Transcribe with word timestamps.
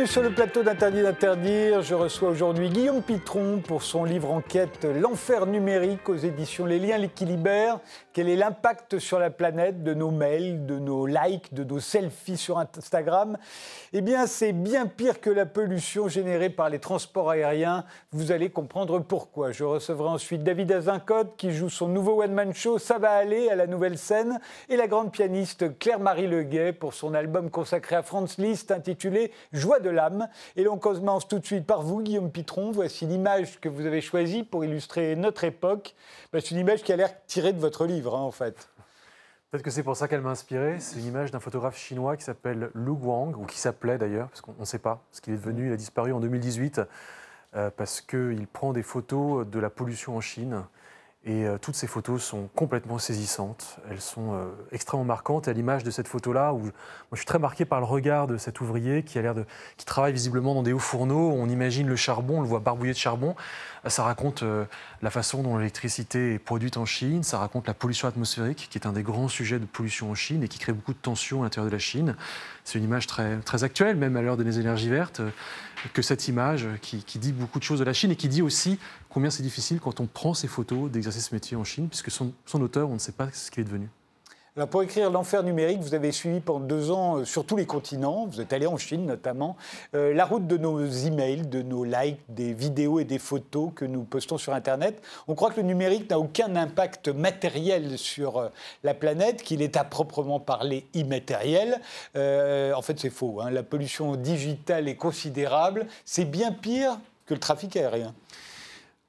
Bienvenue 0.00 0.12
sur 0.14 0.22
le 0.22 0.34
plateau 0.34 0.62
d'Interdit 0.62 1.02
d'interdire. 1.02 1.82
Je 1.82 1.94
reçois 1.94 2.30
aujourd'hui 2.30 2.70
Guillaume 2.70 3.02
Pitron 3.02 3.60
pour 3.60 3.82
son 3.82 4.04
livre 4.04 4.30
enquête 4.30 4.86
L'enfer 4.86 5.44
numérique 5.44 6.08
aux 6.08 6.16
éditions 6.16 6.64
Les 6.64 6.78
Liens 6.78 6.96
l'équilibre. 6.96 7.82
Quel 8.14 8.30
est 8.30 8.36
l'impact 8.36 8.98
sur 8.98 9.18
la 9.18 9.28
planète 9.28 9.82
de 9.82 9.92
nos 9.92 10.10
mails, 10.10 10.64
de 10.64 10.78
nos 10.78 11.04
likes, 11.04 11.52
de 11.52 11.64
nos 11.64 11.80
selfies 11.80 12.38
sur 12.38 12.58
Instagram? 12.58 13.36
Eh 13.92 14.00
bien, 14.00 14.26
c'est 14.26 14.52
bien 14.52 14.86
pire 14.86 15.20
que 15.20 15.28
la 15.28 15.44
pollution 15.44 16.08
générée 16.08 16.48
par 16.48 16.70
les 16.70 16.78
transports 16.78 17.28
aériens. 17.28 17.84
Vous 18.10 18.32
allez 18.32 18.48
comprendre 18.48 19.00
pourquoi. 19.00 19.52
Je 19.52 19.64
recevrai 19.64 20.08
ensuite 20.08 20.42
David 20.42 20.72
Azincote 20.72 21.36
qui 21.36 21.52
joue 21.52 21.68
son 21.68 21.88
nouveau 21.88 22.22
one-man 22.22 22.54
show 22.54 22.78
Ça 22.78 22.96
va 22.96 23.10
aller 23.10 23.50
à 23.50 23.54
la 23.54 23.66
nouvelle 23.66 23.98
scène 23.98 24.40
et 24.70 24.76
la 24.76 24.86
grande 24.86 25.12
pianiste 25.12 25.78
Claire-Marie 25.78 26.26
Leguet 26.26 26.72
pour 26.72 26.94
son 26.94 27.12
album 27.12 27.50
consacré 27.50 27.96
à 27.96 28.02
Franz 28.02 28.40
Liszt 28.40 28.70
intitulé 28.70 29.30
Joie 29.52 29.78
de 29.78 29.89
l'âme. 29.90 30.28
Et 30.56 30.64
l'on 30.64 30.78
commence 30.78 31.28
tout 31.28 31.38
de 31.38 31.46
suite 31.46 31.66
par 31.66 31.82
vous, 31.82 32.02
Guillaume 32.02 32.30
Pitron. 32.30 32.70
Voici 32.72 33.06
l'image 33.06 33.60
que 33.60 33.68
vous 33.68 33.86
avez 33.86 34.00
choisie 34.00 34.42
pour 34.42 34.64
illustrer 34.64 35.16
notre 35.16 35.44
époque. 35.44 35.94
Ben, 36.32 36.40
c'est 36.40 36.52
une 36.52 36.60
image 36.60 36.82
qui 36.82 36.92
a 36.92 36.96
l'air 36.96 37.10
tirée 37.26 37.52
de 37.52 37.58
votre 37.58 37.86
livre, 37.86 38.16
hein, 38.16 38.22
en 38.22 38.30
fait. 38.30 38.68
Peut-être 39.50 39.64
que 39.64 39.70
c'est 39.70 39.82
pour 39.82 39.96
ça 39.96 40.06
qu'elle 40.06 40.20
m'a 40.20 40.30
inspiré. 40.30 40.78
C'est 40.78 41.00
une 41.00 41.06
image 41.06 41.32
d'un 41.32 41.40
photographe 41.40 41.76
chinois 41.76 42.16
qui 42.16 42.22
s'appelle 42.22 42.70
Lu 42.74 42.92
Guang, 42.92 43.36
ou 43.36 43.46
qui 43.46 43.58
s'appelait 43.58 43.98
d'ailleurs, 43.98 44.28
parce 44.28 44.40
qu'on 44.40 44.54
ne 44.58 44.64
sait 44.64 44.78
pas 44.78 45.02
ce 45.10 45.20
qu'il 45.20 45.32
est 45.32 45.36
devenu. 45.36 45.66
Il 45.66 45.72
a 45.72 45.76
disparu 45.76 46.12
en 46.12 46.20
2018 46.20 46.80
euh, 47.56 47.70
parce 47.76 48.00
qu'il 48.00 48.46
prend 48.46 48.72
des 48.72 48.84
photos 48.84 49.44
de 49.44 49.58
la 49.58 49.68
pollution 49.68 50.16
en 50.16 50.20
Chine. 50.20 50.62
Et 51.26 51.44
euh, 51.44 51.58
toutes 51.58 51.74
ces 51.74 51.86
photos 51.86 52.22
sont 52.22 52.48
complètement 52.54 52.98
saisissantes. 52.98 53.76
Elles 53.90 54.00
sont 54.00 54.32
euh, 54.32 54.46
extrêmement 54.72 55.04
marquantes. 55.04 55.48
Et 55.48 55.50
à 55.50 55.52
l'image 55.52 55.84
de 55.84 55.90
cette 55.90 56.08
photo-là, 56.08 56.54
où 56.54 56.60
moi, 56.60 56.72
je 57.12 57.16
suis 57.16 57.26
très 57.26 57.38
marqué 57.38 57.66
par 57.66 57.78
le 57.78 57.84
regard 57.84 58.26
de 58.26 58.38
cet 58.38 58.62
ouvrier 58.62 59.02
qui 59.02 59.18
a 59.18 59.22
l'air 59.22 59.34
de, 59.34 59.44
qui 59.76 59.84
travaille 59.84 60.14
visiblement 60.14 60.54
dans 60.54 60.62
des 60.62 60.72
hauts 60.72 60.78
fourneaux. 60.78 61.30
On 61.32 61.46
imagine 61.50 61.88
le 61.88 61.96
charbon, 61.96 62.38
on 62.38 62.40
le 62.40 62.48
voit 62.48 62.60
barbouillé 62.60 62.94
de 62.94 62.98
charbon. 62.98 63.36
Ça 63.86 64.02
raconte 64.02 64.42
euh, 64.44 64.64
la 65.02 65.10
façon 65.10 65.42
dont 65.42 65.58
l'électricité 65.58 66.34
est 66.34 66.38
produite 66.38 66.78
en 66.78 66.86
Chine. 66.86 67.22
Ça 67.22 67.36
raconte 67.36 67.66
la 67.66 67.74
pollution 67.74 68.08
atmosphérique, 68.08 68.68
qui 68.70 68.78
est 68.78 68.86
un 68.86 68.92
des 68.92 69.02
grands 69.02 69.28
sujets 69.28 69.58
de 69.58 69.66
pollution 69.66 70.10
en 70.10 70.14
Chine 70.14 70.42
et 70.42 70.48
qui 70.48 70.58
crée 70.58 70.72
beaucoup 70.72 70.94
de 70.94 70.98
tensions 70.98 71.42
à 71.42 71.44
l'intérieur 71.44 71.68
de 71.70 71.76
la 71.76 71.78
Chine. 71.78 72.16
C'est 72.64 72.78
une 72.78 72.84
image 72.84 73.06
très, 73.06 73.36
très 73.40 73.62
actuelle, 73.62 73.96
même 73.96 74.16
à 74.16 74.22
l'heure 74.22 74.38
des 74.38 74.58
énergies 74.58 74.88
vertes 74.88 75.20
que 75.92 76.02
cette 76.02 76.28
image 76.28 76.66
qui, 76.82 77.18
dit 77.18 77.32
beaucoup 77.32 77.58
de 77.58 77.64
choses 77.64 77.78
de 77.78 77.84
la 77.84 77.92
Chine 77.92 78.10
et 78.10 78.16
qui 78.16 78.28
dit 78.28 78.42
aussi 78.42 78.78
combien 79.08 79.30
c'est 79.30 79.42
difficile 79.42 79.80
quand 79.80 80.00
on 80.00 80.06
prend 80.06 80.34
ces 80.34 80.48
photos 80.48 80.90
d'exercer 80.90 81.20
ce 81.20 81.34
métier 81.34 81.56
en 81.56 81.64
Chine, 81.64 81.88
puisque 81.88 82.10
son, 82.10 82.32
son 82.46 82.60
auteur, 82.62 82.90
on 82.90 82.94
ne 82.94 82.98
sait 82.98 83.12
pas 83.12 83.30
ce 83.32 83.50
qu'il 83.50 83.62
est 83.62 83.64
devenu. 83.64 83.88
Pour 84.66 84.82
écrire 84.82 85.10
L'enfer 85.10 85.42
numérique, 85.42 85.80
vous 85.80 85.94
avez 85.94 86.12
suivi 86.12 86.40
pendant 86.40 86.60
deux 86.60 86.90
ans 86.90 87.18
euh, 87.18 87.24
sur 87.24 87.46
tous 87.46 87.56
les 87.56 87.66
continents, 87.66 88.26
vous 88.26 88.40
êtes 88.40 88.52
allé 88.52 88.66
en 88.66 88.76
Chine 88.76 89.06
notamment, 89.06 89.56
euh, 89.94 90.12
la 90.12 90.24
route 90.24 90.46
de 90.46 90.56
nos 90.56 90.84
emails, 90.86 91.46
de 91.46 91.62
nos 91.62 91.84
likes, 91.84 92.20
des 92.28 92.52
vidéos 92.52 93.00
et 93.00 93.04
des 93.04 93.18
photos 93.18 93.70
que 93.74 93.84
nous 93.84 94.02
postons 94.02 94.38
sur 94.38 94.52
Internet. 94.52 95.00
On 95.28 95.34
croit 95.34 95.50
que 95.50 95.60
le 95.60 95.66
numérique 95.66 96.10
n'a 96.10 96.18
aucun 96.18 96.56
impact 96.56 97.08
matériel 97.08 97.96
sur 97.96 98.38
euh, 98.38 98.48
la 98.82 98.92
planète, 98.92 99.42
qu'il 99.42 99.62
est 99.62 99.76
à 99.76 99.84
proprement 99.84 100.40
parler 100.40 100.86
immatériel. 100.94 101.80
en 102.14 102.82
fait, 102.82 102.98
c'est 102.98 103.10
faux. 103.10 103.40
Hein. 103.40 103.50
La 103.50 103.62
pollution 103.62 104.16
digitale 104.16 104.88
est 104.88 104.96
considérable. 104.96 105.86
C'est 106.04 106.24
bien 106.24 106.52
pire 106.52 106.98
que 107.24 107.34
le 107.34 107.40
trafic 107.40 107.76
aérien. 107.76 108.14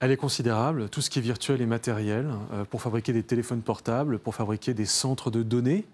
Elle 0.01 0.09
est 0.09 0.17
considérable. 0.17 0.89
Tout 0.89 0.99
ce 0.99 1.11
qui 1.11 1.19
est 1.19 1.21
virtuel 1.21 1.61
et 1.61 1.67
matériel, 1.67 2.33
euh, 2.53 2.65
pour 2.65 2.81
fabriquer 2.81 3.13
des 3.13 3.21
téléphones 3.21 3.61
portables, 3.61 4.17
pour 4.17 4.33
fabriquer 4.33 4.73
des 4.73 4.87
centres 4.87 5.29
de 5.29 5.43
données, 5.43 5.85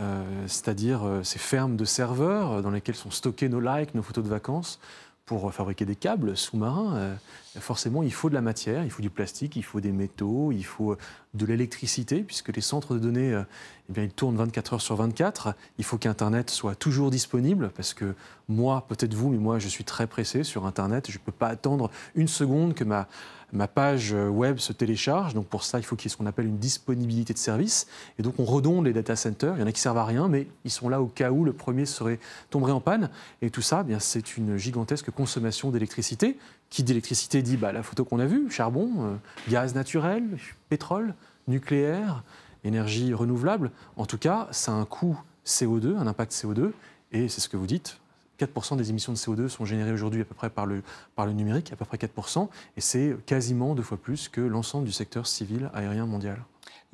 euh, 0.00 0.24
c'est-à-dire 0.48 1.04
euh, 1.04 1.22
ces 1.22 1.38
fermes 1.38 1.76
de 1.76 1.84
serveurs 1.84 2.60
dans 2.60 2.72
lesquelles 2.72 2.96
sont 2.96 3.12
stockés 3.12 3.48
nos 3.48 3.60
likes, 3.60 3.94
nos 3.94 4.02
photos 4.02 4.24
de 4.24 4.28
vacances, 4.28 4.80
pour 5.26 5.54
fabriquer 5.54 5.84
des 5.84 5.94
câbles 5.94 6.36
sous-marins, 6.36 7.16
forcément, 7.60 8.02
il 8.02 8.12
faut 8.12 8.28
de 8.28 8.34
la 8.34 8.40
matière, 8.40 8.82
il 8.84 8.90
faut 8.90 9.00
du 9.00 9.08
plastique, 9.08 9.54
il 9.54 9.62
faut 9.62 9.80
des 9.80 9.92
métaux, 9.92 10.50
il 10.50 10.64
faut 10.64 10.96
de 11.32 11.46
l'électricité, 11.46 12.24
puisque 12.24 12.54
les 12.54 12.60
centres 12.60 12.92
de 12.94 12.98
données, 12.98 13.40
eh 13.88 13.92
bien, 13.92 14.02
ils 14.02 14.12
tournent 14.12 14.36
24 14.36 14.74
heures 14.74 14.80
sur 14.80 14.96
24. 14.96 15.54
Il 15.78 15.84
faut 15.84 15.96
qu'Internet 15.96 16.50
soit 16.50 16.74
toujours 16.74 17.10
disponible, 17.12 17.70
parce 17.76 17.94
que 17.94 18.16
moi, 18.48 18.84
peut-être 18.88 19.14
vous, 19.14 19.30
mais 19.30 19.38
moi, 19.38 19.60
je 19.60 19.68
suis 19.68 19.84
très 19.84 20.08
pressé 20.08 20.42
sur 20.42 20.66
Internet. 20.66 21.08
Je 21.08 21.18
ne 21.18 21.22
peux 21.22 21.32
pas 21.32 21.48
attendre 21.48 21.92
une 22.16 22.28
seconde 22.28 22.74
que 22.74 22.82
ma 22.82 23.06
ma 23.52 23.68
page 23.68 24.12
web 24.12 24.58
se 24.58 24.72
télécharge. 24.72 25.34
Donc 25.34 25.46
pour 25.46 25.64
ça, 25.64 25.78
il 25.78 25.82
faut 25.82 25.96
qu'il 25.96 26.06
y 26.06 26.08
ait 26.08 26.12
ce 26.12 26.16
qu'on 26.16 26.26
appelle 26.26 26.46
une 26.46 26.58
disponibilité 26.58 27.32
de 27.32 27.38
service. 27.38 27.86
Et 28.18 28.22
donc 28.22 28.34
on 28.38 28.44
redonde 28.44 28.86
les 28.86 28.92
data 28.92 29.16
centers. 29.16 29.54
Il 29.56 29.60
y 29.60 29.62
en 29.62 29.66
a 29.66 29.72
qui 29.72 29.80
servent 29.80 29.98
à 29.98 30.04
rien, 30.04 30.28
mais 30.28 30.46
ils 30.64 30.70
sont 30.70 30.88
là 30.88 31.00
au 31.00 31.06
cas 31.06 31.30
où 31.30 31.44
le 31.44 31.52
premier 31.52 31.86
serait 31.86 32.18
tomberait 32.50 32.72
en 32.72 32.80
panne. 32.80 33.10
Et 33.42 33.50
tout 33.50 33.62
ça, 33.62 33.84
eh 33.88 33.94
c'est 34.00 34.36
une 34.36 34.56
gigantesque 34.56 35.10
consommation 35.10 35.70
d'électricité. 35.70 36.38
Qui 36.70 36.82
d'électricité 36.82 37.42
dit 37.42 37.58
bah, 37.58 37.72
la 37.72 37.82
photo 37.82 38.04
qu'on 38.04 38.18
a 38.18 38.26
vue, 38.26 38.50
charbon, 38.50 38.90
euh, 38.98 39.14
gaz 39.50 39.74
naturel, 39.74 40.24
pétrole, 40.70 41.14
nucléaire, 41.46 42.22
énergie 42.64 43.12
renouvelable. 43.12 43.70
En 43.96 44.06
tout 44.06 44.18
cas, 44.18 44.48
ça 44.52 44.72
a 44.72 44.74
un 44.76 44.86
coût 44.86 45.20
CO2, 45.44 45.96
un 45.96 46.06
impact 46.06 46.32
CO2. 46.32 46.72
Et 47.12 47.28
c'est 47.28 47.42
ce 47.42 47.48
que 47.48 47.58
vous 47.58 47.66
dites, 47.66 47.98
4% 48.38 48.76
des 48.76 48.90
émissions 48.90 49.12
de 49.12 49.18
CO2 49.18 49.48
sont 49.48 49.64
générées 49.64 49.92
aujourd'hui 49.92 50.22
à 50.22 50.24
peu 50.24 50.34
près 50.34 50.50
par 50.50 50.66
le, 50.66 50.82
par 51.14 51.26
le 51.26 51.32
numérique, 51.32 51.72
à 51.72 51.76
peu 51.76 51.84
près 51.84 51.96
4%, 51.96 52.48
et 52.76 52.80
c'est 52.80 53.16
quasiment 53.26 53.74
deux 53.74 53.82
fois 53.82 53.98
plus 53.98 54.28
que 54.28 54.40
l'ensemble 54.40 54.84
du 54.84 54.92
secteur 54.92 55.26
civil 55.26 55.70
aérien 55.74 56.06
mondial. 56.06 56.42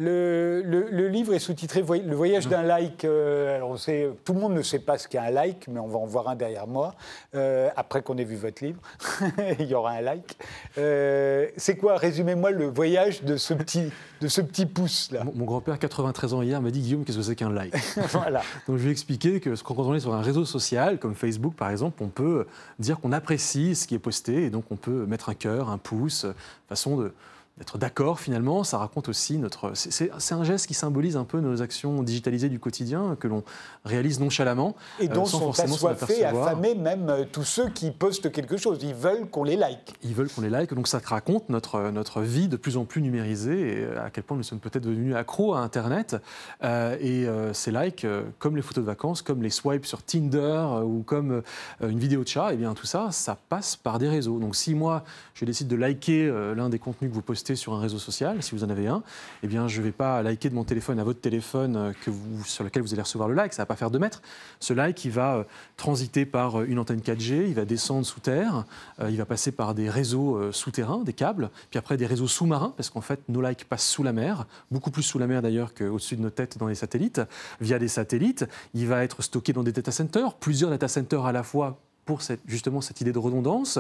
Le, 0.01 0.63
le, 0.65 1.09
livre 1.09 1.35
est 1.35 1.41
sous-titré 1.41 1.83
Le 1.83 2.15
voyage 2.15 2.47
d'un 2.47 2.63
like. 2.63 3.05
Euh, 3.05 3.57
alors 3.57 3.71
on 3.71 3.77
sait, 3.77 4.09
tout 4.25 4.33
le 4.33 4.39
monde 4.39 4.55
ne 4.55 4.63
sait 4.63 4.79
pas 4.79 4.97
ce 4.97 5.09
qu'est 5.09 5.19
un 5.19 5.31
like, 5.31 5.67
mais 5.67 5.81
on 5.81 5.89
va 5.89 5.99
en 5.99 6.07
voir 6.07 6.29
un 6.29 6.37
derrière 6.37 6.69
moi. 6.69 6.95
Euh, 7.35 7.69
après 7.75 8.03
qu'on 8.03 8.17
ait 8.17 8.25
vu 8.25 8.37
votre 8.37 8.65
livre, 8.65 8.81
il 9.59 9.67
y 9.67 9.75
aura 9.75 9.93
un 9.93 10.01
like. 10.01 10.37
Euh, 10.79 11.49
c'est 11.57 11.77
quoi, 11.77 11.97
résumez-moi, 11.97 12.53
le 12.53 12.67
voyage 12.67 13.25
de 13.25 13.37
ce 13.37 13.55
petit, 13.55 13.91
de 14.21 14.29
ce 14.29 14.41
petit 14.41 14.67
pouce-là 14.67 15.25
Mon, 15.35 15.45
grand-père, 15.45 15.81
93 15.81 16.33
ans 16.33 16.43
hier, 16.43 16.63
m'a 16.63 16.71
dit 16.71 16.81
Guillaume, 16.81 17.05
qu'est-ce 17.05 17.19
que 17.19 17.23
c'est 17.25 17.35
qu'un 17.35 17.51
like 17.51 17.75
voilà. 18.13 18.43
Donc 18.69 18.77
je 18.77 18.83
lui 18.83 18.91
ai 18.91 18.93
expliqué 18.93 19.41
que 19.41 19.61
quand 19.63 19.79
on 19.79 19.95
est 19.95 20.01
sur 20.01 20.15
un 20.15 20.23
réseau 20.23 20.45
social, 20.45 21.01
comme 21.01 21.17
Facebook 21.17 21.55
par 21.57 21.71
exemple, 21.71 22.01
on 22.05 22.09
peut 22.09 22.47
dire 22.79 23.01
qu'on 23.01 23.11
apprécie 23.11 23.75
ce 23.75 23.89
qui 23.89 23.97
est 23.97 23.99
posté, 23.99 24.45
et 24.45 24.51
donc 24.51 24.67
on 24.71 24.77
peut 24.77 25.07
mettre 25.07 25.29
un 25.29 25.35
cœur, 25.35 25.71
un 25.71 25.79
pouce, 25.79 26.25
façon 26.69 26.97
de 26.97 27.13
d'être 27.59 27.77
d'accord 27.77 28.21
finalement. 28.21 28.65
Ça 28.65 28.79
raconte 28.79 29.09
aussi 29.09 29.37
notre. 29.39 29.73
C'est 29.75 30.33
un 30.33 30.45
geste 30.45 30.67
qui 30.67 30.75
symbolise 30.75 31.17
un 31.17 31.25
peu 31.25 31.41
nos 31.41 31.61
actions 31.61 32.03
digitalisées 32.03 32.49
du 32.49 32.59
quotidien 32.59 33.17
que 33.19 33.27
l'on 33.27 33.43
réalise 33.85 34.21
nonchalamment. 34.21 34.77
Et 35.01 35.09
dont 35.09 35.25
euh, 35.25 35.27
sont 35.27 35.51
assoiffés, 35.51 36.25
affamés 36.25 36.75
même 36.75 37.09
euh, 37.09 37.25
tous 37.31 37.45
ceux 37.45 37.69
qui 37.69 37.91
postent 37.91 38.31
quelque 38.31 38.57
chose. 38.57 38.79
Ils 38.83 38.95
veulent 38.95 39.29
qu'on 39.29 39.45
les 39.45 39.57
like. 39.57 39.95
Ils 40.03 40.15
veulent 40.15 40.31
qu'on 40.31 40.43
les 40.43 40.51
like. 40.51 40.73
Donc 40.73 40.89
ça 40.89 41.01
raconte 41.05 41.49
notre, 41.49 41.91
notre 41.91 42.23
vie 42.23 42.49
de 42.49 42.57
plus 42.57 42.77
en 42.77 42.85
plus 42.85 43.03
numérisée 43.03 43.81
et 43.81 43.85
euh, 43.85 44.05
à 44.05 44.11
quel 44.11 44.25
point 44.25 44.37
nous 44.37 44.43
sommes 44.43 44.61
peut-être 44.61 44.85
devenus 44.85 45.17
accros 45.17 45.55
à 45.55 45.61
Internet. 45.61 46.17
et 46.63 47.27
ces 47.53 47.71
likes, 47.73 48.07
comme 48.39 48.57
les 48.57 48.63
photos 48.63 48.85
de 48.85 48.87
vacances, 48.87 49.23
comme 49.23 49.43
les 49.43 49.51
swipes 49.51 49.87
sur 49.87 50.03
Tinder 50.03 50.65
ou 50.85 51.03
comme 51.03 51.43
une 51.81 51.99
vidéo 51.99 52.23
de 52.23 52.29
chat, 52.29 52.51
et 52.51 52.55
eh 52.55 52.57
bien 52.57 52.75
tout 52.75 52.87
ça, 52.87 53.09
ça 53.11 53.37
passe 53.49 53.77
par 53.77 53.99
des 53.99 54.09
réseaux. 54.09 54.39
Donc 54.39 54.55
si 54.55 54.75
moi, 54.75 55.05
je 55.35 55.45
décide 55.45 55.69
de 55.69 55.77
liker 55.77 56.31
l'un 56.55 56.69
des 56.69 56.79
contenus 56.79 57.11
que 57.11 57.15
vous 57.15 57.23
postez, 57.23 57.48
sur 57.57 57.75
un 57.75 57.81
réseau 57.81 57.99
social, 57.99 58.43
si 58.43 58.53
vous 58.55 58.65
en 58.65 58.71
avez 58.71 58.89
un, 58.89 59.03
eh 59.43 59.47
bien, 59.47 59.69
je 59.69 59.81
ne 59.81 59.85
vais 59.85 59.93
pas 59.93 60.23
liker 60.23 60.51
de 60.51 60.55
mon 60.55 60.65
téléphone 60.65 60.99
à 60.99 61.05
votre 61.05 61.21
téléphone 61.21 61.77
euh, 61.77 61.93
que 62.05 62.11
vous, 62.11 62.45
sur 62.45 62.65
lequel 62.65 62.83
vous 62.83 62.93
allez 62.93 63.03
recevoir 63.03 63.29
le 63.29 63.35
like, 63.35 63.53
ça 63.53 63.63
ne 63.63 63.65
va 63.65 63.67
pas 63.67 63.77
faire 63.77 63.91
deux 63.91 63.99
mètres. 63.99 64.23
Ce 64.61 64.73
like, 64.73 65.07
va 65.07 65.37
euh, 65.37 65.45
transiter 65.77 66.27
par 66.27 66.61
euh, 66.61 66.67
une 66.67 66.79
antenne 66.79 67.01
4G, 67.01 67.47
il 67.49 67.55
va 67.55 67.65
descendre 67.65 68.07
sous 68.07 68.21
terre, 68.21 68.65
il 69.09 69.17
va 69.17 69.25
passer 69.25 69.53
par 69.53 69.75
des 69.75 69.89
réseaux 69.91 70.53
souterrains, 70.53 71.03
des 71.05 71.13
câbles, 71.13 71.51
puis 71.71 71.79
après 71.79 71.97
des 71.97 72.07
réseaux 72.07 72.27
sous-marins, 72.27 72.73
parce 72.77 72.91
qu'en 72.91 73.01
fait, 73.01 73.21
nos 73.29 73.41
likes 73.41 73.65
passent 73.65 73.87
sous 73.87 74.03
la 74.03 74.13
mer, 74.13 74.47
beaucoup 74.71 74.91
plus 74.91 75.03
sous 75.03 75.19
la 75.19 75.27
mer 75.27 75.43
d'ailleurs 75.43 75.75
qu'au-dessus 75.75 76.17
de 76.17 76.23
nos 76.23 76.31
têtes 76.31 76.59
dans 76.59 76.67
les 76.67 76.75
satellites, 76.75 77.21
via 77.61 77.79
des 77.79 77.89
satellites. 77.89 78.45
Il 78.75 78.87
va 78.87 79.05
être 79.05 79.23
stocké 79.23 79.53
dans 79.53 79.63
des 79.63 79.73
data 79.73 79.93
centers, 79.93 80.35
plusieurs 80.35 80.71
data 80.71 80.89
centers 80.89 81.27
à 81.27 81.33
la 81.33 81.43
fois 81.43 81.79
pour 82.09 82.23
cette, 82.23 82.41
justement 82.47 82.81
cette 82.81 83.03
idée 83.03 83.13
de 83.13 83.19
redondance. 83.19 83.79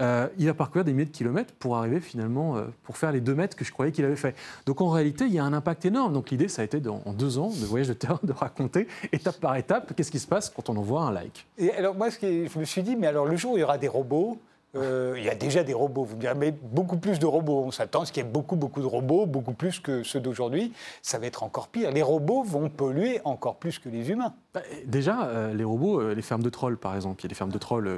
Euh, 0.00 0.28
il 0.38 0.46
va 0.46 0.54
parcourir 0.54 0.84
des 0.84 0.92
milliers 0.92 1.06
de 1.06 1.10
kilomètres 1.10 1.52
pour 1.58 1.76
arriver 1.76 1.98
finalement, 1.98 2.56
euh, 2.56 2.66
pour 2.84 2.96
faire 2.96 3.10
les 3.10 3.20
deux 3.20 3.34
mètres 3.34 3.56
que 3.56 3.64
je 3.64 3.72
croyais 3.72 3.90
qu'il 3.90 4.04
avait 4.04 4.14
fait. 4.14 4.36
Donc 4.64 4.80
en 4.80 4.90
réalité, 4.90 5.24
il 5.24 5.32
y 5.32 5.40
a 5.40 5.44
un 5.44 5.52
impact 5.52 5.84
énorme. 5.84 6.12
Donc 6.12 6.30
l'idée, 6.30 6.46
ça 6.46 6.62
a 6.62 6.64
été 6.64 6.80
en 6.88 7.12
deux 7.12 7.36
ans 7.38 7.48
de 7.48 7.66
voyage 7.66 7.88
de 7.88 7.94
terrain 7.94 8.20
de 8.22 8.32
raconter 8.32 8.86
étape 9.10 9.40
par 9.40 9.56
étape 9.56 9.92
qu'est-ce 9.96 10.12
qui 10.12 10.20
se 10.20 10.28
passe 10.28 10.50
quand 10.50 10.70
on 10.70 10.76
envoie 10.76 11.02
un 11.02 11.10
like. 11.10 11.48
Et 11.58 11.72
alors 11.72 11.96
moi, 11.96 12.10
je 12.10 12.58
me 12.60 12.64
suis 12.64 12.84
dit, 12.84 12.94
mais 12.94 13.08
alors 13.08 13.26
le 13.26 13.34
jour 13.34 13.54
où 13.54 13.56
il 13.56 13.60
y 13.62 13.64
aura 13.64 13.76
des 13.76 13.88
robots, 13.88 14.38
euh, 14.76 15.14
il 15.16 15.24
y 15.24 15.28
a 15.28 15.34
déjà 15.34 15.62
des 15.62 15.74
robots, 15.74 16.04
vous 16.04 16.16
me 16.16 16.20
direz, 16.20 16.34
mais 16.34 16.52
beaucoup 16.52 16.96
plus 16.96 17.18
de 17.18 17.26
robots. 17.26 17.64
On 17.66 17.70
s'attend 17.70 18.02
à 18.02 18.06
ce 18.06 18.12
qu'il 18.12 18.22
y 18.22 18.26
ait 18.26 18.30
beaucoup, 18.30 18.56
beaucoup 18.56 18.80
de 18.80 18.86
robots, 18.86 19.26
beaucoup 19.26 19.52
plus 19.52 19.78
que 19.78 20.02
ceux 20.02 20.20
d'aujourd'hui. 20.20 20.72
Ça 21.02 21.18
va 21.18 21.26
être 21.26 21.42
encore 21.42 21.68
pire. 21.68 21.90
Les 21.92 22.02
robots 22.02 22.42
vont 22.42 22.68
polluer 22.68 23.20
encore 23.24 23.56
plus 23.56 23.78
que 23.78 23.88
les 23.88 24.10
humains. 24.10 24.34
Bah, 24.52 24.62
déjà, 24.86 25.26
euh, 25.26 25.54
les 25.54 25.64
robots, 25.64 26.00
euh, 26.00 26.14
les 26.14 26.22
fermes 26.22 26.42
de 26.42 26.50
trolls, 26.50 26.76
par 26.76 26.94
exemple, 26.96 27.20
il 27.20 27.24
y 27.24 27.26
a 27.26 27.28
des 27.28 27.34
fermes 27.34 27.52
de 27.52 27.58
trolls 27.58 27.90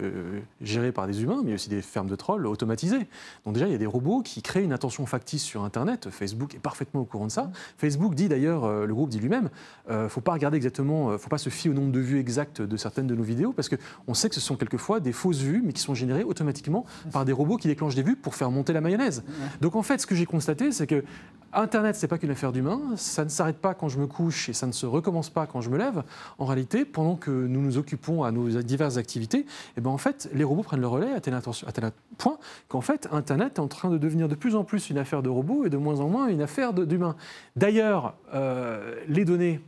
gérées 0.60 0.92
par 0.92 1.06
des 1.06 1.22
humains, 1.22 1.42
mais 1.44 1.54
aussi 1.54 1.68
des 1.68 1.82
fermes 1.82 2.08
de 2.08 2.16
trolls 2.16 2.46
automatisées. 2.46 3.06
Donc 3.44 3.54
déjà, 3.54 3.66
il 3.66 3.72
y 3.72 3.74
a 3.74 3.78
des 3.78 3.86
robots 3.86 4.22
qui 4.22 4.42
créent 4.42 4.64
une 4.64 4.72
attention 4.72 5.06
factice 5.06 5.42
sur 5.42 5.64
Internet. 5.64 6.10
Facebook 6.10 6.54
est 6.54 6.58
parfaitement 6.58 7.00
au 7.00 7.04
courant 7.04 7.26
de 7.26 7.32
ça. 7.32 7.50
Facebook 7.78 8.14
dit 8.14 8.28
d'ailleurs, 8.28 8.68
le 8.86 8.94
groupe 8.94 9.10
dit 9.10 9.18
lui-même, 9.18 9.50
ne 9.88 10.08
faut 10.08 10.20
pas 10.20 10.32
regarder 10.32 10.56
exactement, 10.56 11.16
faut 11.18 11.28
pas 11.28 11.38
se 11.38 11.50
fier 11.50 11.70
au 11.70 11.74
nombre 11.74 11.92
de 11.92 12.00
vues 12.00 12.18
exactes 12.18 12.62
de 12.62 12.76
certaines 12.76 13.06
de 13.06 13.14
nos 13.14 13.22
vidéos, 13.22 13.52
parce 13.52 13.68
qu'on 13.68 14.14
sait 14.14 14.28
que 14.28 14.34
ce 14.34 14.40
sont 14.40 14.56
quelquefois 14.56 15.00
des 15.00 15.12
fausses 15.12 15.40
vues, 15.40 15.62
mais 15.64 15.72
qui 15.72 15.80
sont 15.80 15.94
générées 15.94 16.24
automatiquement 16.24 16.65
par 17.12 17.24
des 17.24 17.32
robots 17.32 17.56
qui 17.56 17.68
déclenchent 17.68 17.94
des 17.94 18.02
vues 18.02 18.16
pour 18.16 18.34
faire 18.34 18.50
monter 18.50 18.72
la 18.72 18.80
mayonnaise. 18.80 19.24
Donc 19.60 19.76
en 19.76 19.82
fait, 19.82 20.00
ce 20.00 20.06
que 20.06 20.14
j'ai 20.14 20.26
constaté, 20.26 20.72
c'est 20.72 20.86
que 20.86 21.04
Internet, 21.52 21.96
c'est 21.96 22.08
pas 22.08 22.18
qu'une 22.18 22.30
affaire 22.30 22.52
d'humain, 22.52 22.80
ça 22.96 23.24
ne 23.24 23.30
s'arrête 23.30 23.56
pas 23.56 23.72
quand 23.72 23.88
je 23.88 23.98
me 23.98 24.06
couche 24.06 24.50
et 24.50 24.52
ça 24.52 24.66
ne 24.66 24.72
se 24.72 24.84
recommence 24.84 25.30
pas 25.30 25.46
quand 25.46 25.62
je 25.62 25.70
me 25.70 25.78
lève. 25.78 26.02
En 26.38 26.44
réalité, 26.44 26.84
pendant 26.84 27.16
que 27.16 27.30
nous 27.30 27.62
nous 27.62 27.78
occupons 27.78 28.24
à 28.24 28.30
nos 28.30 28.48
diverses 28.62 28.98
activités, 28.98 29.46
eh 29.76 29.80
ben 29.80 29.90
en 29.90 29.96
fait, 29.96 30.28
les 30.34 30.44
robots 30.44 30.62
prennent 30.62 30.80
le 30.80 30.86
relais 30.86 31.12
à 31.12 31.20
tel, 31.20 31.34
à 31.34 31.40
tel 31.72 31.92
point 32.18 32.38
qu'en 32.68 32.82
fait, 32.82 33.08
Internet 33.10 33.54
est 33.56 33.60
en 33.60 33.68
train 33.68 33.90
de 33.90 33.96
devenir 33.96 34.28
de 34.28 34.34
plus 34.34 34.54
en 34.54 34.64
plus 34.64 34.90
une 34.90 34.98
affaire 34.98 35.22
de 35.22 35.30
robots 35.30 35.64
et 35.64 35.70
de 35.70 35.78
moins 35.78 36.00
en 36.00 36.08
moins 36.08 36.28
une 36.28 36.42
affaire 36.42 36.74
d'humains. 36.74 37.16
D'ailleurs, 37.54 38.14
euh, 38.34 38.94
les 39.08 39.24
données 39.24 39.60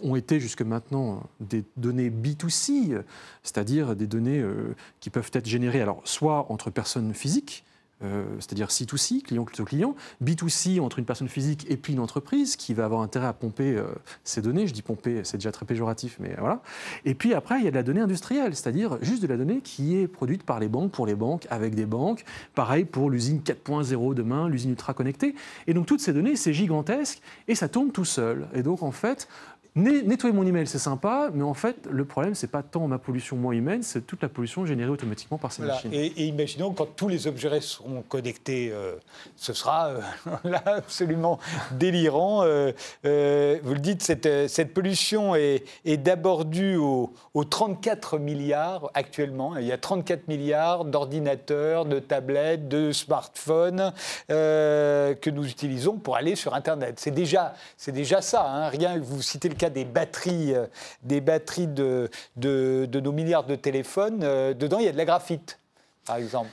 ont 0.00 0.16
été 0.16 0.40
jusque 0.40 0.62
maintenant 0.62 1.22
des 1.40 1.64
données 1.76 2.10
B2C, 2.10 3.02
c'est-à-dire 3.42 3.94
des 3.94 4.06
données 4.06 4.40
euh, 4.40 4.74
qui 5.00 5.10
peuvent 5.10 5.30
être 5.34 5.46
générées 5.46 5.82
alors 5.82 6.00
soit 6.04 6.50
entre 6.50 6.70
personnes 6.70 7.14
physiques, 7.14 7.64
euh, 8.04 8.24
c'est-à-dire 8.38 8.68
C2C, 8.68 9.22
client 9.22 9.44
plutôt 9.44 9.64
client, 9.64 9.94
B2C 10.22 10.80
entre 10.80 10.98
une 10.98 11.04
personne 11.04 11.28
physique 11.28 11.66
et 11.68 11.76
puis 11.76 11.92
une 11.92 12.00
entreprise 12.00 12.56
qui 12.56 12.74
va 12.74 12.84
avoir 12.84 13.02
intérêt 13.02 13.26
à 13.26 13.32
pomper 13.32 13.76
euh, 13.76 13.84
ces 14.24 14.42
données. 14.42 14.66
Je 14.66 14.72
dis 14.72 14.82
pomper, 14.82 15.20
c'est 15.24 15.36
déjà 15.36 15.52
très 15.52 15.66
péjoratif, 15.66 16.16
mais 16.20 16.34
voilà. 16.38 16.62
Et 17.04 17.14
puis 17.14 17.34
après, 17.34 17.58
il 17.58 17.64
y 17.64 17.68
a 17.68 17.70
de 17.70 17.76
la 17.76 17.82
donnée 17.82 18.00
industrielle, 18.00 18.54
c'est-à-dire 18.54 18.98
juste 19.02 19.22
de 19.22 19.26
la 19.26 19.36
donnée 19.36 19.60
qui 19.60 19.96
est 19.96 20.08
produite 20.08 20.42
par 20.42 20.60
les 20.60 20.68
banques 20.68 20.92
pour 20.92 21.06
les 21.06 21.14
banques, 21.14 21.46
avec 21.50 21.74
des 21.74 21.86
banques. 21.86 22.24
Pareil 22.54 22.84
pour 22.84 23.10
l'usine 23.10 23.40
4.0 23.44 24.14
demain, 24.14 24.48
l'usine 24.48 24.70
ultra 24.70 24.94
connectée. 24.94 25.34
Et 25.66 25.74
donc 25.74 25.86
toutes 25.86 26.00
ces 26.00 26.12
données, 26.12 26.36
c'est 26.36 26.52
gigantesque 26.52 27.20
et 27.48 27.54
ça 27.54 27.68
tourne 27.68 27.90
tout 27.90 28.04
seul. 28.04 28.46
Et 28.54 28.62
donc 28.62 28.82
en 28.82 28.92
fait, 28.92 29.28
Nettoyer 29.74 30.34
mon 30.34 30.46
email, 30.46 30.66
c'est 30.66 30.78
sympa, 30.78 31.30
mais 31.32 31.42
en 31.42 31.54
fait, 31.54 31.88
le 31.90 32.04
problème, 32.04 32.34
c'est 32.34 32.50
pas 32.50 32.62
tant 32.62 32.86
ma 32.88 32.98
pollution 32.98 33.38
moins 33.38 33.54
humaine, 33.54 33.82
c'est 33.82 34.06
toute 34.06 34.20
la 34.20 34.28
pollution 34.28 34.66
générée 34.66 34.90
automatiquement 34.90 35.38
par 35.38 35.50
ces 35.50 35.62
machines. 35.62 35.90
Et, 35.94 36.24
imaginons 36.24 36.72
quand 36.72 36.84
tous 36.94 37.08
les 37.08 37.26
objets 37.26 37.62
seront 37.62 38.02
connectés, 38.06 38.70
euh, 38.70 38.96
ce 39.34 39.54
sera 39.54 39.88
euh, 39.88 40.00
là 40.44 40.62
absolument 40.66 41.38
délirant. 41.70 42.42
Euh, 42.44 42.72
vous 43.02 43.72
le 43.72 43.80
dites, 43.80 44.02
cette, 44.02 44.28
cette 44.50 44.74
pollution 44.74 45.34
est, 45.34 45.64
est 45.86 45.96
d'abord 45.96 46.44
due 46.44 46.76
aux, 46.76 47.14
34 47.34 48.18
milliards 48.18 48.90
actuellement. 48.92 49.56
Il 49.56 49.64
y 49.64 49.72
a 49.72 49.78
34 49.78 50.28
milliards 50.28 50.84
d'ordinateurs, 50.84 51.86
de 51.86 51.98
tablettes, 51.98 52.68
de 52.68 52.92
smartphones 52.92 53.92
que 54.28 55.30
nous 55.30 55.46
utilisons 55.46 55.96
pour 55.96 56.16
aller 56.16 56.36
sur 56.36 56.54
Internet. 56.54 56.96
C'est 56.98 57.10
déjà, 57.10 57.54
c'est 57.78 57.92
déjà 57.92 58.20
ça. 58.20 58.46
Hein. 58.46 58.68
Rien, 58.68 58.98
vous 58.98 59.22
citez 59.22 59.48
le 59.48 59.61
cas 59.62 59.70
des 59.70 59.84
batteries, 59.84 60.54
euh, 60.54 60.66
des 61.02 61.20
batteries 61.20 61.68
de, 61.68 62.10
de, 62.36 63.00
nos 63.00 63.12
milliards 63.12 63.46
de 63.46 63.54
téléphones, 63.54 64.20
euh, 64.22 64.54
dedans, 64.54 64.78
il 64.78 64.86
y 64.86 64.88
a 64.88 64.92
de 64.92 64.96
la 64.96 65.04
graphite, 65.04 65.58
par 66.04 66.16
exemple. 66.16 66.50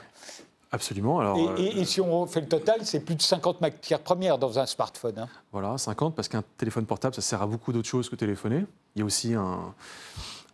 Absolument. 0.72 1.18
Alors, 1.18 1.36
et, 1.58 1.84
si 1.84 2.00
on 2.00 2.26
fait 2.26 2.40
le 2.40 2.46
total, 2.46 2.80
c'est 2.84 3.00
plus 3.00 3.16
de 3.16 3.22
50 3.22 3.60
matières 3.60 3.98
premières 3.98 4.38
dans 4.38 4.60
un 4.60 4.66
smartphone. 4.66 5.18
Hein. 5.18 5.28
Voilà, 5.50 5.76
50, 5.76 6.14
parce 6.14 6.28
qu'un 6.28 6.44
téléphone 6.56 6.86
portable, 6.86 7.12
ça 7.16 7.22
sert 7.22 7.42
à 7.42 7.46
beaucoup 7.48 7.72
d'autres 7.72 7.88
choses 7.88 8.08
que 8.08 8.14
téléphoner. 8.14 8.64
Il 8.94 9.00
y 9.00 9.02
a 9.02 9.04
aussi 9.04 9.34
un, 9.34 9.74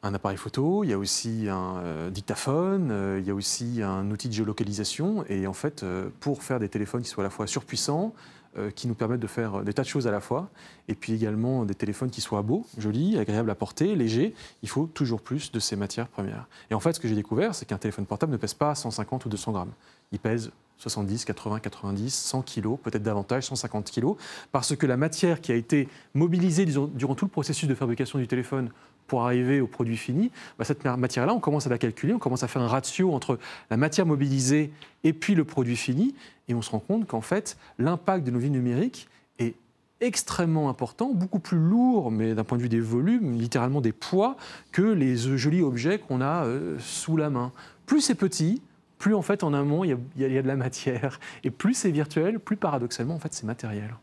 un 0.02 0.14
appareil 0.14 0.38
photo, 0.38 0.84
il 0.84 0.90
y 0.90 0.94
a 0.94 0.98
aussi 0.98 1.48
un 1.50 1.76
euh, 1.84 2.10
dictaphone, 2.10 3.18
il 3.18 3.26
y 3.26 3.30
a 3.30 3.34
aussi 3.34 3.82
un 3.82 4.10
outil 4.10 4.28
de 4.28 4.32
géolocalisation. 4.32 5.26
Et 5.28 5.46
en 5.46 5.52
fait, 5.52 5.84
pour 6.20 6.42
faire 6.42 6.60
des 6.60 6.70
téléphones 6.70 7.02
qui 7.02 7.10
soient 7.10 7.24
à 7.24 7.26
la 7.26 7.30
fois 7.30 7.46
surpuissants, 7.46 8.14
euh, 8.14 8.35
qui 8.74 8.88
nous 8.88 8.94
permettent 8.94 9.20
de 9.20 9.26
faire 9.26 9.62
des 9.62 9.72
tas 9.72 9.82
de 9.82 9.88
choses 9.88 10.06
à 10.06 10.10
la 10.10 10.20
fois, 10.20 10.48
et 10.88 10.94
puis 10.94 11.12
également 11.12 11.64
des 11.64 11.74
téléphones 11.74 12.10
qui 12.10 12.20
soient 12.20 12.42
beaux, 12.42 12.64
jolis, 12.78 13.18
agréables 13.18 13.50
à 13.50 13.54
porter, 13.54 13.94
légers. 13.94 14.34
Il 14.62 14.68
faut 14.68 14.86
toujours 14.86 15.20
plus 15.20 15.52
de 15.52 15.60
ces 15.60 15.76
matières 15.76 16.08
premières. 16.08 16.46
Et 16.70 16.74
en 16.74 16.80
fait, 16.80 16.94
ce 16.94 17.00
que 17.00 17.08
j'ai 17.08 17.14
découvert, 17.14 17.54
c'est 17.54 17.66
qu'un 17.66 17.78
téléphone 17.78 18.06
portable 18.06 18.32
ne 18.32 18.36
pèse 18.36 18.54
pas 18.54 18.74
150 18.74 19.26
ou 19.26 19.28
200 19.28 19.52
grammes. 19.52 19.72
Il 20.12 20.18
pèse 20.18 20.50
70, 20.78 21.24
80, 21.24 21.60
90, 21.60 22.14
100 22.14 22.42
kilos, 22.42 22.78
peut-être 22.82 23.02
davantage, 23.02 23.44
150 23.46 23.90
kilos, 23.90 24.16
parce 24.52 24.76
que 24.76 24.86
la 24.86 24.96
matière 24.96 25.40
qui 25.40 25.52
a 25.52 25.54
été 25.54 25.88
mobilisée 26.14 26.66
durant 26.66 27.14
tout 27.14 27.24
le 27.24 27.30
processus 27.30 27.68
de 27.68 27.74
fabrication 27.74 28.18
du 28.18 28.26
téléphone 28.26 28.70
pour 29.06 29.24
arriver 29.24 29.60
au 29.60 29.66
produit 29.66 29.96
fini, 29.96 30.30
bah, 30.58 30.64
cette 30.64 30.84
matière-là, 30.84 31.34
on 31.34 31.40
commence 31.40 31.66
à 31.66 31.70
la 31.70 31.78
calculer, 31.78 32.12
on 32.12 32.18
commence 32.18 32.42
à 32.42 32.48
faire 32.48 32.62
un 32.62 32.68
ratio 32.68 33.12
entre 33.12 33.38
la 33.70 33.76
matière 33.76 34.06
mobilisée 34.06 34.70
et 35.04 35.12
puis 35.12 35.34
le 35.34 35.44
produit 35.44 35.76
fini, 35.76 36.14
et 36.48 36.54
on 36.54 36.62
se 36.62 36.70
rend 36.70 36.80
compte 36.80 37.06
qu'en 37.06 37.20
fait, 37.20 37.56
l'impact 37.78 38.24
de 38.24 38.30
nos 38.30 38.38
vies 38.38 38.50
numériques 38.50 39.08
est 39.38 39.54
extrêmement 40.00 40.68
important, 40.68 41.12
beaucoup 41.12 41.38
plus 41.38 41.58
lourd, 41.58 42.10
mais 42.10 42.34
d'un 42.34 42.44
point 42.44 42.58
de 42.58 42.62
vue 42.62 42.68
des 42.68 42.80
volumes, 42.80 43.38
littéralement 43.38 43.80
des 43.80 43.92
poids, 43.92 44.36
que 44.72 44.82
les 44.82 45.16
jolis 45.16 45.62
objets 45.62 45.98
qu'on 45.98 46.20
a 46.20 46.44
euh, 46.44 46.76
sous 46.78 47.16
la 47.16 47.30
main. 47.30 47.52
Plus 47.86 48.00
c'est 48.00 48.14
petit, 48.14 48.60
plus 48.98 49.14
en 49.14 49.22
fait 49.22 49.42
en 49.42 49.54
amont 49.54 49.84
il 49.84 49.96
y, 50.16 50.24
a 50.24 50.42
de 50.42 50.48
la 50.48 50.56
matière, 50.56 51.20
et 51.44 51.50
plus 51.50 51.74
c'est 51.74 51.90
virtuel, 51.90 52.40
plus 52.40 52.56
paradoxalement 52.56 53.14
en 53.14 53.18
fait 53.18 53.32
c'est 53.32 53.44
matériel. 53.44 53.94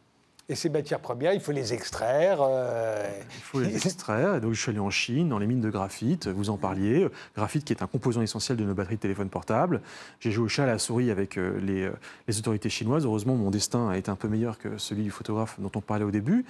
Et 0.50 0.56
ces 0.56 0.68
matières 0.69 1.00
premières, 1.00 1.34
il 1.34 1.40
faut 1.40 1.54
les 1.54 1.74
extraire. 1.74 2.40
Euh, 2.42 3.01
il 3.34 3.42
faut 3.42 3.62
les 3.62 3.88
extraire. 3.88 4.42
Donc, 4.42 4.54
je 4.54 4.60
suis 4.60 4.72
allé 4.72 4.80
en 4.80 4.90
Chine, 4.90 5.30
dans 5.30 5.40
les 5.40 5.48
mines 5.48 5.62
de 5.62 5.69
graphite, 5.69 6.28
vous 6.28 6.50
en 6.50 6.57
parliez. 6.57 7.07
Graphite 7.34 7.63
qui 7.63 7.72
est 7.72 7.81
un 7.81 7.88
composant 7.88 8.22
essentiel 8.22 8.57
de 8.57 8.66
nos 8.66 8.74
batteries 8.74 8.98
de 8.98 9.01
téléphone 9.01 9.30
portable. 9.30 9.81
J'ai 10.19 10.31
joué 10.31 10.44
au 10.44 10.48
chat 10.50 10.63
à 10.63 10.68
la 10.68 10.80
souris 10.80 11.12
avec 11.12 11.38
euh, 11.38 11.57
les, 11.62 11.84
euh, 11.84 11.94
les, 12.28 12.40
autorités 12.40 12.69
chinoises. 12.69 13.06
Heureusement, 13.06 13.36
mon 13.36 13.51
destin 13.51 13.88
a 13.88 13.98
été 13.98 14.12
un 14.12 14.18
peu 14.18 14.28
meilleur 14.28 14.57
que 14.57 14.78
celui 14.78 15.04
du 15.04 15.12
photographe 15.12 15.56
dont 15.60 15.72
on 15.75 15.81
parlait 15.81 16.04
au 16.04 16.12
début. 16.12 16.46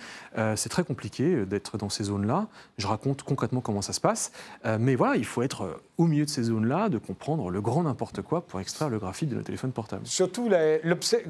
c'est 0.56 0.70
très 0.70 0.84
compliqué 0.84 1.46
d'être 1.46 1.78
dans 1.78 1.90
ces 1.90 2.06
zones-là. 2.06 2.48
Je 2.80 2.88
raconte 2.88 3.22
concrètement 3.22 3.62
comment 3.62 3.84
ça 3.84 3.94
se 3.94 4.02
passe. 4.02 4.32
mais 4.80 4.96
voilà, 4.96 5.18
il 5.18 5.26
faut 5.26 5.44
être 5.44 5.80
au 5.98 6.08
milieu 6.08 6.26
de 6.26 6.30
ces 6.30 6.44
zones-là, 6.44 6.90
de 6.90 6.98
comprendre 6.98 7.52
le 7.52 7.62
grand 7.62 7.84
n'importe 7.84 8.22
quoi 8.22 8.42
pour 8.42 8.60
extraire 8.60 8.90
le 8.90 8.98
graphite 8.98 9.30
de 9.30 9.36
nos 9.36 9.44
téléphones 9.44 9.72
portables. 9.72 10.06
Surtout 10.08 10.50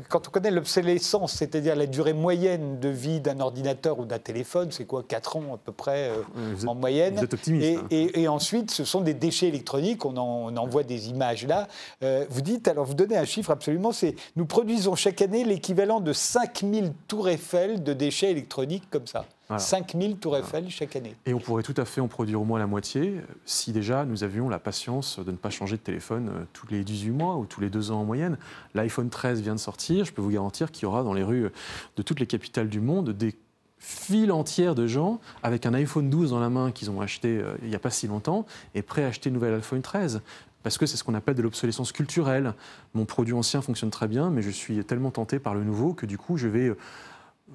quand 0.09 0.27
on 0.27 0.31
connaît 0.31 0.51
l'obsolescence, 0.51 1.33
c'est-à-dire 1.33 1.75
la 1.75 1.88
durée 1.88 2.13
moyenne 2.13 2.52
de 2.57 2.89
vie 2.89 3.19
d'un 3.19 3.39
ordinateur 3.39 4.00
ou 4.00 4.05
d'un 4.05 4.19
téléphone, 4.19 4.71
c'est 4.71 4.85
quoi 4.85 5.04
4 5.04 5.37
ans 5.37 5.54
à 5.56 5.57
peu 5.57 5.71
près 5.71 6.09
euh, 6.09 6.68
en 6.68 6.75
moyenne. 6.75 7.16
Vous 7.16 7.23
êtes 7.23 7.33
optimiste. 7.33 7.80
Hein. 7.80 7.87
Et, 7.92 8.28
ensuite, 8.28 8.71
ce 8.71 8.83
sont 8.83 9.01
des 9.01 9.13
déchets 9.13 9.47
électroniques, 9.47 10.06
on 10.06 10.18
en, 10.18 10.68
voit 10.68 10.83
des 10.83 11.09
images 11.09 11.45
là. 11.45 11.68
Euh, 12.04 12.25
vous 12.30 12.42
dites, 12.42 12.68
alors 12.68 12.85
vous 12.85 12.94
donnez 12.94 13.18
un 13.18 13.25
chiffre 13.25 13.51
absolument, 13.51 13.92
c'est 13.92 14.16
nous 14.35 14.45
produisons 14.45 14.95
chaque 14.95 15.21
année 15.21 15.44
l'équivalent 15.44 15.99
de 15.99 16.13
5000 16.13 16.94
tours 17.07 17.30
Eiffel 17.30 17.83
de 17.83 17.94
déchets 17.94 18.31
électroniques 18.31 18.89
comme 18.89 19.07
ça. 19.07 19.25
5000 19.60 20.18
tours 20.18 20.38
Eiffel 20.38 20.69
chaque 20.69 20.95
année. 20.95 21.16
Et 21.26 21.33
on 21.33 21.40
pourrait 21.40 21.64
tout 21.64 21.74
à 21.78 21.86
fait 21.86 22.02
en 22.02 22.07
produire 22.07 22.42
au 22.42 22.45
moins 22.45 22.60
la 22.60 22.68
moitié 22.68 23.22
si 23.45 23.72
déjà 23.72 24.06
nous 24.06 24.24
avions 24.24 24.50
la 24.50 24.60
patience 24.60 25.19
de 25.19 25.31
ne 25.31 25.38
pas 25.38 25.50
changer 25.50 25.78
de 25.78 25.81
téléphone 25.81 26.30
euh, 26.30 26.44
tous 26.54 26.68
les 26.68 26.83
18 26.83 27.12
mois 27.12 27.38
ou 27.38 27.45
tous 27.45 27.62
les 27.62 27.69
2 27.69 27.92
ans 27.92 28.02
en 28.02 28.06
moyenne. 28.06 28.38
L'iPhone 28.74 29.10
13 29.10 29.42
vient 29.42 29.56
de 29.56 29.60
sortir, 29.60 30.06
je 30.06 30.14
peux 30.14 30.22
vous 30.22 30.31
garantir 30.31 30.72
qu'il 30.72 30.83
y 30.83 30.86
aura 30.86 31.04
dans 31.04 31.14
les 31.14 31.24
rues 31.24 31.50
de 31.95 32.02
toutes 32.02 32.19
les 32.19 32.28
capitales 32.28 32.69
du 32.69 32.80
monde 32.80 33.12
des 33.12 33.36
files 33.83 34.31
entières 34.31 34.76
de 34.76 34.88
gens 34.88 35.19
avec 35.44 35.66
un 35.66 35.74
iPhone 35.74 36.10
12 36.10 36.30
dans 36.30 36.40
la 36.40 36.50
main 36.50 36.72
qu'ils 36.72 36.90
ont 36.90 37.02
acheté 37.02 37.38
euh, 37.38 37.56
il 37.62 37.69
n'y 37.69 37.76
a 37.76 37.80
pas 37.80 37.90
si 37.90 38.07
longtemps 38.07 38.45
et 38.76 38.81
prêts 38.81 39.04
à 39.04 39.07
acheter 39.07 39.30
une 39.30 39.36
nouvelle 39.36 39.54
iPhone 39.56 39.81
13 39.81 40.22
parce 40.64 40.78
que 40.78 40.86
c'est 40.86 40.95
ce 40.95 41.04
qu'on 41.04 41.14
appelle 41.14 41.36
de 41.36 41.42
l'obsolescence 41.42 41.92
culturelle. 41.92 42.54
Mon 42.94 43.04
produit 43.04 43.33
ancien 43.33 43.62
fonctionne 43.62 43.90
très 43.90 44.07
bien, 44.07 44.30
mais 44.30 44.42
je 44.42 44.50
suis 44.50 44.83
tellement 44.86 45.12
tenté 45.12 45.38
par 45.38 45.54
le 45.54 45.66
nouveau 45.66 45.94
que 45.94 46.06
du 46.06 46.18
coup, 46.18 46.38
je 46.38 46.48
vais 46.48 46.69
euh, 46.69 46.78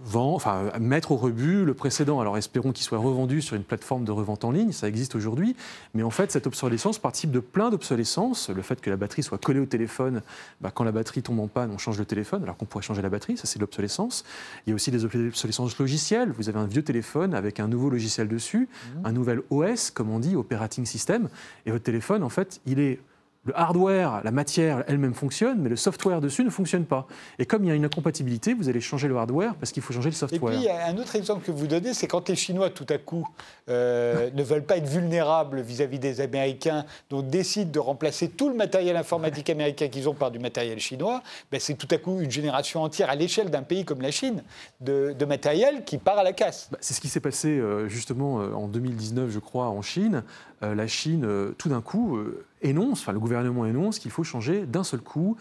vend, 0.05 0.35
enfin, 0.35 0.71
mettre 0.81 1.13
au 1.13 1.17
rebut 1.17 1.65
le 1.65 1.75
précédent. 1.75 2.21
Alors 2.21 2.37
espérons 2.37 2.73
qu'il 2.73 2.85
soit 2.85 2.99
revendu 2.99 3.43
sur 3.43 3.57
une 3.57 3.65
plateforme 3.65 4.05
de 4.05 4.13
revente 4.13 4.45
en 4.45 4.51
ligne, 4.51 4.73
ça 4.73 4.89
existe 4.89 5.15
aujourd'hui, 5.15 5.57
mais 5.95 6.03
en 6.03 6.11
fait 6.11 6.33
cette 6.33 6.47
obsolescence 6.47 6.99
participe 6.99 7.31
de 7.31 7.41
plein 7.41 7.71
d'obsolescences. 7.71 8.51
Le 8.51 8.63
fait 8.63 8.81
que 8.81 8.91
la 8.91 8.97
batterie 8.97 9.23
soit 9.23 9.39
collée 9.39 9.61
au 9.61 9.67
téléphone, 9.67 10.23
bah, 10.61 10.71
quand 10.73 10.85
la 10.85 10.93
batterie 10.93 11.23
tombe 11.23 11.41
en 11.41 11.49
panne, 11.49 11.71
on 11.73 11.79
change 11.79 11.99
le 11.99 12.05
téléphone 12.05 12.43
alors 12.43 12.57
qu'on 12.57 12.67
pourrait 12.67 12.85
changer 12.85 13.03
la 13.03 13.11
batterie, 13.11 13.37
ça 13.37 13.47
c'est 13.47 13.59
de 13.59 13.63
l'obsolescence. 13.63 14.25
Il 14.67 14.71
y 14.71 14.73
a 14.73 14.75
aussi 14.75 14.91
des 14.91 15.05
obsolescences 15.05 15.79
logicielles. 15.79 16.33
Vous 16.37 16.49
avez 16.49 16.59
un 16.59 16.67
vieux 16.67 16.83
téléphone 16.83 17.35
avec 17.35 17.61
un 17.61 17.69
nouveau 17.69 17.91
logiciel 17.91 18.29
dessus, 18.29 18.69
mmh. 18.69 19.07
un 19.07 19.13
nouvel 19.13 19.43
OS, 19.51 19.91
comme 19.91 20.11
on 20.11 20.19
dit, 20.19 20.37
operating 20.37 20.87
system, 20.87 21.29
et 21.67 21.71
votre 21.71 21.85
téléphone 21.85 22.23
en 22.23 22.29
fait 22.29 22.61
il 22.67 22.81
est 22.81 23.01
le 23.45 23.59
hardware, 23.59 24.21
la 24.25 24.31
matière 24.31 24.85
elle-même 24.89 25.15
fonctionne, 25.15 25.59
mais 25.61 25.71
le 25.71 25.77
software 25.77 26.21
dessus 26.21 26.45
ne 26.45 26.51
fonctionne 26.51 26.85
pas. 26.85 27.07
Et 27.39 27.47
comme 27.47 27.65
il 27.65 27.69
y 27.69 27.71
a 27.71 27.75
une 27.75 27.85
incompatibilité, 27.85 28.53
vous 28.53 28.69
allez 28.69 28.81
changer 28.81 29.09
le 29.09 29.17
hardware 29.17 29.55
parce 29.55 29.73
qu'il 29.73 29.83
faut 29.83 29.93
changer 29.93 30.11
le 30.11 30.15
software. 30.15 30.55
Et 30.55 30.57
puis, 30.59 30.69
un 30.69 30.97
autre 30.99 31.17
exemple 31.17 31.45
que 31.45 31.51
vous 31.51 31.67
donnez, 31.67 31.95
c'est 31.95 32.07
quand 32.07 32.29
les 32.29 32.37
Chinois, 32.37 32.71
tout 32.71 32.87
à 32.91 32.99
coup, 32.99 33.27
euh, 33.69 34.31
ne 34.35 34.43
veulent 34.43 34.65
pas 34.65 34.77
être 34.77 34.89
vulnérables 34.89 35.61
vis-à-vis 35.61 35.99
des 35.99 36.21
Américains, 36.21 36.85
donc 37.11 37.29
décident 37.29 37.71
de 37.71 37.79
remplacer 37.79 38.29
tout 38.29 38.49
le 38.49 38.55
matériel 38.55 38.97
informatique 38.97 39.51
américain 39.51 39.89
qu'ils 39.89 40.09
ont 40.09 40.15
par 40.15 40.31
du 40.31 40.39
matériel 40.39 40.79
chinois, 40.79 41.23
ben 41.51 41.61
c'est 41.61 41.75
tout 41.75 41.89
à 41.91 41.99
coup 41.99 42.21
une 42.21 42.31
génération 42.31 42.83
entière 42.83 43.09
à 43.09 43.15
l'échelle 43.15 43.51
d'un 43.51 43.63
pays 43.63 43.85
comme 43.85 44.01
la 44.01 44.11
Chine 44.11 44.43
de, 44.81 45.15
matériel 45.25 45.85
qui 45.85 45.99
part 45.99 46.19
à 46.19 46.25
la 46.25 46.33
casse. 46.33 46.69
Bah, 46.73 46.79
c'est 46.81 46.95
ce 46.95 47.01
qui 47.01 47.09
s'est 47.09 47.21
passé 47.21 47.49
euh, 47.49 47.89
justement 47.89 48.41
euh, 48.41 48.53
en 48.53 48.67
2019, 48.67 49.31
je 49.31 49.39
crois, 49.39 49.69
en 49.69 49.83
Chine. 49.83 50.23
la 50.61 50.87
Chine, 50.87 51.27
tout 51.57 51.69
d'un 51.69 51.81
coup, 51.81 52.19
énonce, 52.63 53.01
enfin 53.01 53.13
le 53.13 53.21
gouvernement 53.21 53.67
énonce 53.67 53.99
qu'il 53.99 54.11
faut 54.11 54.25
changer 54.25 54.67
d'un 54.67 54.85
seul 54.85 55.01
coup 55.01 55.37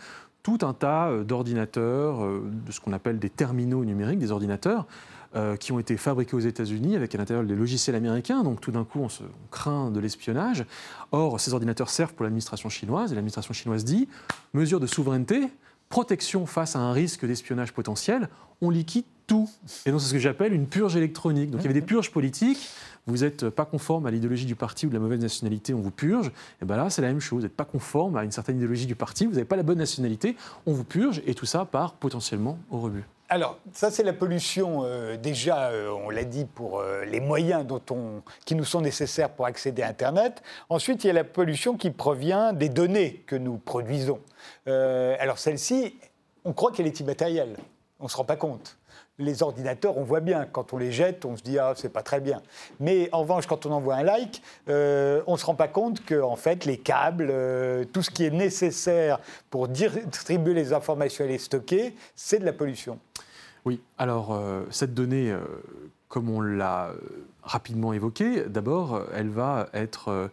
tout 0.48 0.60
un 0.62 0.74
tas 0.74 1.10
euh, 1.10 1.24
d'ordinateurs, 1.26 2.24
euh, 2.24 2.50
de 2.66 2.72
ce 2.72 2.80
qu'on 2.80 2.94
appelle 2.94 3.20
des 3.20 3.30
terminaux 3.30 3.84
numériques, 3.84 4.20
des 4.20 4.32
ordinateurs, 4.32 4.88
euh, 5.36 5.58
qui 5.58 5.74
ont 5.74 5.80
été 5.80 5.98
fabriqués 5.98 6.38
aux 6.38 6.40
États-Unis 6.40 6.96
avec 6.96 7.14
à 7.14 7.18
l'intérieur 7.18 7.46
des 7.46 7.54
logiciels 7.54 7.98
américains. 7.98 8.44
Donc 8.44 8.62
tout 8.62 8.72
d'un 8.72 8.86
coup, 8.86 9.00
on, 9.00 9.10
se, 9.10 9.24
craint 9.52 9.92
de 9.92 10.00
l'espionnage. 10.00 10.66
Or, 11.12 11.38
ces 11.42 11.54
ordinateurs 11.54 11.90
servent 11.90 12.14
pour 12.14 12.24
l'administration 12.24 12.70
chinoise 12.70 13.12
et 13.12 13.16
l'administration 13.16 13.54
chinoise 13.54 13.84
dit 13.84 14.08
mesure 14.54 14.80
de 14.80 14.88
souveraineté, 14.88 15.50
protection 15.90 16.46
face 16.46 16.78
à 16.78 16.80
un 16.80 16.94
risque 16.94 17.26
d'espionnage 17.26 17.74
potentiel, 17.74 18.30
on 18.62 18.70
liquide 18.70 19.04
tout. 19.28 19.50
Et 19.86 19.92
donc 19.92 20.00
c'est 20.00 20.08
ce 20.08 20.14
que 20.14 20.20
j'appelle 20.20 20.54
une 20.54 20.68
purge 20.68 20.96
électronique. 20.96 21.52
Donc 21.52 21.60
il 21.60 21.66
y 21.66 21.68
avait 21.68 21.80
des 21.80 21.86
purges 21.86 22.12
politiques 22.12 22.70
vous 23.08 23.18
n'êtes 23.18 23.50
pas 23.50 23.66
conforme 23.66 24.06
à 24.06 24.12
l'idéologie 24.12 24.46
du 24.46 24.56
parti 24.56 24.86
ou 24.86 24.90
de 24.90 24.94
la 24.94 25.00
mauvaise 25.00 25.20
nationalité, 25.20 25.74
on 25.74 25.82
vous 25.82 25.92
purge. 25.92 26.32
Et 26.62 26.66
bien 26.66 26.78
là, 26.78 26.90
c'est 26.90 27.02
la 27.02 27.08
même 27.08 27.20
chose. 27.20 27.40
Vous 27.40 27.44
n'êtes 27.48 27.56
pas 27.56 27.66
conforme 27.66 28.18
à 28.18 28.24
une 28.24 28.32
certaine 28.32 28.58
idéologie 28.58 28.86
du 28.86 28.96
parti, 28.96 29.26
vous 29.26 29.34
n'avez 29.34 29.46
pas 29.46 29.56
la 29.56 29.64
bonne 29.64 29.78
nationalité, 29.78 30.36
on 30.66 30.74
vous 30.74 30.84
purge, 30.84 31.22
et 31.26 31.34
tout 31.34 31.46
ça 31.46 31.66
part 31.66 31.94
potentiellement 31.94 32.60
au 32.70 32.80
rebut. 32.80 33.06
Alors, 33.30 33.58
ça, 33.74 33.92
c'est 33.92 34.04
la 34.04 34.14
pollution, 34.14 34.84
euh, 34.86 35.18
déjà, 35.18 35.70
euh, 35.70 35.90
on 35.90 36.10
l'a 36.10 36.24
dit, 36.24 36.46
pour 36.46 36.80
euh, 36.80 37.04
les 37.04 37.20
moyens 37.20 37.66
dont 37.66 37.82
on, 37.92 38.22
qui 38.46 38.56
nous 38.56 38.64
sont 38.64 38.80
nécessaires 38.80 39.30
pour 39.30 39.46
accéder 39.46 39.82
à 39.82 39.90
Internet. 39.90 40.42
Ensuite, 40.70 41.04
il 41.04 41.08
y 41.08 41.10
a 41.10 41.14
la 41.14 41.26
pollution 41.26 41.76
qui 41.76 41.92
provient 41.92 42.54
des 42.54 42.70
données 42.70 43.24
que 43.28 43.36
nous 43.36 43.58
produisons. 43.58 44.20
alors, 44.66 45.40
celle-ci, 45.40 45.98
on 46.46 46.54
croit 46.54 46.72
qu'elle 46.72 46.88
est 46.88 47.00
immatérielle. 47.02 47.58
On 48.00 48.06
ne 48.06 48.10
se 48.10 48.16
rend 48.16 48.24
pas 48.24 48.38
compte 48.38 48.77
les 49.20 49.42
ordinateurs, 49.42 49.98
on 49.98 50.04
voit 50.04 50.20
bien. 50.20 50.46
Quand 50.46 50.74
on 50.74 50.78
les 50.78 50.92
jette, 50.92 51.26
on 51.26 51.36
se 51.36 51.44
dit 51.44 51.58
ah 51.58 51.74
c'est 51.76 51.92
pas 51.92 52.04
très 52.04 52.20
bien. 52.20 52.42
Mais 52.80 53.10
en 53.12 53.22
revanche, 53.22 53.48
quand 53.48 53.66
on 53.66 53.72
envoie 53.72 53.96
un 53.96 54.04
like, 54.04 54.42
euh, 54.70 55.22
on 55.28 55.38
se 55.38 55.46
rend 55.46 55.56
pas 55.56 55.68
compte 55.68 56.06
que 56.06 56.22
en 56.22 56.36
fait 56.36 56.66
les 56.66 56.78
câbles, 56.78 57.30
euh, 57.30 57.86
tout 57.86 58.04
ce 58.04 58.12
qui 58.12 58.26
est 58.26 58.32
nécessaire 58.32 59.20
pour 59.50 59.68
distribuer 59.68 60.54
les 60.54 60.74
informations 60.74 61.26
et 61.26 61.30
les 61.30 61.38
stocker, 61.40 61.96
c'est 62.16 62.40
de 62.40 62.46
la 62.46 62.54
pollution. 62.54 63.00
Oui. 63.66 63.82
Alors 63.98 64.34
euh, 64.34 64.66
cette 64.70 64.94
donnée, 64.94 65.36
comme 66.08 66.30
on 66.30 66.42
l'a 66.42 66.92
rapidement 67.44 67.94
évoqué, 67.94 68.44
d'abord, 68.48 69.02
elle 69.14 69.30
va 69.30 69.68
être 69.74 70.30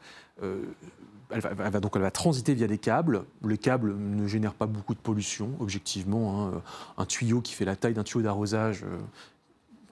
elle 1.34 1.70
va, 1.70 1.80
donc 1.80 1.96
transiter 2.12 2.54
via 2.54 2.66
des 2.66 2.78
câbles. 2.78 3.24
Les 3.44 3.58
câbles 3.58 3.94
ne 3.96 4.26
génèrent 4.26 4.54
pas 4.54 4.66
beaucoup 4.66 4.94
de 4.94 5.00
pollution, 5.00 5.50
objectivement. 5.60 6.46
Hein. 6.46 6.62
Un 6.96 7.06
tuyau 7.06 7.40
qui 7.40 7.54
fait 7.54 7.64
la 7.64 7.76
taille 7.76 7.94
d'un 7.94 8.04
tuyau 8.04 8.22
d'arrosage 8.22 8.84
euh, 8.84 8.98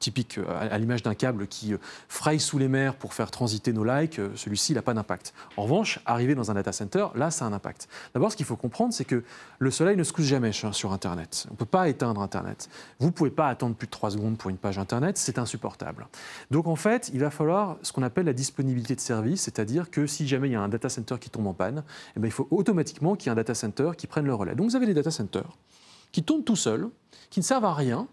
typique 0.03 0.39
euh, 0.39 0.45
à, 0.49 0.77
l'image 0.79 1.03
d'un 1.03 1.15
câble 1.15 1.47
qui 1.47 1.73
euh, 1.73 1.79
fraye 2.09 2.41
sous 2.41 2.59
les 2.59 2.69
mers 2.69 2.97
pour 2.97 3.15
faire 3.15 3.31
transiter 3.31 3.73
nos 3.73 3.85
likes, 3.85 4.19
euh, 4.19 4.31
celui-ci 4.35 4.75
n'a 4.75 4.83
pas 4.83 4.93
d'impact. 4.93 5.33
En 5.57 5.63
revanche, 5.63 6.01
arriver 6.05 6.35
dans 6.35 6.51
un 6.51 6.55
data 6.55 6.73
center, 6.73 7.07
là, 7.15 7.31
ça 7.31 7.45
a 7.47 7.49
un 7.49 7.53
impact. 7.53 7.89
D'abord, 8.13 8.33
ce 8.33 8.37
qu'il 8.37 8.45
faut 8.45 8.57
comprendre, 8.57 8.93
c'est 8.93 9.05
que 9.05 9.23
le 9.59 9.71
soleil 9.71 9.97
ne 9.97 10.03
se 10.03 10.13
couche 10.13 10.27
jamais 10.27 10.53
sur 10.53 10.93
Internet. 10.93 11.47
On 11.49 11.55
ne 11.55 11.57
peut 11.57 11.65
pas 11.65 11.89
éteindre 11.89 12.21
Internet. 12.21 12.69
Vous 12.99 13.07
ne 13.07 13.13
pouvez 13.13 13.31
pas 13.31 13.49
attendre 13.49 13.77
plus 13.77 13.87
de 13.87 13.93
3 13.93 14.11
secondes 14.11 14.37
pour 14.37 14.51
une 14.51 14.59
page 14.59 14.79
Internet, 14.79 15.17
c'est 15.17 15.39
insupportable. 15.39 16.09
Donc, 16.51 16.67
en 16.67 16.77
fait, 16.77 17.11
il 17.15 17.21
va 17.21 17.31
falloir 17.31 17.77
ce 17.83 17.93
qu'on 17.93 18.03
appelle 18.03 18.27
la 18.27 18.33
disponibilité 18.33 18.95
de 18.95 19.01
service, 19.01 19.43
c'est-à-dire 19.43 19.91
que 19.91 20.07
si 20.07 20.27
jamais 20.27 20.49
il 20.49 20.53
y 20.53 20.57
a 20.57 20.61
un 20.61 20.69
data 20.69 20.89
center 20.89 21.17
qui 21.21 21.31
tombe 21.31 21.47
en 21.47 21.55
panne, 21.55 21.85
eh 22.17 22.21
bien, 22.21 22.29
il 22.29 22.33
faut 22.33 22.49
automatiquement 22.51 23.15
qu'il 23.15 23.27
y 23.27 23.29
ait 23.29 23.33
un 23.33 23.37
data 23.37 23.55
center 23.55 23.93
qui 23.97 24.07
prenne 24.07 24.27
le 24.27 24.35
relais. 24.35 24.55
Donc, 24.55 24.69
vous 24.69 24.77
avez 24.77 24.87
des 24.87 24.95
data 24.95 25.11
centers 25.11 25.57
qui 26.11 26.23
tournent 26.23 26.45
tout 26.45 26.57
seuls, 26.57 26.89
qui 27.31 27.41
ne 27.41 27.45
servent 27.45 27.65
à 27.65 27.73
rien, 27.73 28.07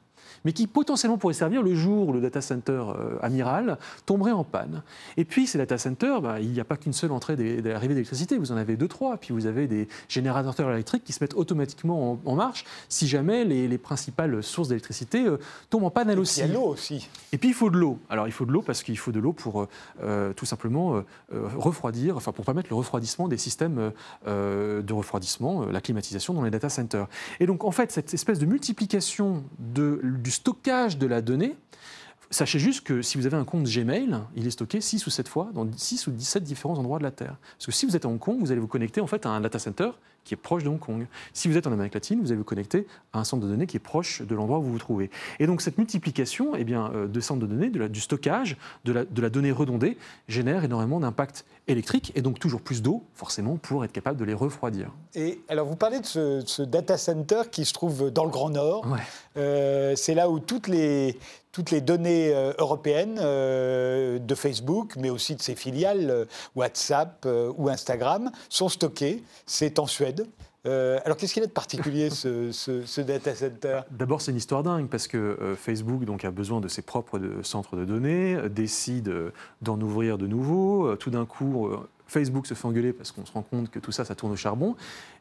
mais 0.45 0.53
qui 0.53 0.67
potentiellement 0.67 1.17
pourrait 1.17 1.33
servir 1.33 1.61
le 1.61 1.75
jour 1.75 2.09
où 2.09 2.13
le 2.13 2.21
data 2.21 2.41
center 2.41 2.71
euh, 2.71 3.17
amiral 3.21 3.77
tomberait 4.05 4.31
en 4.31 4.43
panne. 4.43 4.83
Et 5.17 5.25
puis 5.25 5.47
ces 5.47 5.57
data 5.57 5.77
centers, 5.77 6.21
bah, 6.21 6.39
il 6.39 6.51
n'y 6.51 6.59
a 6.59 6.65
pas 6.65 6.77
qu'une 6.77 6.93
seule 6.93 7.11
entrée 7.11 7.35
d'arrivée 7.61 7.93
d'électricité, 7.93 8.37
vous 8.37 8.51
en 8.51 8.57
avez 8.57 8.77
deux, 8.77 8.87
trois, 8.87 9.17
puis 9.17 9.33
vous 9.33 9.45
avez 9.45 9.67
des 9.67 9.87
générateurs 10.07 10.71
électriques 10.71 11.03
qui 11.03 11.13
se 11.13 11.23
mettent 11.23 11.35
automatiquement 11.35 12.19
en, 12.25 12.35
marche 12.35 12.65
si 12.87 13.07
jamais 13.07 13.43
les, 13.45 13.77
principales 13.77 14.43
sources 14.43 14.69
d'électricité 14.69 15.25
euh, 15.25 15.37
tombent 15.69 15.85
en 15.85 15.89
panne 15.89 16.09
elles 16.09 16.19
aussi. 16.19 16.41
Il 16.41 16.47
y 16.47 16.49
a 16.49 16.53
l'eau 16.53 16.67
aussi. 16.67 17.09
Et 17.31 17.37
puis 17.37 17.49
il 17.49 17.53
faut 17.53 17.69
de 17.69 17.77
l'eau. 17.77 17.97
Alors 18.09 18.27
il 18.27 18.31
faut 18.31 18.45
de 18.45 18.51
l'eau 18.51 18.61
parce 18.61 18.83
qu'il 18.83 18.97
faut 18.97 19.11
de 19.11 19.19
l'eau 19.19 19.33
pour 19.33 19.67
euh, 20.03 20.33
tout 20.33 20.45
simplement 20.45 21.03
refroidir, 21.31 22.17
enfin 22.17 22.31
pour 22.31 22.45
permettre 22.45 22.69
le 22.69 22.75
refroidissement 22.75 23.27
des 23.27 23.37
systèmes 23.37 23.91
de 24.25 24.93
refroidissement, 24.93 25.65
la 25.65 25.81
climatisation 25.81 26.33
dans 26.33 26.43
les 26.43 26.51
data 26.51 26.69
centers. 26.69 27.07
Et 27.39 27.45
donc 27.45 27.63
en 27.63 27.71
fait 27.71 27.91
cette 27.91 28.13
espèce 28.13 28.39
de 28.39 28.45
multiplication 28.45 29.43
de, 29.59 30.01
du 30.03 30.28
stockage 30.29 30.97
de 30.97 31.07
la 31.07 31.21
donnée, 31.21 31.55
Sachez 32.31 32.59
juste 32.59 32.85
que 32.85 33.01
si 33.01 33.17
vous 33.17 33.25
avez 33.25 33.37
un 33.37 33.43
compte 33.43 33.63
Gmail, 33.63 34.19
il 34.35 34.45
est 34.45 34.51
stocké 34.51 34.81
6 34.81 35.07
ou 35.07 35.09
7 35.09 35.27
fois 35.27 35.49
dans 35.51 35.67
6 35.75 36.05
ou 36.05 36.11
17 36.11 36.43
différents 36.43 36.77
endroits 36.77 36.99
de 36.99 37.03
la 37.03 37.09
Terre. 37.09 37.35
Parce 37.57 37.65
que 37.65 37.71
si 37.71 37.87
vous 37.87 37.95
êtes 37.95 38.05
à 38.05 38.07
Hong 38.07 38.19
Kong, 38.19 38.37
vous 38.39 38.51
allez 38.51 38.61
vous 38.61 38.67
connecter 38.67 39.01
en 39.01 39.07
fait 39.07 39.25
à 39.25 39.29
un 39.29 39.41
data 39.41 39.57
center 39.57 39.89
qui 40.25 40.35
est 40.35 40.37
proche 40.37 40.63
de 40.63 40.69
Hong 40.69 40.77
Kong. 40.77 41.07
Si 41.33 41.47
vous 41.47 41.57
êtes 41.57 41.65
en 41.65 41.71
Amérique 41.71 41.95
latine, 41.95 42.21
vous 42.21 42.27
allez 42.27 42.37
vous 42.37 42.43
connecter 42.43 42.85
à 43.13 43.19
un 43.19 43.23
centre 43.23 43.43
de 43.43 43.49
données 43.49 43.65
qui 43.65 43.77
est 43.77 43.79
proche 43.79 44.21
de 44.21 44.35
l'endroit 44.35 44.59
où 44.59 44.61
vous 44.61 44.73
vous 44.73 44.77
trouvez. 44.77 45.09
Et 45.39 45.47
donc 45.47 45.61
cette 45.61 45.79
multiplication 45.79 46.55
eh 46.55 46.63
bien, 46.63 46.91
euh, 46.93 47.07
de 47.07 47.19
centres 47.19 47.41
de 47.41 47.47
données, 47.47 47.71
du 47.71 47.99
stockage, 47.99 48.57
de 48.85 48.93
la 48.93 49.29
donnée 49.31 49.51
redondée, 49.51 49.97
génère 50.27 50.63
énormément 50.63 50.99
d'impact 50.99 51.45
électrique 51.69 52.11
et 52.15 52.21
donc 52.21 52.39
toujours 52.39 52.61
plus 52.61 52.81
d'eau, 52.81 53.03
forcément, 53.13 53.57
pour 53.57 53.83
être 53.85 53.91
capable 53.91 54.17
de 54.17 54.25
les 54.25 54.33
refroidir. 54.33 54.91
Et 55.15 55.41
alors 55.47 55.67
vous 55.67 55.75
parlez 55.75 55.99
de 55.99 56.05
ce, 56.05 56.61
data 56.61 56.97
center 56.97 57.43
qui 57.51 57.65
se 57.65 57.73
trouve 57.73 58.11
dans 58.11 58.25
le 58.25 58.31
Grand 58.31 58.49
Nord. 58.49 58.85
Euh, 59.37 59.95
c'est 59.95 60.13
là 60.13 60.29
où 60.29 60.39
toutes 60.39 60.67
les, 60.67 61.17
toutes 61.51 61.71
les 61.71 61.81
données 61.81 62.33
euh, 62.33 62.53
européennes 62.57 63.15
de 63.15 64.35
Facebook, 64.35 64.95
mais 64.97 65.09
aussi 65.09 65.35
de 65.35 65.41
ses 65.41 65.55
filiales, 65.55 66.27
WhatsApp 66.55 67.27
ou 67.57 67.69
Instagram, 67.69 68.31
sont 68.49 68.69
stockées. 68.69 69.23
C'est 69.45 69.79
en 69.79 69.85
Suède. 69.85 70.27
Euh, 70.69 70.99
alors, 71.03 71.17
qu'est-ce 71.17 71.33
qu'il 71.33 71.43
a 71.43 71.47
de 71.47 71.51
particulier, 71.51 72.09
ce, 72.09 73.01
data 73.01 73.33
center? 73.33 73.81
D'abord, 73.91 74.21
c'est 74.21 74.31
une 74.31 74.37
histoire 74.37 74.63
dingue, 74.63 74.87
parce 74.87 75.07
que 75.07 75.17
euh, 75.17 75.55
Facebook 75.55 76.05
donc, 76.05 76.23
a 76.23 76.31
besoin 76.31 76.61
de 76.61 76.67
ses 76.67 76.81
propres 76.81 77.19
centres 77.41 77.75
de 77.75 77.85
données, 77.85 78.35
euh, 78.35 78.49
décide 78.49 79.11
d'en 79.61 79.79
ouvrir 79.81 80.17
de 80.17 80.27
nouveaux. 80.27 80.95
tout 80.95 81.09
d'un 81.09 81.25
coup, 81.25 81.69
Facebook 82.07 82.47
se 82.47 82.53
fait 82.53 82.65
engueuler 82.65 82.93
parce 82.93 83.11
qu'on 83.11 83.25
se 83.25 83.31
rend 83.31 83.41
compte 83.41 83.69
que 83.69 83.79
tout 83.79 83.91
ça, 83.91 84.05
ça 84.05 84.15
tourne 84.15 84.33
au 84.33 84.35
charbon. 84.35 84.75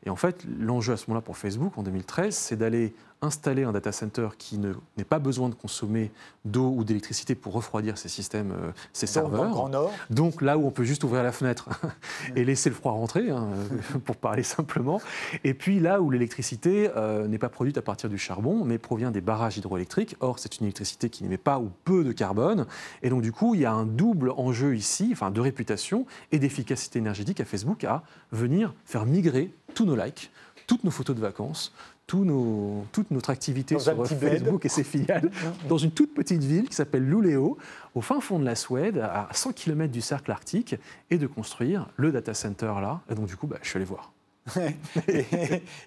Et 0.05 0.11
en 0.11 0.17
fait, 0.17 0.45
l'enjeu 0.59 0.93
à 0.93 0.97
ce 0.97 1.05
moment-là 1.09 1.23
pour 1.23 1.37
Facebook, 1.37 1.77
en 1.77 1.83
2013, 1.83 2.35
c'est 2.35 2.57
d'aller 2.57 2.95
installer 3.21 3.65
un 3.65 3.73
data 3.73 3.91
center 3.93 4.29
qui 4.39 4.59
n'ait 4.59 5.05
pas 5.09 5.19
besoin 5.19 5.49
de 5.49 5.55
consommer 5.55 6.13
d'eau 6.45 6.73
ou 6.77 6.85
d'électricité 6.85 7.35
pour 7.35 7.53
refroidir 7.53 7.99
ses 7.99 8.09
systèmes, 8.09 8.53
euh, 8.53 8.71
ses 8.93 9.07
serveurs. 9.07 9.51
Grand 9.51 9.69
Nord. 9.69 9.93
Donc 10.11 10.41
là 10.41 10.57
où 10.57 10.67
on 10.67 10.71
peut 10.71 10.85
juste 10.85 11.03
ouvrir 11.05 11.23
la 11.23 11.33
fenêtre 11.33 11.69
et 12.37 12.45
laisser 12.45 12.69
le 12.69 12.77
froid 12.77 12.93
rentrer, 12.93 13.31
hein, 13.31 13.49
pour 14.05 14.17
parler 14.17 14.43
simplement. 14.43 15.01
Et 15.43 15.55
puis 15.55 15.81
là 15.81 16.01
où 16.01 16.11
l'électricité 16.11 16.91
euh, 16.97 17.27
n'est 17.27 17.39
pas 17.39 17.49
produite 17.49 17.77
à 17.77 17.83
partir 17.83 18.09
du 18.09 18.19
charbon, 18.19 18.65
mais 18.65 18.79
provient 18.79 19.11
des 19.11 19.21
barrages 19.21 19.59
hydroélectriques. 19.59 20.17
Or, 20.21 20.39
c'est 20.39 20.59
une 20.59 20.67
électricité 20.67 21.11
qui 21.11 21.25
n'émet 21.25 21.39
pas 21.39 21.59
ou 21.59 21.71
peu 21.85 22.05
de 22.05 22.13
carbone. 22.13 22.67
Et 23.03 23.11
donc 23.11 23.23
du 23.23 23.33
coup, 23.33 23.55
il 23.55 23.63
y 23.63 23.67
a 23.67 23.73
un 23.73 23.87
double 23.87 24.31
enjeu 24.37 24.77
ici, 24.77 25.11
enfin 25.13 25.31
de 25.31 25.41
réputation 25.41 26.07
et 26.31 26.39
d'efficacité 26.39 27.01
énergétique 27.01 27.41
à 27.41 27.45
Facebook 27.45 27.83
à 27.85 28.03
venir 28.31 28.75
faire 28.85 29.07
migrer 29.07 29.53
tous 29.75 29.85
nos 29.89 29.97
likes, 29.97 30.31
toutes 30.67 30.85
nos 30.85 30.91
photos 30.91 31.17
de 31.17 31.21
vacances, 31.21 31.73
nos, 32.15 32.85
toute 32.93 33.11
notre 33.11 33.31
activité 33.31 33.79
sur 33.79 34.07
Facebook 34.07 34.65
et 34.65 34.69
ses 34.69 34.85
filiales 34.85 35.31
dans 35.69 35.79
une 35.79 35.91
toute 35.91 36.15
petite 36.15 36.43
ville 36.43 36.69
qui 36.69 36.75
s'appelle 36.75 37.05
Luleå, 37.05 37.59
au 37.95 38.01
fin 38.01 38.21
fond 38.21 38.39
de 38.39 38.45
la 38.45 38.55
Suède, 38.55 38.99
à 38.99 39.29
100 39.33 39.53
km 39.53 39.93
du 39.93 40.01
cercle 40.01 40.31
arctique, 40.31 40.77
et 41.11 41.19
de 41.19 41.27
construire 41.27 41.89
le 41.97 42.13
data 42.13 42.35
center 42.35 42.75
là. 42.81 43.01
Et 43.11 43.15
donc, 43.15 43.27
du 43.27 43.37
coup, 43.37 43.47
bah, 43.47 43.59
je 43.63 43.69
suis 43.69 43.77
allé 43.77 43.85
voir. 43.85 44.13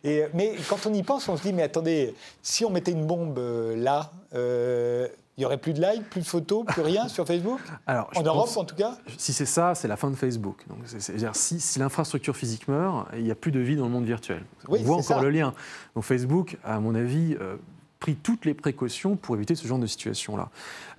mais 0.03 0.55
quand 0.69 0.85
on 0.85 0.93
y 0.93 1.01
pense, 1.01 1.27
on 1.27 1.35
se 1.35 1.41
dit, 1.41 1.53
mais 1.53 1.63
attendez, 1.63 2.13
si 2.43 2.63
on 2.63 2.69
mettait 2.69 2.91
une 2.91 3.07
bombe 3.07 3.39
euh, 3.39 3.75
là, 3.75 4.11
euh, 4.35 5.07
il 5.37 5.41
n'y 5.41 5.45
aurait 5.45 5.57
plus 5.57 5.73
de 5.73 5.81
likes, 5.81 6.09
plus 6.09 6.21
de 6.21 6.27
photos, 6.27 6.65
plus 6.65 6.81
rien 6.81 7.07
sur 7.07 7.25
Facebook 7.25 7.59
Alors, 7.87 8.09
En 8.15 8.21
Europe, 8.21 8.49
en 8.55 8.65
tout 8.65 8.75
cas 8.75 8.97
Si 9.17 9.33
c'est 9.33 9.45
ça, 9.45 9.75
c'est 9.75 9.87
la 9.87 9.95
fin 9.95 10.09
de 10.09 10.15
Facebook. 10.15 10.65
Donc, 10.67 10.79
c'est-à-dire, 10.85 11.35
si, 11.35 11.59
si 11.59 11.79
l'infrastructure 11.79 12.35
physique 12.35 12.67
meurt, 12.67 13.07
il 13.15 13.23
n'y 13.23 13.31
a 13.31 13.35
plus 13.35 13.51
de 13.51 13.59
vie 13.59 13.75
dans 13.75 13.85
le 13.85 13.91
monde 13.91 14.05
virtuel. 14.05 14.43
On 14.67 14.75
voit 14.77 14.97
encore 14.97 15.21
le 15.21 15.29
lien. 15.29 15.53
Donc, 15.95 16.03
Facebook, 16.03 16.57
à 16.63 16.79
mon 16.79 16.95
avis, 16.95 17.37
euh, 17.39 17.55
pris 18.01 18.15
toutes 18.15 18.45
les 18.45 18.53
précautions 18.53 19.15
pour 19.15 19.35
éviter 19.35 19.55
ce 19.55 19.65
genre 19.65 19.79
de 19.79 19.85
situation-là. 19.85 20.49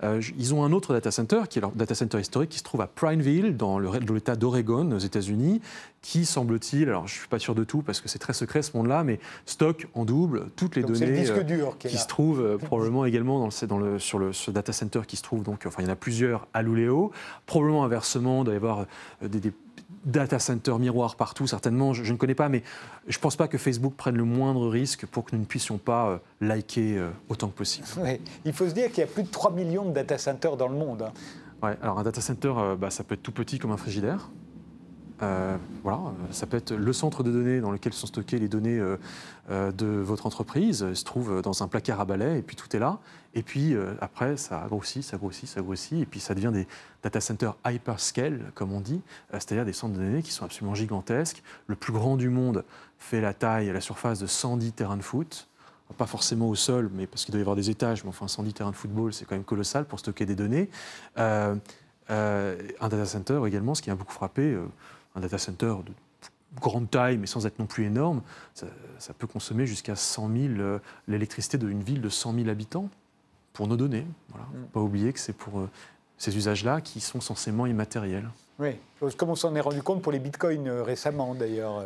Euh, 0.03 0.21
ils 0.39 0.55
ont 0.55 0.63
un 0.63 0.71
autre 0.71 0.93
data 0.93 1.11
center, 1.11 1.41
qui 1.49 1.59
est 1.59 1.61
leur 1.61 1.71
data 1.71 1.93
center 1.93 2.19
historique, 2.19 2.49
qui 2.49 2.57
se 2.57 2.63
trouve 2.63 2.81
à 2.81 2.87
Prineville, 2.87 3.55
dans 3.55 3.77
l'État 3.77 4.35
d'Oregon, 4.35 4.89
aux 4.91 4.99
États-Unis, 4.99 5.61
qui 6.01 6.25
semble-t-il, 6.25 6.89
alors 6.89 7.07
je 7.07 7.13
ne 7.13 7.19
suis 7.19 7.27
pas 7.27 7.39
sûr 7.39 7.55
de 7.55 7.63
tout 7.63 7.81
parce 7.81 8.01
que 8.01 8.09
c'est 8.09 8.19
très 8.19 8.33
secret 8.33 8.61
ce 8.61 8.75
monde-là, 8.75 9.03
mais 9.03 9.19
stocke 9.45 9.87
en 9.93 10.05
double 10.05 10.47
toutes 10.55 10.75
les 10.75 10.83
données 10.83 11.29
euh, 11.29 11.71
qui, 11.77 11.97
se 11.97 12.07
trouvent 12.07 12.41
euh, 12.41 12.57
probablement 12.57 13.05
également 13.05 13.39
dans 13.39 13.47
le, 13.47 13.67
dans 13.67 13.77
le, 13.77 13.99
sur 13.99 14.17
le, 14.17 14.33
ce 14.33 14.49
data 14.49 14.73
center 14.73 15.01
qui 15.05 15.17
se 15.17 15.23
trouve, 15.23 15.43
donc, 15.43 15.65
enfin 15.65 15.81
il 15.81 15.85
y 15.85 15.89
en 15.89 15.93
a 15.93 15.97
plusieurs 15.97 16.47
à 16.53 16.61
Luleå, 16.61 17.11
probablement 17.45 17.83
inversement, 17.83 18.41
il 18.41 18.45
doit 18.45 18.53
y 18.53 18.57
avoir 18.57 18.85
des, 19.21 19.39
des 19.39 19.53
data 20.05 20.39
center 20.39 20.73
miroir 20.79 21.15
partout, 21.15 21.47
certainement, 21.47 21.93
je, 21.93 22.11
ne 22.11 22.17
connais 22.17 22.35
pas, 22.35 22.49
mais 22.49 22.63
je 23.07 23.17
ne 23.17 23.21
pense 23.21 23.35
pas 23.35 23.47
que 23.47 23.57
Facebook 23.57 23.95
prenne 23.95 24.15
le 24.15 24.23
moindre 24.23 24.67
risque 24.67 25.05
pour 25.05 25.25
que 25.25 25.35
nous 25.35 25.41
ne 25.41 25.47
puissions 25.47 25.77
pas 25.77 26.09
euh, 26.09 26.17
liker 26.41 26.97
euh, 26.97 27.09
autant 27.29 27.47
que 27.47 27.57
possible. 27.57 27.87
Il 28.45 28.53
faut 28.53 28.67
se 28.67 28.73
dire 28.73 28.89
qu'il 28.89 28.99
y 28.99 29.03
a 29.03 29.07
plus 29.07 29.23
de 29.23 29.29
3 29.29 29.51
millions 29.51 29.85
de 29.85 29.93
data 29.93 30.17
centers 30.17 30.57
dans 30.57 30.67
le 30.67 30.75
monde. 30.75 31.03
Hein. 31.03 31.13
Ouais, 31.61 31.77
alors 31.81 31.99
un 31.99 32.03
data 32.03 32.21
center, 32.21 32.53
euh, 32.57 32.75
bah, 32.75 32.89
ça 32.89 33.03
peut 33.03 33.15
être 33.15 33.23
tout 33.23 33.31
petit 33.31 33.59
comme 33.59 33.71
un 33.71 33.77
frigidaire. 33.77 34.29
Euh, 35.23 35.57
voilà, 35.83 35.99
ça 36.31 36.47
peut 36.47 36.57
être 36.57 36.73
le 36.73 36.93
centre 36.93 37.23
de 37.23 37.31
données 37.31 37.61
dans 37.61 37.71
lequel 37.71 37.93
sont 37.93 38.07
stockées 38.07 38.39
les 38.39 38.47
données 38.47 38.77
euh, 38.77 38.97
euh, 39.49 39.71
de 39.71 39.85
votre 39.85 40.25
entreprise, 40.25 40.93
se 40.93 41.03
trouve 41.03 41.41
dans 41.41 41.63
un 41.63 41.67
placard 41.67 42.01
à 42.01 42.05
balai, 42.05 42.39
et 42.39 42.41
puis 42.41 42.55
tout 42.55 42.75
est 42.75 42.79
là. 42.79 42.99
Et 43.35 43.41
puis 43.41 43.75
après, 43.99 44.37
ça 44.37 44.63
grossit, 44.69 45.03
ça 45.03 45.17
grossit, 45.17 45.49
ça 45.49 45.61
grossit, 45.61 45.99
et 45.99 46.05
puis 46.05 46.19
ça 46.19 46.35
devient 46.35 46.51
des 46.53 46.67
data 47.01 47.19
centers 47.19 47.55
hyperscale, 47.65 48.51
comme 48.53 48.71
on 48.71 48.79
dit, 48.79 49.01
c'est-à-dire 49.31 49.65
des 49.65 49.73
centres 49.73 49.95
de 49.95 49.99
données 49.99 50.21
qui 50.21 50.31
sont 50.31 50.45
absolument 50.45 50.75
gigantesques. 50.75 51.41
Le 51.65 51.75
plus 51.75 51.93
grand 51.93 52.15
du 52.15 52.29
monde 52.29 52.63
fait 52.99 53.21
la 53.21 53.33
taille, 53.33 53.73
la 53.73 53.81
surface 53.81 54.19
de 54.19 54.27
110 54.27 54.73
terrains 54.73 54.97
de 54.97 55.01
foot 55.01 55.47
pas 55.97 56.07
forcément 56.07 56.49
au 56.49 56.55
sol, 56.55 56.89
mais 56.91 57.05
parce 57.05 57.23
qu'il 57.23 57.33
doit 57.33 57.39
y 57.39 57.43
avoir 57.43 57.55
des 57.55 57.69
étages, 57.69 58.03
mais 58.03 58.09
enfin 58.09 58.27
110 58.27 58.53
terrains 58.53 58.71
de 58.71 58.75
football, 58.75 59.13
c'est 59.13 59.25
quand 59.25 59.35
même 59.35 59.43
colossal 59.43 59.85
pour 59.85 59.99
stocker 59.99 60.25
des 60.25 60.35
données. 60.35 60.69
un 61.17 61.59
data 62.09 63.05
center 63.05 63.41
également, 63.45 63.75
ce 63.75 63.81
qui 63.83 63.91
a 63.91 63.95
beaucoup 63.95 64.13
frappé, 64.13 64.57
un 65.15 65.21
data 65.21 65.37
center 65.37 65.75
de 65.85 65.93
grande 66.59 66.89
taille, 66.89 67.17
mais 67.17 67.27
sans 67.27 67.45
être 67.45 67.59
non 67.59 67.65
plus 67.65 67.85
énorme, 67.85 68.21
ça, 68.53 68.67
peut 69.17 69.27
consommer 69.27 69.65
jusqu'à 69.65 69.95
100 69.95 70.29
000, 70.29 70.53
euh, 70.59 70.79
l'électricité 71.07 71.57
d'une 71.57 71.83
ville 71.83 72.01
de 72.01 72.09
100 72.09 72.33
000 72.35 72.49
habitants 72.49 72.89
pour 73.53 73.67
nos 73.67 73.75
données. 73.75 74.05
Voilà. 74.29 74.45
Mm. 74.45 74.67
Pas 74.71 74.79
oublier 74.79 75.13
que 75.13 75.19
c'est 75.19 75.33
pour 75.33 75.59
euh, 75.59 75.69
ces 76.17 76.35
usages-là 76.37 76.81
qui 76.81 76.99
sont 76.99 77.21
censément 77.21 77.65
immatériels. 77.65 78.29
Oui, 78.59 78.77
comme 79.17 79.29
on 79.29 79.35
s'en 79.35 79.55
est 79.55 79.61
rendu 79.61 79.81
compte 79.81 80.03
pour 80.03 80.11
les 80.11 80.19
bitcoins 80.19 80.67
euh, 80.67 80.83
récemment 80.83 81.33
d'ailleurs. 81.33 81.83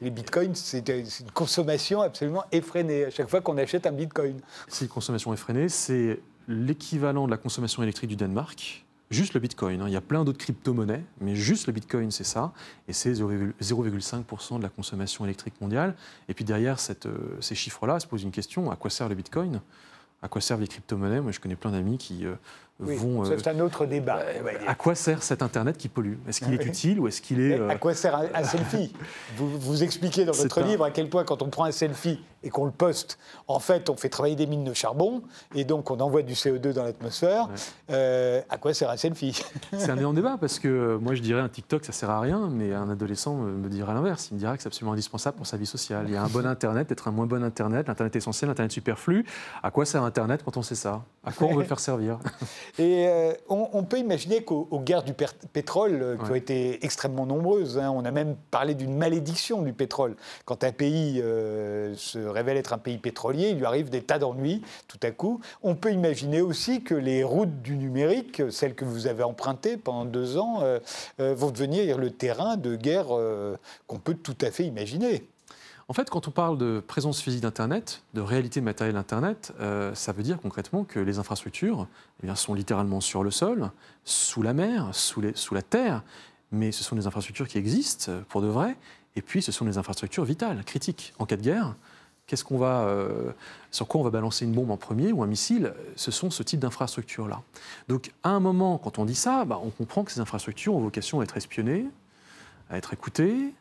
Les 0.00 0.10
bitcoins, 0.10 0.54
c'est 0.54 0.88
une 0.88 1.30
consommation 1.32 2.00
absolument 2.00 2.44
effrénée 2.52 3.06
à 3.06 3.10
chaque 3.10 3.28
fois 3.28 3.40
qu'on 3.40 3.58
achète 3.58 3.86
un 3.86 3.92
bitcoin. 3.92 4.40
C'est 4.68 4.84
une 4.84 4.90
consommation 4.90 5.34
effrénée, 5.34 5.68
c'est 5.68 6.20
l'équivalent 6.46 7.26
de 7.26 7.32
la 7.32 7.36
consommation 7.36 7.82
électrique 7.82 8.10
du 8.10 8.16
Danemark 8.16 8.84
juste 9.10 9.34
le 9.34 9.40
Bitcoin. 9.40 9.80
Hein. 9.80 9.88
Il 9.88 9.92
y 9.92 9.96
a 9.96 10.00
plein 10.00 10.24
d'autres 10.24 10.38
crypto-monnaies, 10.38 11.04
mais 11.20 11.34
juste 11.34 11.66
le 11.66 11.72
Bitcoin, 11.72 12.10
c'est 12.10 12.24
ça. 12.24 12.52
Et 12.88 12.92
c'est 12.92 13.12
0,5% 13.12 14.58
de 14.58 14.62
la 14.62 14.68
consommation 14.68 15.24
électrique 15.24 15.60
mondiale. 15.60 15.94
Et 16.28 16.34
puis 16.34 16.44
derrière 16.44 16.78
euh, 17.06 17.16
ces 17.40 17.54
chiffres-là, 17.54 18.00
se 18.00 18.06
pose 18.06 18.22
une 18.22 18.32
question, 18.32 18.70
à 18.70 18.76
quoi 18.76 18.90
sert 18.90 19.08
le 19.08 19.14
Bitcoin? 19.14 19.60
À 20.22 20.28
quoi 20.28 20.40
servent 20.40 20.62
les 20.62 20.68
crypto-monnaies? 20.68 21.20
Moi, 21.20 21.32
je 21.32 21.40
connais 21.40 21.56
plein 21.56 21.70
d'amis 21.70 21.98
qui... 21.98 22.24
Euh, 22.26 22.34
vont, 22.80 23.24
c'est 23.24 23.46
un 23.46 23.60
autre 23.60 23.86
débat. 23.86 24.20
à 24.66 24.74
quoi 24.74 24.94
sert 24.94 25.22
cet 25.22 25.42
Internet 25.42 25.76
qui 25.76 25.88
pollue? 25.88 26.14
Est-ce 26.28 26.40
qu'il 26.40 26.54
est 26.54 26.64
utile 26.64 27.00
ou 27.00 27.08
est-ce 27.08 27.22
qu'il 27.22 27.40
est... 27.40 27.60
À 27.68 27.76
quoi 27.76 27.94
sert 27.94 28.16
un, 28.34 28.44
selfie? 28.44 28.92
Vous, 29.36 29.58
vous 29.58 29.82
expliquez 29.82 30.24
dans 30.24 30.32
votre 30.32 30.60
livre 30.60 30.84
à 30.84 30.90
quel 30.90 31.08
point 31.08 31.24
quand 31.24 31.42
on 31.42 31.48
prend 31.48 31.64
un 31.64 31.72
selfie 31.72 32.20
et 32.44 32.50
qu'on 32.50 32.66
le 32.66 32.70
poste, 32.70 33.18
en 33.48 33.58
fait, 33.58 33.88
on 33.88 33.96
fait 33.96 34.10
travailler 34.10 34.36
des 34.36 34.46
mines 34.46 34.64
de 34.64 34.74
charbon 34.74 35.22
et 35.54 35.64
donc 35.64 35.90
on 35.90 35.98
envoie 36.00 36.22
du 36.22 36.34
CO2 36.34 36.72
dans 36.72 36.84
l'atmosphère. 36.84 37.48
Euh, 37.90 38.42
à 38.50 38.58
quoi 38.58 38.74
sert 38.74 38.90
un 38.90 38.96
selfie? 38.96 39.42
C'est 39.72 39.90
un 39.90 39.96
énorme 39.96 40.14
débat 40.14 40.36
parce 40.38 40.58
que 40.58 40.68
euh, 40.68 40.98
moi 40.98 41.14
je 41.14 41.22
dirais 41.22 41.40
un 41.40 41.48
TikTok 41.48 41.84
ça 41.84 41.92
sert 41.92 42.10
à 42.10 42.20
rien, 42.20 42.48
mais 42.50 42.74
un 42.74 42.90
adolescent 42.90 43.34
me, 43.34 43.68
dirait 43.68 43.94
l'inverse. 43.94 44.28
Il 44.30 44.34
me 44.34 44.38
dirait 44.38 44.56
que 44.56 44.62
c'est 44.62 44.68
absolument 44.68 44.92
indispensable 44.92 45.38
pour 45.38 45.46
sa 45.46 45.56
vie 45.56 45.66
sociale. 45.66 46.04
Il 46.06 46.14
y 46.14 46.16
a 46.16 46.22
un 46.22 46.28
bon 46.28 46.46
Internet, 46.46 46.88
peut-être 46.88 47.08
un 47.08 47.12
moins 47.12 47.26
bon 47.26 47.42
Internet, 47.42 47.88
l'Internet 47.88 48.14
essentiel, 48.14 48.48
l'Internet 48.48 48.72
superflu. 48.72 49.24
À 49.62 49.70
quoi 49.70 49.86
sert 49.86 50.02
Internet 50.02 50.42
quand 50.44 50.56
on 50.56 50.62
sait 50.62 50.74
ça? 50.74 51.02
À 51.24 51.32
quoi 51.32 51.48
on 51.48 51.54
veut 51.54 51.62
le 51.62 51.68
faire 51.68 51.80
servir? 51.80 52.18
Et 52.78 53.06
euh, 53.08 53.32
on, 53.48 53.82
peut 53.84 53.98
imaginer 53.98 54.42
qu'aux 54.42 54.80
guerres 54.80 55.02
du 55.02 55.14
pétrole, 55.52 56.18
qui 56.24 56.30
ont 56.30 56.34
été 56.34 56.84
extrêmement 56.84 57.26
nombreuses, 57.26 57.78
hein, 57.78 57.92
on 57.94 58.04
a 58.04 58.10
même 58.10 58.36
parlé 58.50 58.74
d'une 58.74 58.96
malédiction 58.96 59.62
du 59.62 59.72
pétrole. 59.72 60.16
Quand 60.44 60.64
un 60.64 60.72
pays 60.72 61.18
se 61.18 62.18
révèle 62.26 62.56
être 62.56 62.72
un 62.72 62.78
pays 62.78 62.98
pétrolier, 62.98 63.50
il 63.50 63.58
lui 63.58 63.66
arrive 63.66 63.90
des 63.90 64.02
tas 64.02 64.18
d'ennuis 64.18 64.62
tout 64.88 64.98
à 65.02 65.10
coup. 65.10 65.40
On 65.62 65.74
peut 65.74 65.92
imaginer 65.92 66.40
aussi 66.40 66.82
que 66.82 66.94
les 66.94 67.24
routes 67.24 67.62
du 67.62 67.76
numérique, 67.76 68.42
celles 68.50 68.74
que 68.74 68.84
vous 68.84 69.06
avez 69.06 69.22
empruntées 69.22 69.76
pendant 69.76 70.04
deux 70.04 70.36
ans, 70.36 70.60
euh, 70.62 70.78
euh, 71.20 71.34
vont 71.34 71.50
devenir 71.50 71.98
le 71.98 72.10
terrain 72.10 72.56
de 72.56 72.76
guerre 72.76 73.06
euh, 73.10 73.56
qu'on 73.86 73.98
peut 73.98 74.14
tout 74.14 74.36
à 74.40 74.50
fait 74.50 74.64
imaginer. 74.64 75.26
En 75.88 75.92
fait, 75.92 76.08
quand 76.08 76.28
on 76.28 76.30
parle 76.30 76.56
de 76.56 76.82
présence 76.86 77.20
physique 77.20 77.42
d'Internet, 77.42 78.02
de 78.14 78.20
réalité 78.22 78.60
matérielle 78.62 78.94
d'Internet, 78.94 79.52
ça 79.92 80.12
veut 80.12 80.22
dire 80.22 80.40
concrètement 80.40 80.84
que 80.84 80.98
les 80.98 81.18
infrastructures 81.18 81.86
eh 82.22 82.34
sont 82.36 82.54
littéralement 82.54 83.02
sur 83.02 83.22
le 83.22 83.30
sol, 83.30 83.70
sous 84.04 84.40
la 84.40 84.54
mer, 84.54 84.88
sous, 84.92 85.20
la 85.20 85.62
terre, 85.62 86.02
mais 86.52 86.72
ce 86.72 86.82
sont 86.82 86.96
des 86.96 87.06
infrastructures 87.06 87.48
qui 87.48 87.58
existent 87.58 88.12
pour 88.30 88.40
de 88.40 88.46
vrai, 88.46 88.78
et 89.14 89.20
puis 89.20 89.42
ce 89.42 89.52
sont 89.52 89.66
des 89.66 89.76
infrastructures 89.76 90.24
vitales, 90.24 90.64
critiques. 90.64 91.12
En 91.18 91.26
cas 91.26 91.36
de 91.36 91.42
guerre, 91.42 91.74
euh, 92.52 93.32
sur 93.70 93.86
quoi 93.86 94.00
on 94.00 94.04
va 94.04 94.10
balancer 94.10 94.44
une 94.44 94.52
bombe 94.52 94.70
en 94.70 94.76
premier 94.76 95.12
ou 95.12 95.22
un 95.22 95.26
missile, 95.26 95.74
ce 95.96 96.10
sont 96.10 96.30
ce 96.30 96.42
type 96.42 96.60
d'infrastructures-là. 96.60 97.42
Donc 97.88 98.12
à 98.22 98.30
un 98.30 98.40
moment, 98.40 98.78
quand 98.78 98.98
on 98.98 99.04
dit 99.04 99.14
ça, 99.14 99.44
bah, 99.44 99.60
on 99.62 99.70
comprend 99.70 100.04
que 100.04 100.12
ces 100.12 100.20
infrastructures 100.20 100.74
ont 100.74 100.80
vocation 100.80 101.20
à 101.20 101.24
être 101.24 101.36
espionnées, 101.36 101.86
à 102.70 102.78
être 102.78 102.92
écoutées, 102.92 103.52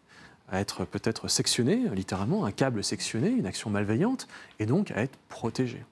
à 0.54 0.60
être 0.60 0.86
peut-être 0.86 1.28
sectionnées, 1.28 1.90
littéralement, 1.94 2.46
un 2.46 2.52
câble 2.52 2.84
sectionné, 2.84 3.30
une 3.30 3.46
action 3.46 3.70
malveillante, 3.70 4.28
et 4.60 4.66
donc 4.66 4.92
à 4.92 5.02
être 5.02 5.18
protégées. 5.28 5.84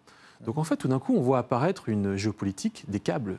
Donc 0.45 0.57
en 0.57 0.63
fait, 0.63 0.77
tout 0.77 0.87
d'un 0.87 0.99
coup, 0.99 1.15
on 1.15 1.21
voit 1.21 1.39
apparaître 1.39 1.89
une 1.89 2.15
géopolitique 2.15 2.85
des 2.87 2.99
câbles 2.99 3.37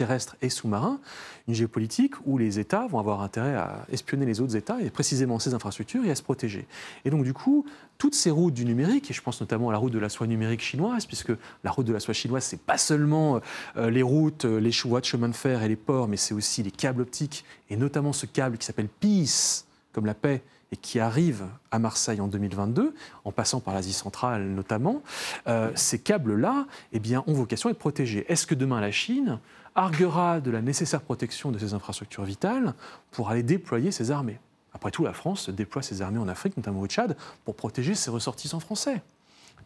terrestre 0.00 0.36
et 0.40 0.48
sous-marin, 0.48 0.98
une 1.46 1.52
géopolitique 1.52 2.14
où 2.24 2.38
les 2.38 2.58
États 2.58 2.86
vont 2.86 2.98
avoir 2.98 3.20
intérêt 3.20 3.54
à 3.54 3.84
espionner 3.92 4.24
les 4.24 4.40
autres 4.40 4.56
États 4.56 4.80
et 4.80 4.88
précisément 4.88 5.38
ces 5.38 5.52
infrastructures 5.52 6.06
et 6.06 6.10
à 6.10 6.14
se 6.14 6.22
protéger. 6.22 6.66
Et 7.04 7.10
donc 7.10 7.22
du 7.22 7.34
coup, 7.34 7.66
toutes 7.98 8.14
ces 8.14 8.30
routes 8.30 8.54
du 8.54 8.64
numérique, 8.64 9.10
et 9.10 9.14
je 9.14 9.20
pense 9.20 9.42
notamment 9.42 9.68
à 9.68 9.72
la 9.72 9.78
route 9.78 9.92
de 9.92 9.98
la 9.98 10.08
soie 10.08 10.26
numérique 10.26 10.62
chinoise, 10.62 11.04
puisque 11.04 11.32
la 11.64 11.70
route 11.70 11.86
de 11.86 11.92
la 11.92 12.00
soie 12.00 12.14
chinoise, 12.14 12.44
c'est 12.44 12.62
pas 12.62 12.78
seulement 12.78 13.42
euh, 13.76 13.90
les 13.90 14.00
routes, 14.00 14.46
euh, 14.46 14.58
les 14.58 14.70
voies 14.84 15.00
de 15.00 15.04
chemin 15.04 15.28
de 15.28 15.36
fer 15.36 15.62
et 15.62 15.68
les 15.68 15.76
ports, 15.76 16.08
mais 16.08 16.16
c'est 16.16 16.32
aussi 16.32 16.62
les 16.62 16.70
câbles 16.70 17.02
optiques, 17.02 17.44
et 17.68 17.76
notamment 17.76 18.14
ce 18.14 18.24
câble 18.24 18.56
qui 18.56 18.64
s'appelle 18.64 18.88
Peace, 18.88 19.66
comme 19.92 20.06
la 20.06 20.14
paix, 20.14 20.42
et 20.72 20.76
qui 20.76 21.00
arrive 21.00 21.44
à 21.70 21.78
Marseille 21.78 22.20
en 22.20 22.28
2022, 22.28 22.94
en 23.24 23.32
passant 23.32 23.60
par 23.60 23.74
l'Asie 23.74 23.92
centrale 23.92 24.42
notamment, 24.42 25.02
euh, 25.48 25.70
ces 25.74 25.98
câbles-là 25.98 26.66
eh 26.92 27.00
bien, 27.00 27.24
ont 27.26 27.32
vocation 27.32 27.68
à 27.68 27.72
être 27.72 27.78
protégés. 27.78 28.24
Est-ce 28.28 28.46
que 28.46 28.54
demain 28.54 28.80
la 28.80 28.92
Chine 28.92 29.40
arguera 29.74 30.40
de 30.40 30.50
la 30.50 30.62
nécessaire 30.62 31.00
protection 31.00 31.50
de 31.50 31.58
ces 31.58 31.74
infrastructures 31.74 32.24
vitales 32.24 32.74
pour 33.10 33.30
aller 33.30 33.42
déployer 33.42 33.90
ses 33.90 34.10
armées? 34.10 34.38
Après 34.72 34.92
tout, 34.92 35.04
la 35.04 35.12
France 35.12 35.50
déploie 35.50 35.82
ses 35.82 36.02
armées 36.02 36.18
en 36.18 36.28
Afrique, 36.28 36.56
notamment 36.56 36.80
au 36.80 36.86
Tchad, 36.86 37.16
pour 37.44 37.56
protéger 37.56 37.94
ses 37.94 38.10
ressortissants 38.10 38.60
français. 38.60 39.02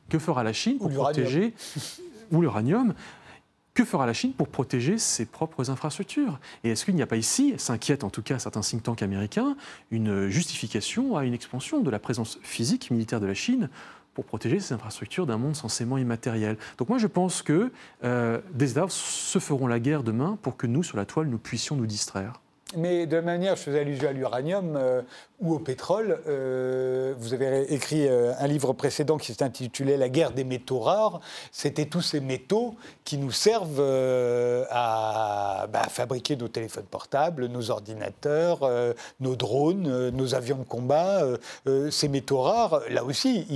Que 0.09 0.19
fera 0.19 0.43
la 0.43 0.53
Chine 0.53 0.79
pour 0.79 0.91
protéger 0.91 1.55
ou 2.33 2.41
l'uranium? 2.41 2.95
Que 3.75 3.85
fera 3.85 4.07
la 4.07 4.13
Chine 4.13 4.33
pour 4.33 4.49
protéger 4.49 4.99
ses 4.99 5.27
propres 5.27 5.71
infrastructures? 5.71 6.39
Et 6.63 6.71
est-ce 6.71 6.85
qu'il 6.85 6.95
n'y 6.95 7.03
a 7.03 7.07
pas 7.07 7.17
ici, 7.17 7.55
s'inquiète 7.59 8.05
en 8.05 8.11
tout 8.11 8.23
cas 8.23 8.39
certains 8.39 8.61
think 8.61 8.83
tanks 8.85 9.03
américains, 9.03 9.57
une 9.91 10.29
justification 10.29 11.17
à 11.17 11.25
une 11.25 11.35
expansion 11.35 11.81
de 11.81 11.91
la 11.91 11.99
présence 11.99 12.39
physique 12.43 12.91
militaire 12.91 13.21
de 13.21 13.27
la 13.27 13.35
Chine 13.35 13.69
pour 14.15 14.25
protéger 14.25 14.61
ces 14.61 14.75
infrastructures 14.75 15.27
d'un 15.27 15.39
monde 15.39 15.57
censément 15.57 15.99
immatériel? 15.99 16.57
Donc 16.79 16.89
moi 16.89 16.99
je 16.99 17.09
pense 17.09 17.43
que 17.43 17.73
euh, 18.05 18.41
des 18.53 18.71
États 18.71 18.87
se 18.89 19.39
feront 19.41 19.67
la 19.67 19.81
guerre 19.81 20.05
demain 20.05 20.39
pour 20.41 20.57
que 20.57 20.69
nous, 20.69 20.85
sur 20.85 20.97
la 20.97 21.05
toile, 21.05 21.27
nous 21.27 21.39
puissions 21.39 21.75
nous 21.75 21.87
distraire. 21.87 22.41
Mais 22.77 23.07
de 23.07 23.21
manière, 23.21 23.57
je 23.57 23.63
faisais 23.63 23.81
allusion 23.81 24.09
à 24.09 24.13
l'uranium 24.13 24.77
euh, 24.77 25.03
ou 25.41 25.55
au 25.55 25.59
pétrole. 25.59 26.21
Euh, 26.27 27.15
vous 27.19 27.35
avez 27.35 27.73
écrit 27.73 28.09
euh, 28.09 28.33
un 28.39 28.47
livre 28.47 28.73
précédent 28.73 29.17
qui 29.17 29.35
s'intitulait 29.35 29.97
La 29.97 30.09
guerre 30.09 30.33
des 30.33 30.45
métaux 30.45 30.81
rares. 30.81 31.21
C'était 31.53 31.87
tous 31.87 32.03
ces 32.03 32.21
métaux 32.21 32.75
qui 33.05 33.19
nous 33.19 33.31
servent 33.31 33.83
à, 34.71 35.67
bah, 35.73 35.83
fabriquer 35.89 36.37
nos 36.37 36.49
téléphones 36.49 36.85
portables, 36.85 37.47
nos 37.47 37.71
ordinateurs, 37.71 38.69
nos 39.21 39.37
drones, 39.37 40.11
nos 40.11 40.35
avions 40.35 40.57
de 40.57 40.65
combat. 40.65 41.23
ces 41.91 42.09
métaux 42.09 42.41
rares, 42.41 42.81
là 42.91 43.05
aussi, 43.05 43.47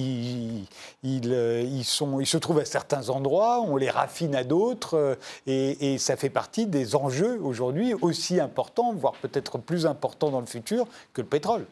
ils, 1.03 1.85
se 1.85 2.37
trouvent 2.37 2.59
à 2.59 2.65
certains 2.65 3.09
endroits, 3.09 3.61
on 3.63 3.77
les 3.77 3.91
raffine 3.91 4.35
à 4.35 4.45
d'autres, 4.45 5.19
et, 5.47 5.97
ça 5.99 6.17
fait 6.17 6.31
partie 6.31 6.67
des 6.67 6.95
enjeux 6.95 7.41
aujourd'hui 7.43 7.95
aussi 7.95 8.41
importants, 8.41 8.93
peut-être 9.17 9.59
plus 9.59 9.87
important 9.87 10.31
dans 10.31 10.41
le 10.41 10.47
futur 10.47 10.87
que 11.13 11.21
le 11.21 11.27
pétrole. 11.27 11.67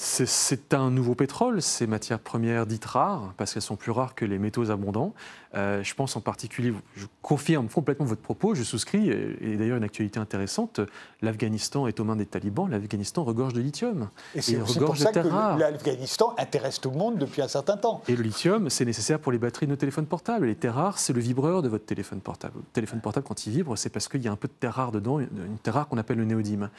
C'est 0.00 0.74
un 0.74 0.92
nouveau 0.92 1.16
pétrole, 1.16 1.60
ces 1.60 1.88
matières 1.88 2.20
premières 2.20 2.66
dites 2.66 2.84
rares, 2.84 3.34
parce 3.36 3.52
qu'elles 3.52 3.62
sont 3.62 3.74
plus 3.74 3.90
rares 3.90 4.14
que 4.14 4.24
les 4.24 4.38
métaux 4.38 4.70
abondants. 4.70 5.12
Euh, 5.56 5.82
je 5.82 5.92
pense 5.94 6.14
en 6.14 6.20
particulier, 6.20 6.72
je 6.94 7.06
confirme 7.20 7.68
complètement 7.68 8.06
votre 8.06 8.20
propos, 8.20 8.54
je 8.54 8.62
souscris, 8.62 9.10
et, 9.10 9.56
d'ailleurs 9.56 9.76
une 9.76 9.82
actualité 9.82 10.20
intéressante, 10.20 10.80
l'Afghanistan 11.20 11.88
est 11.88 11.98
aux 11.98 12.04
mains 12.04 12.14
des 12.14 12.26
talibans, 12.26 12.68
l'Afghanistan 12.70 13.24
regorge 13.24 13.54
de 13.54 13.60
lithium. 13.60 14.08
Et 14.36 14.40
c'est 14.40 14.58
pour 14.58 14.96
ça 14.96 15.10
que 15.10 15.58
l'Afghanistan 15.58 16.32
intéresse 16.38 16.80
tout 16.80 16.90
le 16.90 16.96
monde 16.96 17.18
depuis 17.18 17.42
un 17.42 17.48
certain 17.48 17.76
temps. 17.76 18.02
Et 18.06 18.14
le 18.14 18.22
lithium, 18.22 18.70
c'est 18.70 18.84
nécessaire 18.84 19.18
pour 19.18 19.32
les 19.32 19.38
batteries 19.38 19.66
de 19.66 19.72
nos 19.72 19.76
téléphones 19.76 20.06
portables. 20.06 20.46
Les 20.46 20.54
terres 20.54 20.76
rares, 20.76 20.98
c'est 21.00 21.12
le 21.12 21.20
vibreur 21.20 21.60
de 21.60 21.68
votre 21.68 21.86
téléphone 21.86 22.20
portable. 22.20 22.54
Le 22.58 22.72
téléphone 22.72 23.00
portable, 23.00 23.26
quand 23.26 23.46
il 23.46 23.52
vibre, 23.52 23.76
c'est 23.76 23.90
parce 23.90 24.06
qu'il 24.06 24.22
y 24.22 24.28
a 24.28 24.32
un 24.32 24.36
peu 24.36 24.46
de 24.46 24.52
terre 24.52 24.74
rare 24.74 24.92
dedans, 24.92 25.18
une 25.18 25.58
terre 25.60 25.74
rare 25.74 25.88
qu'on 25.88 25.98
appelle 25.98 26.18
le 26.18 26.24
néodyme. 26.24 26.70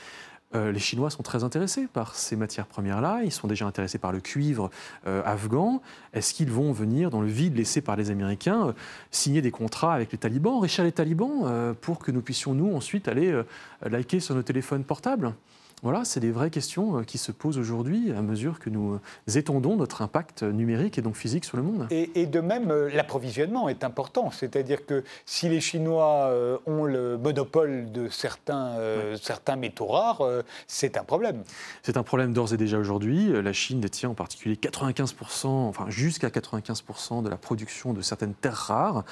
Euh, 0.55 0.71
les 0.71 0.79
Chinois 0.79 1.11
sont 1.11 1.21
très 1.21 1.43
intéressés 1.43 1.87
par 1.87 2.15
ces 2.15 2.35
matières 2.35 2.65
premières-là. 2.65 3.21
Ils 3.23 3.31
sont 3.31 3.47
déjà 3.47 3.67
intéressés 3.67 3.99
par 3.99 4.11
le 4.11 4.19
cuivre 4.19 4.71
euh, 5.05 5.21
afghan. 5.23 5.81
Est-ce 6.13 6.33
qu'ils 6.33 6.51
vont 6.51 6.71
venir, 6.71 7.11
dans 7.11 7.21
le 7.21 7.27
vide 7.27 7.55
laissé 7.55 7.81
par 7.81 7.95
les 7.95 8.09
Américains, 8.09 8.69
euh, 8.69 8.73
signer 9.11 9.41
des 9.41 9.51
contrats 9.51 9.93
avec 9.93 10.11
les 10.11 10.17
talibans, 10.17 10.53
enrichir 10.53 10.83
les 10.83 10.91
talibans, 10.91 11.75
pour 11.81 11.99
que 11.99 12.11
nous 12.11 12.21
puissions, 12.21 12.53
nous, 12.53 12.75
ensuite, 12.75 13.07
aller 13.07 13.43
liker 13.81 14.19
sur 14.19 14.35
nos 14.35 14.43
téléphones 14.43 14.83
portables? 14.83 15.33
Voilà, 15.81 16.03
c'est 16.03 16.19
des 16.19 16.31
vraies 16.31 16.49
questions 16.49 16.99
euh, 16.99 17.03
qui 17.03 17.17
se 17.17 17.31
posent 17.31 17.57
aujourd'hui 17.57 18.11
à 18.11 18.21
mesure 18.21 18.59
que 18.59 18.69
nous 18.69 18.93
euh, 18.93 19.37
étendons 19.37 19.77
notre 19.77 20.01
impact 20.01 20.43
numérique 20.43 20.97
et 20.97 21.01
donc 21.01 21.15
physique 21.15 21.45
sur 21.45 21.57
le 21.57 21.63
monde. 21.63 21.87
Et, 21.89 22.25
de 22.25 22.41
même, 22.41 22.69
euh, 22.69 22.89
l'approvisionnement 22.93 23.69
est 23.69 23.83
important. 23.83 24.29
C'est-à-dire 24.29 24.85
que 24.85 25.03
si 25.25 25.47
les 25.47 25.61
Chinois 25.61 26.31
ont 26.65 26.83
le 26.83 27.17
monopole 27.17 27.91
de 27.91 28.09
certains, 28.09 28.75
certains 29.21 29.55
métaux 29.55 29.87
rares, 29.87 30.21
c'est 30.67 30.97
un 30.97 31.03
problème. 31.03 31.43
C'est 31.83 31.97
un 31.97 32.03
problème 32.03 32.33
d'ores 32.33 32.53
et 32.53 32.57
déjà 32.57 32.77
aujourd'hui. 32.77 33.31
La 33.41 33.53
Chine 33.53 33.79
détient 33.79 34.09
en 34.09 34.13
particulier 34.13 34.55
95%, 34.55 35.47
enfin 35.47 35.85
jusqu'à 35.89 36.29
95% 36.29 37.23
de 37.23 37.29
la 37.29 37.37
production 37.37 37.93
de 37.93 38.01
certaines 38.01 38.33
terres 38.33 38.53
rares. 38.53 39.03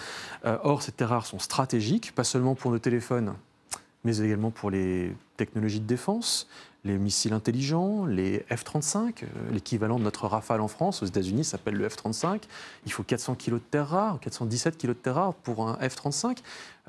or, 0.44 0.82
ces 0.82 0.92
terres 0.92 1.10
rares 1.10 1.26
sont 1.26 1.40
stratégiques, 1.40 2.14
pas 2.14 2.24
seulement 2.24 2.56
pour 2.56 2.72
nos 2.72 2.80
téléphones, 2.80 3.34
mais 4.04 4.18
également 4.18 4.52
pour 4.52 4.70
les 4.70 5.14
technologies 5.38 5.80
de 5.80 5.86
défense, 5.86 6.48
les 6.84 6.98
missiles 6.98 7.34
intelligents, 7.34 8.06
les 8.06 8.46
F-35, 8.50 9.24
euh, 9.24 9.26
l'équivalent 9.52 10.00
de 10.00 10.04
notre 10.04 10.28
Rafale 10.28 10.62
en 10.62 10.68
France, 10.68 11.04
aux 11.04 11.06
États-Unis 11.06 11.44
s'appelle 11.44 11.76
le 11.76 11.88
F-35. 11.88 12.44
Il 12.86 12.92
faut 12.92 13.04
400 13.04 13.36
kg 13.36 13.54
de 13.54 13.58
terre 13.60 13.90
rare, 13.90 14.20
417 14.20 14.78
kg 14.78 14.88
de 14.88 14.94
terre 14.94 15.16
rare 15.16 15.34
pour 15.34 15.68
un 15.68 15.76
F-35. 15.76 16.38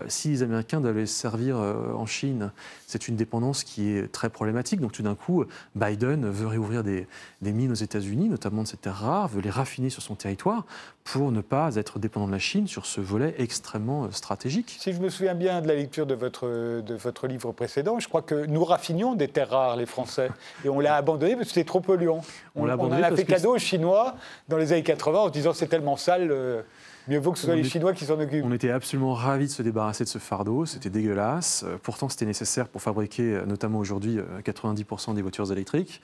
Euh, 0.00 0.04
si 0.08 0.28
les 0.28 0.42
Américains 0.42 0.80
doivent 0.80 0.96
les 0.96 1.06
servir 1.06 1.58
euh, 1.58 1.92
en 1.94 2.06
Chine, 2.06 2.50
c'est 2.86 3.08
une 3.08 3.16
dépendance 3.16 3.64
qui 3.64 3.90
est 3.90 4.10
très 4.10 4.28
problématique. 4.28 4.80
Donc 4.80 4.92
tout 4.92 5.02
d'un 5.02 5.14
coup, 5.14 5.44
Biden 5.74 6.28
veut 6.28 6.46
réouvrir 6.46 6.84
des, 6.84 7.06
mines 7.42 7.72
aux 7.72 7.74
États-Unis, 7.74 8.28
notamment 8.28 8.62
de 8.62 8.68
ces 8.68 8.76
terres 8.76 8.96
rares, 8.96 9.28
veut 9.28 9.40
les 9.40 9.50
raffiner 9.50 9.90
sur 9.90 10.02
son 10.02 10.14
territoire 10.14 10.64
pour 11.04 11.32
ne 11.32 11.40
pas 11.40 11.74
être 11.76 11.98
dépendant 11.98 12.26
de 12.26 12.32
la 12.32 12.38
Chine 12.38 12.66
sur 12.66 12.84
ce 12.86 13.00
volet 13.00 13.34
extrêmement 13.38 14.04
euh, 14.04 14.10
stratégique. 14.10 14.76
Si 14.78 14.92
je 14.92 15.00
me 15.00 15.08
souviens 15.08 15.34
bien 15.34 15.60
de 15.60 15.68
la 15.68 15.74
lecture 15.74 16.06
de 16.06 16.14
votre, 16.14 16.46
de 16.80 16.94
votre 16.94 17.26
livre 17.26 17.52
précédent, 17.52 17.98
je 17.98 18.08
crois 18.08 18.22
que 18.22 18.46
nous 18.46 18.64
raffinions 18.64 19.14
des 19.14 19.28
terres 19.28 19.50
rares, 19.50 19.76
les 19.76 19.86
Français, 19.86 20.30
et 20.64 20.68
on 20.68 20.80
l'a 20.80 20.96
abandonné 20.96 21.34
parce 21.34 21.48
que 21.48 21.54
c'était 21.54 21.66
trop 21.66 21.80
polluant. 21.80 22.22
On, 22.54 22.68
on, 22.68 22.92
en 22.92 22.92
a 22.92 23.14
fait 23.14 23.24
cadeau 23.24 23.54
aux 23.54 23.58
Chinois 23.58 24.16
dans 24.48 24.56
les 24.56 24.72
années 24.72 24.82
80 24.82 25.18
en 25.18 25.26
se 25.26 25.32
disant 25.32 25.52
c'est 25.52 25.68
tellement 25.68 25.96
sale. 25.96 26.64
Mieux 27.08 27.18
vaut 27.18 27.32
que 27.32 27.38
ce 27.38 27.46
soit 27.46 27.56
les 27.56 27.64
Chinois 27.64 27.94
qui 27.94 28.04
s'en 28.04 28.20
occupent. 28.20 28.44
On 28.44 28.52
était 28.52 28.70
absolument 28.70 29.14
ravis 29.14 29.46
de 29.46 29.50
se 29.50 29.62
débarrasser 29.62 30.04
de 30.04 30.10
ce 30.10 30.18
fardeau. 30.18 30.66
C'était 30.66 30.90
dégueulasse. 30.90 31.64
Euh, 31.66 31.78
pourtant, 31.82 32.10
c'était 32.10 32.26
nécessaire 32.26 32.68
pour 32.68 32.82
fabriquer, 32.82 33.34
euh, 33.34 33.46
notamment 33.46 33.78
aujourd'hui, 33.78 34.18
90% 34.44 35.12
euh, 35.12 35.14
des 35.14 35.22
voitures 35.22 35.50
électriques. 35.50 36.02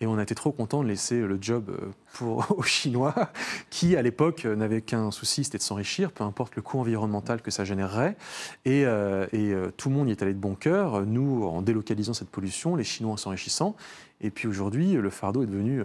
Et 0.00 0.06
on 0.06 0.16
a 0.16 0.22
été 0.22 0.34
trop 0.34 0.52
contents 0.52 0.82
de 0.82 0.88
laisser 0.88 1.20
le 1.20 1.36
job 1.38 1.76
pour, 2.14 2.50
aux 2.56 2.62
Chinois, 2.62 3.14
qui, 3.68 3.96
à 3.96 4.02
l'époque, 4.02 4.46
n'avaient 4.46 4.80
qu'un 4.80 5.10
souci, 5.10 5.44
c'était 5.44 5.58
de 5.58 5.62
s'enrichir, 5.62 6.10
peu 6.10 6.24
importe 6.24 6.56
le 6.56 6.62
coût 6.62 6.80
environnemental 6.80 7.42
que 7.42 7.50
ça 7.50 7.64
générerait. 7.64 8.16
Et, 8.64 8.82
et 8.82 9.54
tout 9.76 9.90
le 9.90 9.94
monde 9.94 10.08
y 10.08 10.12
est 10.12 10.22
allé 10.22 10.32
de 10.32 10.38
bon 10.38 10.54
cœur. 10.54 11.04
Nous, 11.04 11.44
en 11.44 11.60
délocalisant 11.60 12.14
cette 12.14 12.30
pollution, 12.30 12.76
les 12.76 12.84
Chinois 12.84 13.12
en 13.12 13.16
s'enrichissant. 13.16 13.76
Et 14.22 14.30
puis 14.30 14.48
aujourd'hui, 14.48 14.94
le 14.94 15.10
fardeau 15.10 15.42
est 15.42 15.46
devenu 15.46 15.82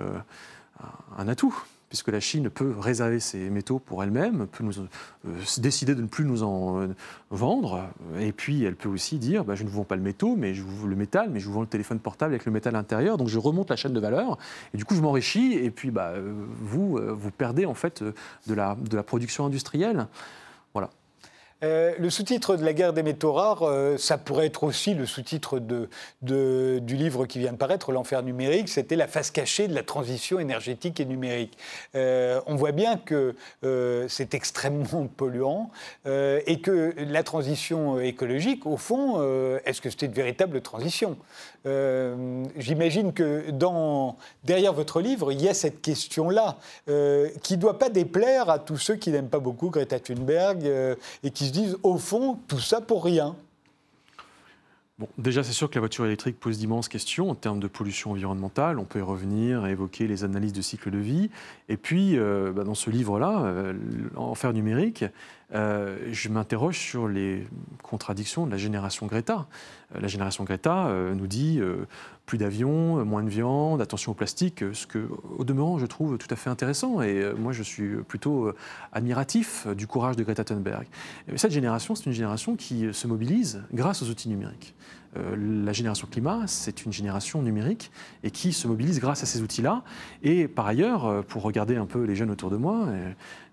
un 1.18 1.28
atout 1.28 1.56
puisque 1.92 2.08
la 2.08 2.22
Chine 2.22 2.50
peut 2.50 2.74
réserver 2.80 3.20
ses 3.20 3.50
métaux 3.50 3.78
pour 3.78 4.02
elle-même, 4.02 4.48
peut 4.48 4.64
nous, 4.64 4.80
euh, 4.80 5.30
décider 5.58 5.94
de 5.94 6.02
ne 6.02 6.08
plus 6.08 6.24
nous 6.24 6.42
en 6.42 6.80
euh, 6.80 6.88
vendre, 7.32 7.90
et 8.18 8.32
puis 8.32 8.64
elle 8.64 8.78
peut 8.78 8.88
aussi 8.88 9.18
dire 9.18 9.44
bah, 9.44 9.56
je 9.56 9.64
ne 9.66 9.68
vous 9.68 9.76
vends 9.76 9.84
pas 9.84 9.98
le 9.98 10.02
métaux, 10.02 10.38
mais 10.38 10.54
je 10.54 10.64
vous 10.64 10.88
le 10.88 10.96
métal, 10.96 11.30
mais 11.30 11.42
je 11.42 11.48
vous 11.48 11.52
vends 11.52 11.60
le 11.60 11.68
téléphone 11.68 12.00
portable 12.00 12.34
avec 12.34 12.46
le 12.46 12.54
métal 12.54 12.76
à 12.76 12.80
l'intérieur, 12.80 13.18
donc 13.18 13.28
je 13.28 13.38
remonte 13.38 13.70
la 13.70 13.76
chaîne 13.76 13.92
de 13.92 14.00
valeur, 14.00 14.38
et 14.74 14.78
du 14.78 14.86
coup 14.86 14.96
je 14.96 15.02
m'enrichis, 15.02 15.56
et 15.56 15.70
puis 15.70 15.92
bah, 15.92 16.12
euh, 16.16 16.32
vous, 16.62 16.98
vous 16.98 17.32
perdez 17.32 17.66
en 17.66 17.74
fait 17.74 18.02
de 18.48 18.54
la, 18.54 18.76
de 18.76 18.96
la 18.96 19.04
production 19.04 19.46
industrielle. 19.46 20.08
Voilà. 20.74 20.92
Euh, 21.64 21.94
le 22.00 22.10
sous-titre 22.10 22.56
de 22.56 22.66
la 22.66 22.74
guerre 22.74 22.92
des 22.94 23.04
métaux 23.04 23.34
rares, 23.34 23.62
euh, 23.64 23.96
ça 23.98 24.18
pourrait 24.18 24.48
être 24.48 24.64
aussi 24.64 24.96
le 24.96 25.06
sous-titre 25.06 25.60
du 25.60 26.96
livre 26.96 27.26
qui 27.28 27.40
vient 27.40 27.52
de 27.52 27.58
paraître, 27.58 27.92
L'enfer 27.92 28.24
numérique, 28.24 28.70
c'était 28.70 28.96
la 28.96 29.08
face 29.08 29.32
cachée 29.32 29.68
de 29.68 29.76
la 29.76 29.84
transition 29.84 30.40
énergétique 30.40 31.00
et 31.00 31.06
numérique. 31.06 31.58
Euh, 31.96 32.40
on 32.48 32.56
voit 32.56 32.72
bien 32.72 32.98
que 32.98 33.36
c'est 34.08 34.34
extrêmement 34.34 35.08
polluant 35.18 35.70
et 36.06 36.62
que 36.62 36.94
la 36.98 37.24
transition 37.24 38.00
écologique, 38.00 38.66
au 38.66 38.78
fond, 38.78 39.22
est-ce 39.66 39.82
que 39.82 39.90
c'était 39.90 40.06
une 40.06 40.14
véritable 40.14 40.62
transition? 40.62 41.18
J'imagine 41.66 43.14
que 43.14 43.52
derrière 44.44 44.74
votre 44.74 45.02
livre, 45.02 45.32
il 45.32 45.42
y 45.42 45.50
a 45.50 45.54
cette 45.54 45.82
question-là 45.82 46.58
qui 47.44 47.54
ne 47.56 47.62
doit 47.62 47.78
pas 47.78 47.90
déplaire 47.90 48.50
à 48.50 48.60
tous 48.60 48.78
ceux 48.78 48.96
qui 48.96 49.12
n'aiment 49.12 49.30
pas 49.30 49.40
beaucoup 49.40 49.70
Greta 49.70 50.00
Thunberg 50.00 50.66
et 51.24 51.32
qui 51.32 51.51
disent, 51.52 51.78
au 51.84 51.98
fond, 51.98 52.40
tout 52.48 52.60
ça 52.60 52.82
pour 52.82 53.04
rien. 53.04 53.36
Bon, 55.02 55.08
déjà, 55.18 55.42
c'est 55.44 55.52
sûr 55.52 55.68
que 55.68 55.74
la 55.74 55.80
voiture 55.80 56.06
électrique 56.06 56.40
pose 56.40 56.60
d'immenses 56.60 56.88
questions 56.88 57.32
en 57.32 57.34
termes 57.34 57.60
de 57.60 57.68
pollution 57.68 58.12
environnementale. 58.12 58.78
On 58.78 58.86
peut 58.86 59.00
y 59.00 59.02
revenir 59.02 59.66
évoquer 59.66 60.06
les 60.06 60.24
analyses 60.24 60.54
de 60.54 60.62
cycle 60.62 60.92
de 60.92 61.00
vie. 61.00 61.32
Et 61.70 61.78
puis, 61.78 62.20
euh, 62.20 62.52
bah, 62.52 62.64
dans 62.64 62.76
ce 62.76 62.92
livre-là, 62.92 63.42
euh, 63.46 63.74
Enfer 64.16 64.54
numérique, 64.54 65.04
euh, 65.56 65.98
je 66.12 66.30
m'interroge 66.30 66.78
sur 66.78 67.08
les 67.08 67.48
contradictions 67.82 68.46
de 68.46 68.52
la 68.52 68.58
génération 68.58 69.08
Greta. 69.08 69.48
la 70.00 70.08
génération 70.08 70.44
Greta 70.44 70.94
nous 71.16 71.26
dit 71.28 71.60
plus 72.32 72.38
d'avions, 72.38 73.04
moins 73.04 73.24
de 73.24 73.30
viande, 73.30 73.82
attention 73.82 74.14
au 74.14 74.16
plastique, 74.16 74.64
ce 74.72 74.88
que, 74.88 75.10
au 75.38 75.44
demeurant, 75.44 75.80
je 75.80 75.86
trouve 75.86 76.18
tout 76.18 76.30
à 76.30 76.38
fait 76.38 76.50
intéressant. 76.50 77.02
Et 77.02 77.34
moi, 77.38 77.52
je 77.52 77.62
suis 77.62 77.98
plutôt 78.08 78.54
admiratif 78.94 79.68
du 79.68 79.86
courage 79.86 80.16
de 80.16 80.24
Greta 80.24 80.46
Thunberg. 80.46 80.88
Cette 81.36 81.52
génération, 81.52 81.94
c'est 81.94 82.06
une 82.06 82.14
génération 82.14 82.56
qui 82.56 82.88
se 82.94 83.06
mobilise 83.06 83.64
grâce 83.74 84.02
aux 84.02 84.10
outils 84.10 84.30
numériques. 84.30 84.76
Euh, 85.18 85.66
la 85.66 85.74
génération 85.74 86.08
climat, 86.10 86.44
c'est 86.48 86.86
une 86.86 86.94
génération 86.94 87.42
numérique 87.42 87.92
et 88.24 88.32
qui 88.32 88.54
se 88.54 88.66
mobilise 88.66 89.02
grâce 89.02 89.24
à 89.24 89.26
ces 89.26 89.42
outils-là. 89.42 89.84
Et 90.24 90.48
par 90.48 90.68
ailleurs, 90.68 91.06
euh, 91.06 91.22
pour 91.22 91.44
regarder 91.44 91.76
un 91.76 91.86
peu 91.86 92.06
les 92.06 92.16
jeunes 92.16 92.32
autour 92.32 92.50
de 92.50 92.56
moi, 92.56 92.88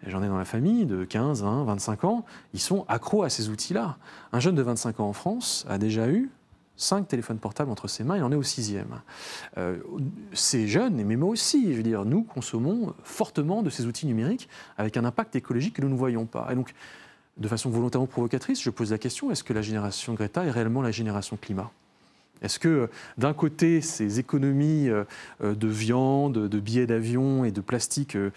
j'en 0.07 0.23
ai 0.23 0.29
dans 0.29 0.39
la 0.39 0.45
famille 0.45 0.87
de 0.87 1.05
15, 1.05 1.43
20, 1.43 1.65
25 1.65 2.05
ans, 2.05 2.25
ils 2.55 2.61
sont 2.61 2.85
accros 2.87 3.25
à 3.25 3.29
ces 3.29 3.49
outils-là. 3.49 3.97
Un 4.33 4.39
jeune 4.39 4.55
de 4.55 4.63
25 4.63 5.01
ans 5.01 5.09
en 5.09 5.13
France 5.13 5.67
a 5.69 5.79
déjà 5.79 6.09
eu 6.09 6.31
5 6.79 7.07
téléphones 7.07 7.39
portables 7.39 7.71
entre 7.71 7.89
ses 7.89 8.05
mains, 8.05 8.17
il 8.17 8.23
en 8.23 8.33
est 8.33 8.37
au 8.37 8.43
sixième. 8.43 9.01
Euh, 9.59 9.77
ces 10.33 10.67
jeunes, 10.67 11.03
mais 11.05 11.17
moi 11.17 11.29
aussi, 11.29 11.73
je 11.73 11.77
veux 11.77 11.83
dire, 11.83 12.05
nous 12.05 12.23
consommons 12.23 12.95
fortement 13.03 13.63
de 13.63 13.69
ces 13.69 13.85
outils 13.85 14.07
numériques 14.07 14.49
avec 14.79 14.97
un 14.97 15.05
impact 15.05 15.37
écologique 15.37 15.75
que 15.75 15.83
nous 15.83 15.91
ne 15.91 15.97
voyons 15.97 16.25
pas. 16.25 16.49
Et 16.51 16.55
donc, 16.55 16.73
de 17.37 17.49
façon 17.49 17.69
volontairement 17.69 18.07
provocatrice, 18.07 18.63
je 18.63 18.71
pose 18.71 18.93
la 18.93 18.99
question, 18.99 19.31
est-ce 19.31 19.45
que 19.45 19.53
la 19.53 19.63
génération 19.63 20.15
Greta 20.15 20.45
est 20.45 20.51
réellement 20.51 20.81
la 20.81 20.91
génération 20.91 21.37
climat? 21.37 21.71
Est-ce 22.43 22.59
que 22.59 22.89
d'un 23.17 23.35
côté, 23.35 23.81
ces 23.81 24.19
économies 24.19 24.89
euh, 24.89 25.05
de 25.41 25.69
viande, 25.69 26.49
de 26.49 26.61
billets 26.61 26.87
d'avion 26.87 27.45
et 27.45 27.51
de 27.51 27.61
plastique 27.61 28.17
euh, 28.17 28.31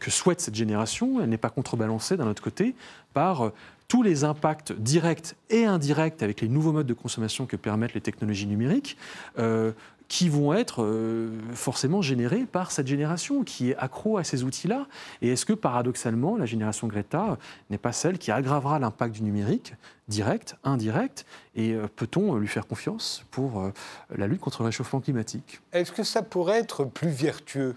que 0.00 0.10
souhaite 0.10 0.40
cette 0.40 0.54
génération, 0.54 1.20
elle 1.20 1.30
n'est 1.30 1.38
pas 1.38 1.50
contrebalancée 1.50 2.16
d'un 2.16 2.28
autre 2.28 2.42
côté 2.42 2.74
par 3.14 3.46
euh, 3.46 3.52
tous 3.88 4.02
les 4.02 4.24
impacts 4.24 4.72
directs 4.72 5.34
et 5.50 5.64
indirects 5.64 6.22
avec 6.22 6.40
les 6.40 6.48
nouveaux 6.48 6.72
modes 6.72 6.86
de 6.86 6.94
consommation 6.94 7.46
que 7.46 7.56
permettent 7.56 7.94
les 7.94 8.00
technologies 8.00 8.46
numériques 8.46 8.96
qui 10.08 10.28
vont 10.28 10.54
être 10.54 10.82
euh, 10.82 11.30
forcément 11.52 12.00
générés 12.00 12.46
par 12.46 12.70
cette 12.70 12.86
génération 12.86 13.42
qui 13.42 13.70
est 13.70 13.76
accro 13.76 14.18
à 14.18 14.24
ces 14.24 14.44
outils-là. 14.44 14.86
Et 15.20 15.30
est-ce 15.30 15.44
que 15.44 15.52
paradoxalement, 15.52 16.36
la 16.36 16.46
génération 16.46 16.86
Greta 16.86 17.38
n'est 17.70 17.78
pas 17.78 17.92
celle 17.92 18.18
qui 18.18 18.30
aggravera 18.30 18.78
l'impact 18.78 19.14
du 19.14 19.22
numérique, 19.22 19.74
direct, 20.08 20.56
indirect 20.62 21.26
Et 21.54 21.72
euh, 21.72 21.88
peut-on 21.94 22.36
lui 22.36 22.48
faire 22.48 22.66
confiance 22.66 23.24
pour 23.30 23.60
euh, 23.60 23.72
la 24.14 24.26
lutte 24.26 24.40
contre 24.40 24.62
le 24.62 24.66
réchauffement 24.66 25.00
climatique? 25.00 25.60
Est-ce 25.72 25.92
que 25.92 26.04
ça 26.04 26.22
pourrait 26.22 26.58
être 26.58 26.84
plus 26.84 27.10
vertueux? 27.10 27.74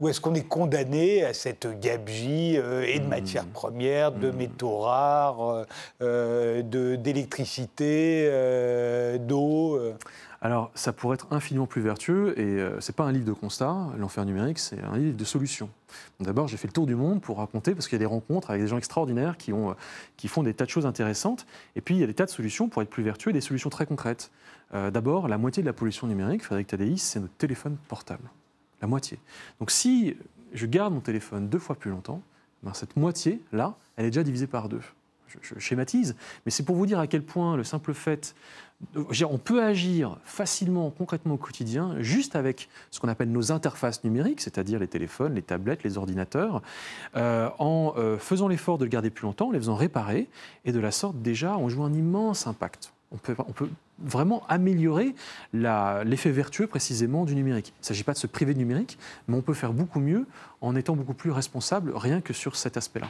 Ou 0.00 0.08
est-ce 0.08 0.20
qu'on 0.20 0.34
est 0.34 0.46
condamné 0.46 1.24
à 1.24 1.34
cette 1.34 1.66
gabegie 1.80 2.56
et 2.56 2.98
de 2.98 3.04
hmm. 3.04 3.08
matières 3.08 3.46
premières, 3.46 4.12
de 4.12 4.30
hmm. 4.30 4.36
métaux 4.36 4.78
rares, 4.78 5.66
d'électricité, 6.00 8.30
d'eau 9.20 9.78
Alors, 10.40 10.70
ça 10.74 10.92
pourrait 10.92 11.14
être 11.14 11.26
infiniment 11.32 11.66
plus 11.66 11.82
vertueux, 11.82 12.38
et 12.38 12.80
ce 12.80 12.90
n'est 12.90 12.94
pas 12.94 13.04
un 13.04 13.12
livre 13.12 13.26
de 13.26 13.32
constat, 13.32 13.76
l'enfer 13.98 14.24
numérique, 14.24 14.60
c'est 14.60 14.80
un 14.80 14.96
livre 14.96 15.16
de 15.16 15.24
solutions. 15.24 15.68
D'abord, 16.20 16.48
j'ai 16.48 16.56
fait 16.56 16.68
le 16.68 16.72
tour 16.72 16.86
du 16.86 16.94
monde 16.94 17.20
pour 17.20 17.38
raconter, 17.38 17.74
parce 17.74 17.88
qu'il 17.88 17.96
y 17.96 18.00
a 18.00 18.00
des 18.00 18.06
rencontres 18.06 18.50
avec 18.50 18.62
des 18.62 18.68
gens 18.68 18.78
extraordinaires 18.78 19.36
qui, 19.36 19.52
ont, 19.52 19.74
qui 20.16 20.28
font 20.28 20.44
des 20.44 20.54
tas 20.54 20.64
de 20.64 20.70
choses 20.70 20.86
intéressantes, 20.86 21.44
et 21.74 21.80
puis 21.80 21.96
il 21.96 22.00
y 22.00 22.04
a 22.04 22.06
des 22.06 22.14
tas 22.14 22.26
de 22.26 22.30
solutions 22.30 22.68
pour 22.68 22.82
être 22.82 22.90
plus 22.90 23.02
vertueux, 23.02 23.32
des 23.32 23.40
solutions 23.40 23.70
très 23.70 23.86
concrètes. 23.86 24.30
D'abord, 24.72 25.28
la 25.28 25.38
moitié 25.38 25.62
de 25.62 25.66
la 25.66 25.72
pollution 25.72 26.06
numérique, 26.06 26.44
Frédéric 26.44 26.68
Tadéis, 26.68 26.98
c'est 26.98 27.20
notre 27.20 27.34
téléphone 27.34 27.78
portable. 27.88 28.28
La 28.80 28.88
moitié. 28.88 29.18
Donc 29.60 29.70
si 29.70 30.16
je 30.52 30.66
garde 30.66 30.94
mon 30.94 31.00
téléphone 31.00 31.48
deux 31.48 31.58
fois 31.58 31.76
plus 31.76 31.90
longtemps, 31.90 32.22
ben, 32.62 32.74
cette 32.74 32.96
moitié-là, 32.96 33.76
elle 33.96 34.06
est 34.06 34.10
déjà 34.10 34.22
divisée 34.22 34.46
par 34.46 34.68
deux. 34.68 34.80
Je, 35.42 35.58
schématise, 35.58 36.16
mais 36.46 36.50
c'est 36.50 36.62
pour 36.62 36.74
vous 36.74 36.86
dire 36.86 36.98
à 36.98 37.06
quel 37.06 37.22
point 37.22 37.54
le 37.54 37.62
simple 37.62 37.92
fait, 37.92 38.34
on 38.96 39.36
peut 39.36 39.62
agir 39.62 40.16
facilement, 40.24 40.88
concrètement 40.90 41.34
au 41.34 41.36
quotidien, 41.36 41.96
juste 42.00 42.34
avec 42.34 42.70
ce 42.90 42.98
qu'on 42.98 43.08
appelle 43.08 43.30
nos 43.30 43.52
interfaces 43.52 44.04
numériques, 44.04 44.40
c'est-à-dire 44.40 44.78
les 44.78 44.88
téléphones, 44.88 45.34
les 45.34 45.42
tablettes, 45.42 45.82
les 45.82 45.98
ordinateurs, 45.98 46.62
euh, 47.14 47.50
en 47.58 47.92
euh, 47.98 48.16
faisant 48.16 48.48
l'effort 48.48 48.78
de 48.78 48.84
le 48.84 48.90
garder 48.90 49.10
plus 49.10 49.24
longtemps, 49.24 49.48
en 49.48 49.50
les 49.50 49.58
faisant 49.58 49.74
réparer, 49.74 50.28
et 50.64 50.72
de 50.72 50.80
la 50.80 50.92
sorte 50.92 51.20
déjà, 51.20 51.58
on 51.58 51.68
joue 51.68 51.84
un 51.84 51.92
immense 51.92 52.46
impact. 52.46 52.92
On 53.12 53.18
peut, 53.18 53.34
on 53.38 53.52
peut 53.52 53.68
vraiment 54.00 54.42
améliorer 54.48 55.14
l'effet 55.52 56.30
vertueux 56.30 56.66
précisément 56.66 57.24
du 57.24 57.34
numérique. 57.34 57.72
Il 57.76 57.80
ne 57.82 57.86
s'agit 57.86 58.04
pas 58.04 58.12
de 58.12 58.18
se 58.18 58.26
priver 58.26 58.54
du 58.54 58.60
numérique, 58.60 58.98
mais 59.26 59.36
on 59.36 59.42
peut 59.42 59.54
faire 59.54 59.72
beaucoup 59.72 60.00
mieux 60.00 60.26
en 60.60 60.76
étant 60.76 60.96
beaucoup 60.96 61.14
plus 61.14 61.30
responsable 61.30 61.92
rien 61.94 62.20
que 62.20 62.32
sur 62.32 62.56
cet 62.56 62.76
aspect-là. 62.76 63.08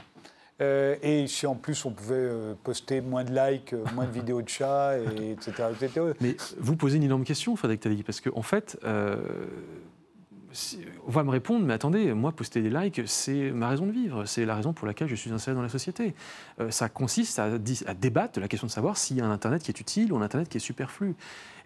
Euh, 0.60 0.96
et 1.02 1.28
si 1.28 1.46
en 1.46 1.54
plus 1.54 1.84
on 1.84 1.92
pouvait 1.92 2.16
euh, 2.16 2.54
poster 2.64 3.00
moins 3.00 3.22
de 3.22 3.30
likes, 3.30 3.72
euh, 3.74 3.84
moins 3.94 4.06
de 4.06 4.10
vidéos 4.10 4.42
de 4.42 4.48
chats, 4.48 4.98
et, 4.98 5.32
etc., 5.32 5.68
Mais 6.20 6.36
vous 6.58 6.74
posez 6.74 6.96
une 6.96 7.04
énorme 7.04 7.22
question, 7.22 7.54
Frédéric 7.54 7.82
Taddy, 7.82 8.02
parce 8.02 8.20
qu'en 8.20 8.38
en 8.38 8.42
fait, 8.42 8.76
on 11.06 11.10
va 11.10 11.24
me 11.24 11.30
répondre, 11.30 11.64
mais 11.64 11.74
attendez, 11.74 12.12
moi, 12.14 12.32
poster 12.32 12.62
des 12.62 12.70
likes, 12.70 13.02
c'est 13.06 13.50
ma 13.50 13.68
raison 13.68 13.86
de 13.86 13.92
vivre, 13.92 14.24
c'est 14.24 14.46
la 14.46 14.54
raison 14.54 14.72
pour 14.72 14.86
laquelle 14.86 15.08
je 15.08 15.14
suis 15.14 15.30
installé 15.30 15.54
dans 15.54 15.62
la 15.62 15.68
société. 15.68 16.14
Euh, 16.60 16.70
ça 16.70 16.88
consiste 16.88 17.38
à, 17.38 17.58
débattre 17.58 18.34
de 18.34 18.40
la 18.40 18.48
question 18.48 18.66
de 18.66 18.72
savoir 18.72 18.96
s'il 18.96 19.18
y 19.18 19.20
a 19.20 19.26
un 19.26 19.30
Internet 19.30 19.62
qui 19.62 19.70
est 19.70 19.80
utile 19.80 20.12
ou 20.12 20.16
un 20.16 20.22
Internet 20.22 20.48
qui 20.48 20.56
est 20.56 20.60
superflu. 20.60 21.14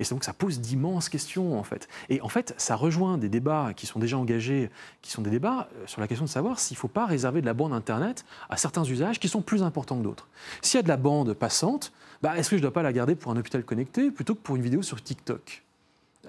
Et 0.00 0.04
donc 0.04 0.24
ça 0.24 0.32
pose 0.32 0.60
d'immenses 0.60 1.08
questions, 1.08 1.58
en 1.58 1.62
fait. 1.62 1.88
Et 2.08 2.20
en 2.22 2.28
fait, 2.28 2.54
ça 2.56 2.74
rejoint 2.74 3.18
des 3.18 3.28
débats 3.28 3.72
qui 3.76 3.86
sont 3.86 4.00
déjà 4.00 4.18
engagés, 4.18 4.70
qui 5.00 5.10
sont 5.10 5.22
des 5.22 5.30
débats 5.30 5.68
euh, 5.76 5.86
sur 5.86 6.00
la 6.00 6.08
question 6.08 6.24
de 6.24 6.30
savoir 6.30 6.58
s'il 6.58 6.76
ne 6.76 6.80
faut 6.80 6.88
pas 6.88 7.06
réserver 7.06 7.40
de 7.40 7.46
la 7.46 7.54
bande 7.54 7.72
Internet 7.72 8.24
à 8.50 8.56
certains 8.56 8.84
usages 8.84 9.20
qui 9.20 9.28
sont 9.28 9.42
plus 9.42 9.62
importants 9.62 9.96
que 9.98 10.04
d'autres. 10.04 10.28
S'il 10.60 10.78
y 10.78 10.80
a 10.80 10.82
de 10.82 10.88
la 10.88 10.96
bande 10.96 11.34
passante, 11.34 11.92
bah, 12.20 12.36
est-ce 12.36 12.50
que 12.50 12.56
je 12.56 12.60
ne 12.60 12.62
dois 12.62 12.72
pas 12.72 12.82
la 12.82 12.92
garder 12.92 13.14
pour 13.14 13.32
un 13.32 13.36
hôpital 13.36 13.64
connecté 13.64 14.10
plutôt 14.10 14.34
que 14.34 14.40
pour 14.40 14.56
une 14.56 14.62
vidéo 14.62 14.82
sur 14.82 15.02
TikTok? 15.02 15.62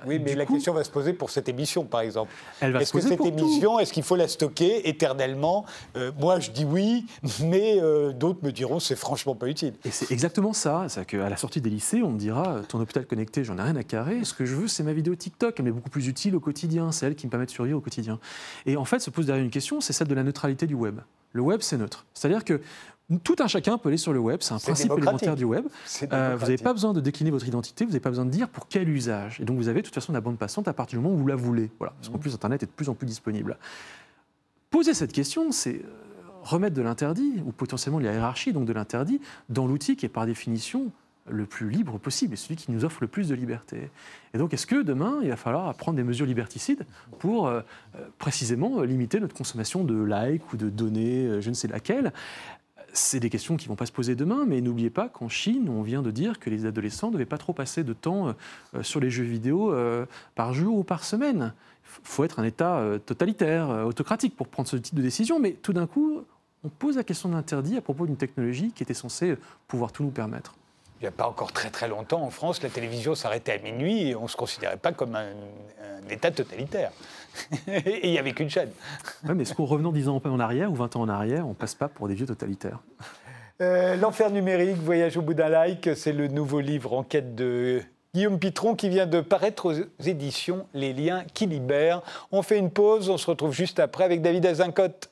Oui, 0.05 0.19
mais 0.19 0.35
la 0.35 0.45
question 0.45 0.73
va 0.73 0.83
se 0.83 0.89
poser 0.89 1.13
pour 1.13 1.29
cette 1.29 1.47
émission, 1.49 1.85
par 1.85 2.01
exemple. 2.01 2.31
Est-ce 2.61 2.91
que 2.91 3.01
cette 3.01 3.25
émission, 3.25 3.79
est-ce 3.79 3.93
qu'il 3.93 4.03
faut 4.03 4.15
la 4.15 4.27
stocker 4.27 4.87
éternellement? 4.89 5.65
Euh, 5.95 6.11
Moi, 6.19 6.39
je 6.39 6.51
dis 6.51 6.65
oui, 6.65 7.05
mais 7.43 7.79
euh, 7.79 8.11
d'autres 8.11 8.39
me 8.43 8.51
diront 8.51 8.79
c'est 8.79 8.95
franchement 8.95 9.35
pas 9.35 9.47
utile. 9.47 9.73
Et 9.85 9.91
c'est 9.91 10.11
exactement 10.11 10.53
ça. 10.53 10.85
C'est 10.89 11.05
qu'à 11.05 11.29
la 11.29 11.37
sortie 11.37 11.61
des 11.61 11.69
lycées, 11.69 12.01
on 12.03 12.11
me 12.11 12.19
dira 12.19 12.61
ton 12.67 12.79
hôpital 12.79 13.05
connecté, 13.05 13.43
j'en 13.43 13.57
ai 13.57 13.61
rien 13.61 13.75
à 13.75 13.83
carrer. 13.83 14.23
Ce 14.23 14.33
que 14.33 14.45
je 14.45 14.55
veux, 14.55 14.67
c'est 14.67 14.83
ma 14.83 14.93
vidéo 14.93 15.15
TikTok. 15.15 15.55
Elle 15.57 15.65
m'est 15.65 15.71
beaucoup 15.71 15.89
plus 15.89 16.07
utile 16.07 16.35
au 16.35 16.39
quotidien. 16.39 16.91
C'est 16.91 17.05
elle 17.05 17.15
qui 17.15 17.27
me 17.27 17.31
permet 17.31 17.45
de 17.45 17.51
survivre 17.51 17.77
au 17.77 17.81
quotidien. 17.81 18.19
Et 18.65 18.77
en 18.77 18.85
fait, 18.85 18.99
se 18.99 19.09
pose 19.09 19.27
derrière 19.27 19.43
une 19.43 19.51
question, 19.51 19.79
c'est 19.79 19.93
celle 19.93 20.07
de 20.07 20.15
la 20.15 20.23
neutralité 20.23 20.65
du 20.67 20.75
web. 20.75 20.99
Le 21.33 21.41
web, 21.41 21.61
c'est 21.61 21.77
neutre. 21.77 22.05
C'est-à-dire 22.13 22.45
que 22.45 22.61
tout 23.23 23.35
un 23.39 23.47
chacun 23.47 23.77
peut 23.77 23.89
aller 23.89 23.97
sur 23.97 24.13
le 24.13 24.19
web, 24.19 24.39
c'est 24.41 24.53
un 24.53 24.59
principe 24.59 24.91
élémentaire 24.91 25.35
du 25.35 25.43
web. 25.43 25.65
Euh, 26.11 26.35
vous 26.37 26.45
n'avez 26.45 26.57
pas 26.57 26.73
besoin 26.73 26.93
de 26.93 27.01
décliner 27.01 27.31
votre 27.31 27.47
identité, 27.47 27.85
vous 27.85 27.91
n'avez 27.91 27.99
pas 27.99 28.09
besoin 28.09 28.25
de 28.25 28.31
dire 28.31 28.49
pour 28.49 28.67
quel 28.67 28.89
usage. 28.89 29.39
Et 29.41 29.45
donc 29.45 29.57
vous 29.57 29.67
avez 29.67 29.81
de 29.81 29.85
toute 29.85 29.93
façon 29.93 30.13
la 30.13 30.21
bande 30.21 30.37
passante 30.37 30.67
à 30.67 30.73
partir 30.73 30.99
du 30.99 31.03
moment 31.03 31.15
où 31.15 31.19
vous 31.19 31.27
la 31.27 31.35
voulez. 31.35 31.69
Voilà. 31.79 31.93
Parce 31.97 32.09
qu'en 32.09 32.17
plus, 32.17 32.33
Internet 32.33 32.63
est 32.63 32.67
de 32.67 32.71
plus 32.71 32.89
en 32.89 32.93
plus 32.93 33.05
disponible. 33.05 33.57
Poser 34.69 34.93
cette 34.93 35.11
question, 35.11 35.51
c'est 35.51 35.75
euh, 35.75 35.89
remettre 36.41 36.75
de 36.75 36.81
l'interdit, 36.81 37.43
ou 37.45 37.51
potentiellement 37.51 37.99
la 37.99 38.13
hiérarchie 38.13 38.53
donc 38.53 38.65
de 38.65 38.73
l'interdit, 38.73 39.19
dans 39.49 39.67
l'outil 39.67 39.95
qui 39.95 40.05
est 40.05 40.09
par 40.09 40.25
définition 40.25 40.91
le 41.29 41.45
plus 41.45 41.69
libre 41.69 41.99
possible 41.99 42.33
et 42.33 42.37
celui 42.37 42.57
qui 42.57 42.69
nous 42.71 42.83
offre 42.83 42.97
le 42.99 43.07
plus 43.07 43.29
de 43.29 43.35
liberté. 43.35 43.89
Et 44.33 44.37
donc, 44.37 44.53
est-ce 44.53 44.67
que 44.67 44.81
demain, 44.81 45.19
il 45.21 45.29
va 45.29 45.37
falloir 45.37 45.73
prendre 45.75 45.95
des 45.95 46.03
mesures 46.03 46.25
liberticides 46.25 46.85
pour 47.19 47.47
euh, 47.47 47.61
précisément 48.17 48.81
limiter 48.81 49.21
notre 49.21 49.33
consommation 49.33 49.85
de 49.85 50.03
likes 50.03 50.51
ou 50.51 50.57
de 50.57 50.69
données, 50.69 51.41
je 51.41 51.49
ne 51.49 51.53
sais 51.53 51.69
laquelle? 51.69 52.11
C'est 52.93 53.19
des 53.19 53.29
questions 53.29 53.57
qui 53.57 53.65
ne 53.65 53.69
vont 53.69 53.75
pas 53.75 53.87
se 53.87 53.91
poser 53.91 54.15
demain, 54.15 54.45
mais 54.47 54.61
n'oubliez 54.61 54.91
pas 54.91 55.09
qu'en 55.09 55.27
Chine, 55.27 55.67
on 55.67 55.81
vient 55.81 56.03
de 56.03 56.11
dire 56.11 56.39
que 56.39 56.49
les 56.49 56.65
adolescents 56.65 57.07
ne 57.07 57.13
devaient 57.13 57.25
pas 57.25 57.39
trop 57.39 57.51
passer 57.51 57.83
de 57.83 57.93
temps 57.93 58.35
euh, 58.75 58.83
sur 58.83 58.99
les 58.99 59.09
jeux 59.09 59.23
vidéo 59.23 59.73
euh, 59.73 60.05
par 60.35 60.53
jour 60.53 60.77
ou 60.77 60.83
par 60.83 61.03
semaine. 61.03 61.53
Il 61.85 62.07
faut 62.07 62.23
être 62.23 62.39
un 62.39 62.43
État 62.43 62.77
euh, 62.77 62.99
totalitaire, 62.99 63.69
autocratique 63.85 64.35
pour 64.35 64.47
prendre 64.47 64.69
ce 64.69 64.77
type 64.77 64.95
de 64.95 65.01
décision, 65.01 65.39
mais 65.39 65.53
tout 65.53 65.73
d'un 65.73 65.87
coup, 65.87 66.21
on 66.63 66.69
pose 66.69 66.95
la 66.95 67.03
question 67.03 67.29
d'interdit 67.29 67.77
à 67.77 67.81
propos 67.81 68.05
d'une 68.05 68.15
technologie 68.15 68.71
qui 68.71 68.83
était 68.83 68.93
censée 68.93 69.35
pouvoir 69.67 69.91
tout 69.91 70.03
nous 70.03 70.11
permettre 70.11 70.55
il 70.99 71.03
n'y 71.03 71.07
a 71.07 71.11
pas 71.11 71.27
encore 71.27 71.51
très 71.51 71.69
très 71.69 71.87
longtemps, 71.87 72.21
en 72.21 72.29
France, 72.29 72.61
la 72.63 72.69
télévision 72.69 73.15
s'arrêtait 73.15 73.53
à 73.53 73.57
minuit 73.57 74.09
et 74.09 74.15
on 74.15 74.23
ne 74.23 74.27
se 74.27 74.37
considérait 74.37 74.77
pas 74.77 74.91
comme 74.91 75.15
un, 75.15 75.33
État 76.09 76.31
totalitaire. 76.31 76.91
et 77.67 78.07
il 78.07 78.11
n'y 78.11 78.19
avait 78.19 78.33
qu'une 78.33 78.49
chaîne. 78.49 78.69
Oui, 79.23 79.31
mais 79.35 79.43
est-ce 79.43 79.53
qu'en 79.53 79.65
revenant 79.65 79.91
10 79.91 80.09
ans 80.09 80.21
en 80.23 80.39
arrière 80.39 80.71
ou 80.71 80.75
20 80.75 80.97
ans 80.97 81.01
en 81.01 81.09
arrière, 81.09 81.45
on 81.45 81.49
ne 81.49 81.55
passe 81.55 81.75
pas 81.75 81.87
pour 81.87 82.07
des 82.07 82.13
vieux 82.13 82.25
totalitaires? 82.25 82.79
Euh, 83.61 83.95
L'enfer 83.95 84.29
numérique, 84.29 84.77
Voyage 84.77 85.15
au 85.17 85.21
bout 85.21 85.33
d'un 85.33 85.47
like, 85.47 85.89
c'est 85.95 86.11
le 86.11 86.27
nouveau 86.27 86.59
livre 86.59 86.93
Enquête 86.93 87.35
de 87.35 87.81
Guillaume 88.13 88.37
Pitron 88.37 88.75
qui 88.75 88.89
vient 88.89 89.07
de 89.07 89.21
paraître 89.21 89.65
aux 89.65 90.05
éditions 90.05 90.67
Les 90.73 90.93
liens 90.93 91.23
qui 91.33 91.47
libèrent. 91.47 92.01
On 92.31 92.41
fait 92.41 92.59
une 92.59 92.69
pause, 92.69 93.09
on 93.09 93.17
se 93.17 93.27
retrouve 93.27 93.53
juste 93.53 93.79
après 93.79 94.03
avec 94.03 94.21
David 94.21 94.45
Azincote. 94.45 95.09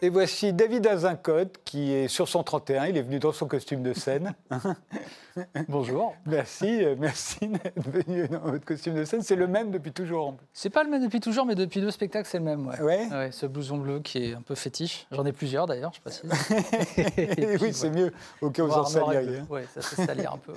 Et 0.00 0.10
voici 0.10 0.52
David 0.52 0.86
Azincote 0.86 1.58
qui 1.64 1.92
est 1.92 2.06
sur 2.06 2.28
son 2.28 2.44
31. 2.44 2.86
Il 2.86 2.96
est 2.96 3.02
venu 3.02 3.18
dans 3.18 3.32
son 3.32 3.48
costume 3.48 3.82
de 3.82 3.92
scène. 3.92 4.32
Bonjour. 5.68 6.14
Merci, 6.24 6.84
euh, 6.84 6.94
merci 6.96 7.48
d'être 7.48 7.88
venu 7.88 8.28
dans 8.28 8.38
votre 8.38 8.64
costume 8.64 8.94
de 8.94 9.04
scène. 9.04 9.22
C'est 9.22 9.34
le 9.34 9.48
même 9.48 9.72
depuis 9.72 9.90
toujours. 9.90 10.36
C'est 10.52 10.70
pas 10.70 10.84
le 10.84 10.90
même 10.90 11.02
depuis 11.02 11.18
toujours, 11.18 11.46
mais 11.46 11.56
depuis 11.56 11.80
deux 11.80 11.90
spectacles, 11.90 12.28
c'est 12.30 12.38
le 12.38 12.44
même. 12.44 12.68
Ouais. 12.68 13.08
Ouais. 13.10 13.30
ce 13.32 13.46
blouson 13.46 13.78
bleu 13.78 13.98
qui 13.98 14.18
est 14.18 14.34
un 14.34 14.42
peu 14.42 14.54
fétiche. 14.54 15.08
J'en 15.10 15.24
ai 15.26 15.32
plusieurs 15.32 15.66
d'ailleurs, 15.66 15.92
je 15.92 16.00
précise. 16.00 16.30
oui, 17.60 17.72
c'est 17.72 17.90
mieux 17.90 18.12
au 18.40 18.50
cas 18.50 18.62
où 18.62 18.68
vous 18.68 18.74
en 18.74 18.84
saliriez. 18.84 19.42
Oui, 19.50 19.62
ça 19.74 19.80
fait 19.80 20.06
salir 20.06 20.32
un 20.32 20.38
peu. 20.38 20.54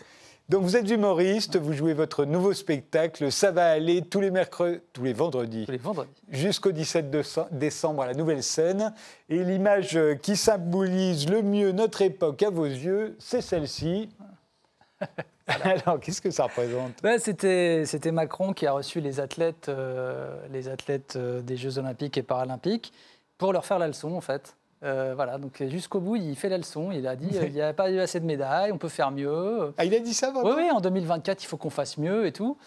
Donc 0.49 0.63
vous 0.63 0.75
êtes 0.75 0.89
humoriste, 0.89 1.57
vous 1.57 1.71
jouez 1.71 1.93
votre 1.93 2.25
nouveau 2.25 2.53
spectacle, 2.53 3.31
ça 3.31 3.51
va 3.51 3.71
aller 3.71 4.01
tous 4.01 4.19
les 4.19 4.31
mercredis, 4.31 4.79
tous 4.91 5.03
les 5.03 5.13
vendredis. 5.13 5.65
Tous 5.65 5.71
les 5.71 5.77
vendredis. 5.77 6.11
Jusqu'au 6.29 6.71
17 6.71 7.09
décembre 7.51 8.01
à 8.01 8.07
la 8.07 8.13
nouvelle 8.13 8.43
scène. 8.43 8.93
Et 9.29 9.43
l'image 9.43 9.97
qui 10.21 10.35
symbolise 10.35 11.29
le 11.29 11.41
mieux 11.41 11.71
notre 11.71 12.01
époque 12.01 12.43
à 12.43 12.49
vos 12.49 12.65
yeux, 12.65 13.15
c'est 13.17 13.41
celle-ci. 13.41 14.09
Alors, 15.63 15.99
qu'est-ce 15.99 16.21
que 16.21 16.31
ça 16.31 16.43
représente? 16.43 17.01
Ben, 17.01 17.19
C'était 17.19 18.11
Macron 18.11 18.53
qui 18.53 18.67
a 18.67 18.71
reçu 18.71 19.01
les 19.01 19.19
athlètes, 19.19 19.69
euh, 19.69 20.35
les 20.51 20.67
athlètes 20.67 21.15
euh, 21.15 21.41
des 21.41 21.57
Jeux 21.57 21.77
Olympiques 21.77 22.17
et 22.17 22.23
Paralympiques 22.23 22.93
pour 23.37 23.53
leur 23.53 23.65
faire 23.65 23.79
la 23.79 23.87
leçon, 23.87 24.13
en 24.13 24.21
fait. 24.21 24.55
Euh, 24.83 25.13
voilà, 25.15 25.37
donc 25.37 25.61
jusqu'au 25.67 25.99
bout, 25.99 26.15
il 26.15 26.35
fait 26.35 26.49
la 26.49 26.57
leçon. 26.57 26.91
Il 26.91 27.05
a 27.07 27.15
dit 27.15 27.29
il 27.43 27.53
n'y 27.53 27.61
a 27.61 27.73
pas 27.73 27.91
eu 27.91 27.99
assez 27.99 28.19
de 28.19 28.25
médailles, 28.25 28.71
on 28.71 28.77
peut 28.77 28.89
faire 28.89 29.11
mieux. 29.11 29.73
Ah, 29.77 29.85
il 29.85 29.93
a 29.93 29.99
dit 29.99 30.13
ça 30.13 30.31
Oui, 30.43 30.51
oui, 30.55 30.71
en 30.71 30.81
2024, 30.81 31.43
il 31.43 31.47
faut 31.47 31.57
qu'on 31.57 31.69
fasse 31.69 31.97
mieux 31.97 32.25
et 32.25 32.31
tout. 32.31 32.57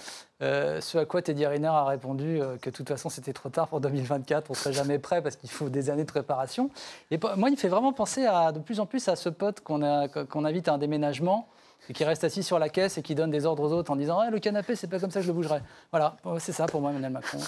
Euh, 0.43 0.81
ce 0.81 0.99
à 0.99 1.05
quoi 1.05 1.23
Teddy 1.23 1.47
Riner 1.47 1.69
a 1.69 1.85
répondu 1.85 2.41
euh, 2.41 2.57
que 2.57 2.71
de 2.71 2.75
toute 2.75 2.89
façon, 2.89 3.09
c'était 3.09 3.33
trop 3.33 3.49
tard 3.49 3.69
pour 3.69 3.81
2024, 3.81 4.51
on 4.51 4.53
ne 4.53 4.57
serait 4.57 4.73
jamais 4.73 4.99
prêt 4.99 5.23
parce 5.23 5.37
qu'il 5.37 5.51
faut 5.51 5.69
des 5.69 5.91
années 5.91 6.05
de 6.05 6.11
préparation. 6.11 6.71
Et 7.11 7.19
moi, 7.37 7.49
il 7.49 7.53
me 7.53 7.57
fait 7.57 7.69
vraiment 7.69 7.93
penser 7.93 8.27
à, 8.27 8.53
de 8.53 8.59
plus 8.59 8.81
en 8.81 8.87
plus 8.87 9.09
à 9.09 9.17
ce 9.17 9.29
pote 9.29 9.61
qu'on 9.61 10.09
qu'on 10.29 10.45
invite 10.45 10.69
à 10.69 10.75
un 10.75 10.79
déménagement 10.79 11.49
et 11.89 11.93
qui 11.93 12.05
reste 12.05 12.25
assis 12.25 12.43
sur 12.43 12.59
la 12.59 12.69
caisse 12.69 12.99
et 12.99 13.03
qui 13.03 13.15
donne 13.15 13.31
des 13.31 13.47
ordres 13.47 13.63
aux 13.63 13.73
autres 13.73 13.91
en 13.91 13.97
disant 13.97 14.19
ah, 14.19 14.31
le 14.31 14.39
canapé, 14.39 14.77
c'est 14.77 14.87
pas 14.87 14.99
comme 14.99 15.11
ça 15.11 15.21
que 15.21 15.27
je 15.27 15.31
le 15.31 15.35
bougerai. 15.35 15.61
Voilà, 15.91 16.17
c'est 16.39 16.53
ça 16.53 16.67
pour 16.67 16.81
moi, 16.81 16.91
Emmanuel 16.91 17.13
Macron. 17.13 17.39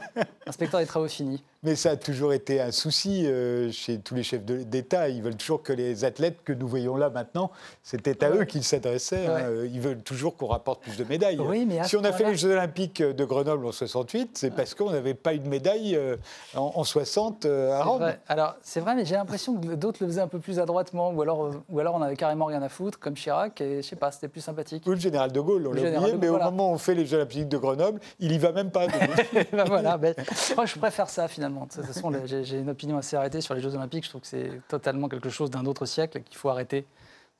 Inspecteur 0.46 0.80
des 0.80 0.86
travaux 0.86 1.08
finis. 1.08 1.42
Mais 1.62 1.74
ça 1.74 1.90
a 1.90 1.96
toujours 1.96 2.32
été 2.32 2.60
un 2.60 2.70
souci 2.70 3.26
euh, 3.26 3.72
chez 3.72 3.98
tous 3.98 4.14
les 4.14 4.22
chefs 4.22 4.44
d'État. 4.44 5.08
Ils 5.08 5.22
veulent 5.22 5.36
toujours 5.36 5.62
que 5.62 5.72
les 5.72 6.04
athlètes 6.04 6.38
que 6.44 6.52
nous 6.52 6.68
voyons 6.68 6.96
là 6.96 7.10
maintenant, 7.10 7.50
c'était 7.82 8.22
à 8.24 8.30
eux 8.30 8.44
qu'ils 8.44 8.64
s'adressaient. 8.64 9.26
Hein. 9.26 9.64
Ils 9.64 9.80
veulent 9.80 10.02
toujours 10.02 10.36
qu'on 10.36 10.46
rapporte 10.46 10.82
plus 10.82 10.96
de 10.96 11.04
médailles. 11.04 11.38
Oui, 11.40 11.66
mais 11.66 11.82
si 11.84 11.96
on 11.96 12.04
a 12.04 12.12
fait 12.12 12.24
les 12.24 12.36
Jeux 12.36 12.52
Olympiques 12.52 13.02
de 13.02 13.24
Grenoble 13.24 13.66
en 13.66 13.72
68, 13.72 14.38
c'est 14.38 14.50
parce 14.50 14.74
qu'on 14.74 14.90
n'avait 14.90 15.14
pas 15.14 15.34
eu 15.34 15.38
de 15.38 15.48
médaille 15.48 15.96
euh, 15.96 16.16
en, 16.54 16.84
60 16.84 17.44
euh, 17.44 17.72
à 17.72 17.82
Rome. 17.82 18.12
Alors, 18.28 18.56
c'est 18.62 18.80
vrai, 18.80 18.94
mais 18.94 19.04
j'ai 19.04 19.16
l'impression 19.16 19.56
que 19.56 19.74
d'autres 19.74 19.98
le 20.02 20.08
faisaient 20.08 20.20
un 20.20 20.28
peu 20.28 20.38
plus 20.38 20.58
adroitement, 20.58 21.10
ou 21.10 21.22
alors, 21.22 21.50
ou 21.68 21.80
alors 21.80 21.94
on 21.94 22.02
avait 22.02 22.16
carrément 22.16 22.46
rien 22.46 22.62
à 22.62 22.68
foutre, 22.68 22.98
comme 22.98 23.14
Chirac. 23.14 23.60
Et 23.60 23.77
je 23.82 23.88
sais 23.88 23.96
pas, 23.96 24.10
c'était 24.12 24.28
plus 24.28 24.40
sympathique. 24.40 24.86
Ou 24.86 24.90
le 24.90 24.96
général 24.96 25.32
de 25.32 25.40
Gaulle, 25.40 25.66
on 25.66 25.72
l'a 25.72 25.80
oublié, 25.98 26.16
mais 26.20 26.28
au 26.28 26.38
moment 26.38 26.70
où 26.70 26.74
on 26.74 26.78
fait 26.78 26.94
les 26.94 27.06
Jeux 27.06 27.16
Olympiques 27.16 27.48
de 27.48 27.58
Grenoble, 27.58 28.00
il 28.20 28.32
y 28.32 28.38
va 28.38 28.52
même 28.52 28.70
pas. 28.70 28.86
Ben 29.52 29.64
voilà, 29.64 29.96
ben, 29.96 30.14
que 30.14 30.66
je 30.66 30.78
préfère 30.78 31.08
ça 31.08 31.28
finalement. 31.28 31.66
De 31.66 31.70
toute 31.72 31.84
façon, 31.84 32.12
j'ai 32.26 32.58
une 32.58 32.70
opinion 32.70 32.98
assez 32.98 33.16
arrêtée 33.16 33.40
sur 33.40 33.54
les 33.54 33.60
Jeux 33.60 33.74
Olympiques. 33.74 34.04
Je 34.04 34.10
trouve 34.10 34.20
que 34.22 34.26
c'est 34.26 34.50
totalement 34.68 35.08
quelque 35.08 35.30
chose 35.30 35.50
d'un 35.50 35.64
autre 35.66 35.86
siècle 35.86 36.20
qu'il 36.22 36.36
faut 36.36 36.48
arrêter. 36.48 36.86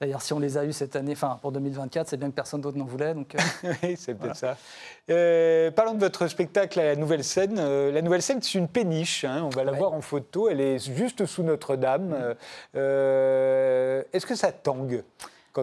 D'ailleurs, 0.00 0.22
si 0.22 0.32
on 0.32 0.38
les 0.38 0.56
a 0.56 0.64
eus 0.64 0.72
cette 0.72 0.94
année, 0.94 1.10
enfin 1.12 1.40
pour 1.42 1.50
2024, 1.50 2.06
c'est 2.08 2.16
bien 2.16 2.30
que 2.30 2.34
personne 2.34 2.60
d'autre 2.60 2.78
n'en 2.78 2.84
voulait. 2.84 3.14
Donc, 3.14 3.34
euh, 3.34 3.72
oui, 3.82 3.96
c'est 3.98 4.14
peut-être 4.14 4.36
ça. 4.36 4.56
Euh, 5.10 5.72
parlons 5.72 5.94
de 5.94 5.98
votre 5.98 6.28
spectacle 6.28 6.78
à 6.78 6.84
la 6.84 6.94
Nouvelle 6.94 7.24
Scène. 7.24 7.56
Euh, 7.58 7.90
la 7.90 8.00
Nouvelle 8.00 8.22
Scène, 8.22 8.40
c'est 8.40 8.58
une 8.58 8.68
péniche. 8.68 9.24
hein, 9.24 9.42
on 9.44 9.48
va 9.48 9.64
la 9.64 9.72
Ouais. 9.72 9.78
voir 9.78 9.94
en 9.94 10.00
photo. 10.00 10.48
Elle 10.48 10.60
est 10.60 10.78
juste 10.94 11.26
sous 11.26 11.42
Notre-Dame. 11.42 12.14
Est-ce 12.74 14.24
que 14.26 14.34
ça 14.36 14.52
tangue? 14.52 15.02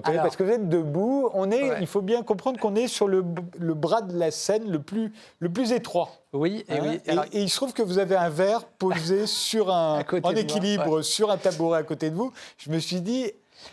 Quand 0.01 0.11
Alors- 0.11 0.23
parce 0.23 0.35
que 0.35 0.43
vous 0.43 0.51
êtes 0.51 0.69
debout, 0.69 1.29
on 1.33 1.51
est, 1.51 1.69
Ouais. 1.71 1.77
il 1.81 1.87
faut 1.87 2.01
bien 2.01 2.23
comprendre 2.23 2.59
qu'on 2.59 2.75
est 2.75 2.87
sur 2.87 3.07
le, 3.07 3.23
le 3.57 3.73
bras 3.73 4.01
de 4.01 4.17
la 4.17 4.31
scène 4.31 4.69
le 4.69 4.79
plus, 4.79 5.13
le 5.39 5.49
plus 5.49 5.71
étroit. 5.71 6.09
oui, 6.33 6.63
et 6.67 6.73
hein, 6.73 6.79
oui. 6.83 6.99
et, 7.05 7.09
Alors, 7.11 7.25
et 7.31 7.41
il 7.41 7.49
se 7.49 7.55
trouve 7.55 7.73
que 7.73 7.81
vous 7.83 7.97
avez 7.97 8.15
un 8.15 8.29
verre 8.29 8.65
posé 8.65 9.25
sur 9.27 9.71
un, 9.73 9.99
en 10.11 10.19
moi, 10.21 10.33
équilibre 10.39 11.01
sur 11.01 11.31
un 11.31 11.37
tabouret 11.37 11.79
à 11.79 11.83
côté 11.83 12.09
de 12.09 12.15
vous. 12.15 12.31
Je 12.57 12.69
me 12.71 12.79
suis 12.79 13.01
dit, 13.01 13.31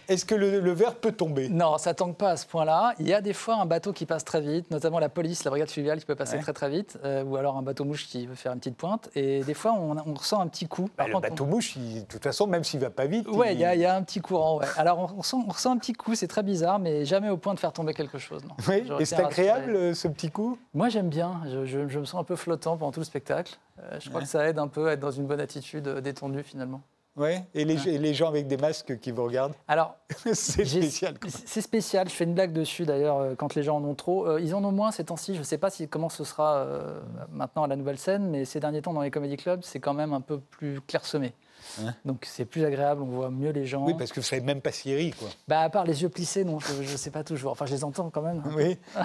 est-ce 0.09 0.25
que 0.25 0.35
le, 0.35 0.61
le 0.61 0.73
verre 0.73 0.95
peut 0.97 1.13
tomber? 1.13 1.49
Non, 1.49 1.79
ça 1.79 1.95
tangue 1.95 2.17
pas 2.17 2.31
à 2.31 2.37
ce 2.37 2.47
point-là. 2.47 2.95
Il 2.99 3.09
y 3.09 3.15
a 3.15 3.21
des 3.21 3.33
fois 3.33 3.57
un 3.57 3.67
bateau 3.67 3.93
qui 3.93 4.07
passe 4.07 4.25
très 4.25 4.41
vite, 4.41 4.71
notamment 4.71 4.99
la 4.99 5.09
police, 5.09 5.45
la 5.45 5.51
brigade 5.51 5.71
fluviale 5.71 5.99
qui 5.99 6.07
peut 6.07 6.15
passer 6.15 6.37
Ouais. 6.37 6.43
très 6.43 6.53
très 6.53 6.71
vite, 6.71 6.99
euh, 7.05 7.23
ou 7.25 7.37
alors 7.37 7.57
un 7.57 7.63
bateau 7.63 7.85
mouche 7.85 8.07
qui 8.07 8.27
veut 8.27 8.35
faire 8.35 8.53
une 8.53 8.59
petite 8.59 8.77
pointe. 8.77 9.11
Et 9.15 9.43
des 9.45 9.55
fois, 9.55 9.73
on, 9.73 9.97
on 10.07 10.15
ressent 10.15 10.41
un 10.41 10.49
petit 10.49 10.67
coup. 10.67 10.85
Bah, 10.97 11.05
Par 11.05 11.09
Le 11.09 11.21
bateau 11.21 11.45
mouche, 11.45 11.77
il- 11.77 12.01
de 12.03 12.07
toute 12.07 12.23
façon, 12.23 12.47
même 12.47 12.65
s'il 12.65 12.81
va 12.81 12.91
pas 12.91 13.07
vite, 13.07 13.29
Ouais, 13.29 13.55
il- 13.55 13.61
y, 13.61 13.65
a- 13.65 13.75
il 13.75 13.81
y 13.81 13.85
a 13.87 13.95
un 13.95 14.03
petit 14.03 14.21
courant. 14.21 14.59
ouais. 14.59 14.67
Alors 14.77 14.99
on, 15.15 15.19
on 15.19 15.23
sent, 15.23 15.37
on 15.47 15.51
ressent 15.51 15.73
un 15.73 15.79
petit 15.79 15.93
coup, 15.93 16.15
c'est 16.15 16.29
très 16.29 16.43
bizarre, 16.43 16.79
mais 16.79 17.05
jamais 17.05 17.29
au 17.31 17.37
point 17.37 17.55
de 17.55 17.61
faire 17.61 17.73
tomber 17.73 17.95
quelque 17.95 18.19
chose. 18.19 18.43
Non. 18.45 18.55
Oui, 18.69 18.83
et 19.01 19.05
c'est 19.05 19.17
agréable 19.23 19.75
euh, 19.77 19.95
ce 19.95 20.09
petit 20.09 20.31
coup? 20.31 20.59
Moi, 20.75 20.89
j'aime 20.89 21.09
bien. 21.09 21.41
Je, 21.51 21.65
je- 21.67 21.89
je 21.89 21.99
me 21.99 22.05
sens 22.05 22.21
un 22.21 22.25
peu 22.25 22.37
flottant 22.37 22.77
pendant 22.77 22.93
tout 22.93 23.01
le 23.01 23.05
spectacle. 23.07 23.57
Euh, 23.81 23.99
je 24.01 24.09
crois 24.09 24.21
que 24.21 24.27
ça 24.29 24.47
aide 24.49 24.59
un 24.59 24.69
peu 24.69 24.89
à 24.89 24.93
être 24.93 25.01
dans 25.01 25.11
une 25.11 25.27
bonne 25.27 25.41
attitude 25.41 25.89
détendue 25.89 26.43
finalement. 26.43 26.81
Ouais. 27.17 27.45
Et 27.55 27.65
les, 27.65 27.89
et 27.89 27.99
les 27.99 28.15
gens 28.15 28.29
avec 28.29 28.47
des 28.47 28.57
masques 28.57 28.99
qui 28.99 29.11
vous 29.11 29.25
regardent 29.25 29.55
Alors, 29.69 29.97
C'est 30.33 30.65
spécial. 30.65 31.15
C'est 31.27 31.61
spécial, 31.61 32.09
je 32.09 32.15
fais 32.15 32.25
une 32.25 32.35
blague 32.35 32.53
dessus 32.53 32.85
d'ailleurs 32.85 33.19
euh, 33.19 33.35
quand 33.35 33.55
les 33.55 33.63
gens 33.63 33.77
en 33.77 33.85
ont 33.85 33.95
trop. 33.95 34.27
Euh, 34.27 34.41
ils 34.41 34.55
en 34.55 34.65
ont 34.65 34.73
moins 34.73 34.91
ces 34.93 35.05
temps-ci, 35.05 35.35
je 35.35 35.41
ne 35.41 35.45
sais 35.45 35.59
pas 35.59 35.71
si, 35.71 35.89
comment 35.89 36.09
ce 36.09 36.25
sera 36.25 36.57
euh, 36.57 37.01
maintenant 37.31 37.65
à 37.65 37.67
la 37.67 37.77
nouvelle 37.77 37.99
scène, 37.99 38.29
mais 38.31 38.45
ces 38.45 38.61
derniers 38.61 38.83
temps 38.83 38.95
dans 38.95 39.03
les 39.03 39.11
comédie 39.11 39.37
clubs, 39.37 39.61
c'est 39.63 39.81
quand 39.81 39.95
même 39.95 40.13
un 40.13 40.21
peu 40.21 40.41
plus 40.41 40.81
clairsemé. 40.81 41.35
Ouais. 41.81 41.91
Donc 42.05 42.25
c'est 42.27 42.45
plus 42.45 42.65
agréable, 42.65 43.03
on 43.03 43.07
voit 43.07 43.31
mieux 43.31 43.51
les 43.51 43.67
gens. 43.67 43.85
Oui, 43.87 43.95
parce 43.97 44.11
que 44.11 44.21
vous 44.21 44.27
savez 44.27 44.43
même 44.43 44.61
pas 44.61 44.73
s'il 44.73 44.97
rit, 44.97 45.13
quoi. 45.13 45.29
bah, 45.49 45.61
à 45.61 45.71
part 45.71 45.85
les 45.85 46.03
yeux 46.03 46.09
plissés, 46.09 46.45
non, 46.45 46.59
je 46.61 46.81
ne 46.81 46.97
sais 46.97 47.11
pas 47.11 47.25
toujours. 47.25 47.53
Enfin, 47.53 47.67
je 47.67 47.75
les 47.75 47.85
entends 47.85 48.11
quand 48.11 48.23
même. 48.23 48.43
Oui. 48.57 48.79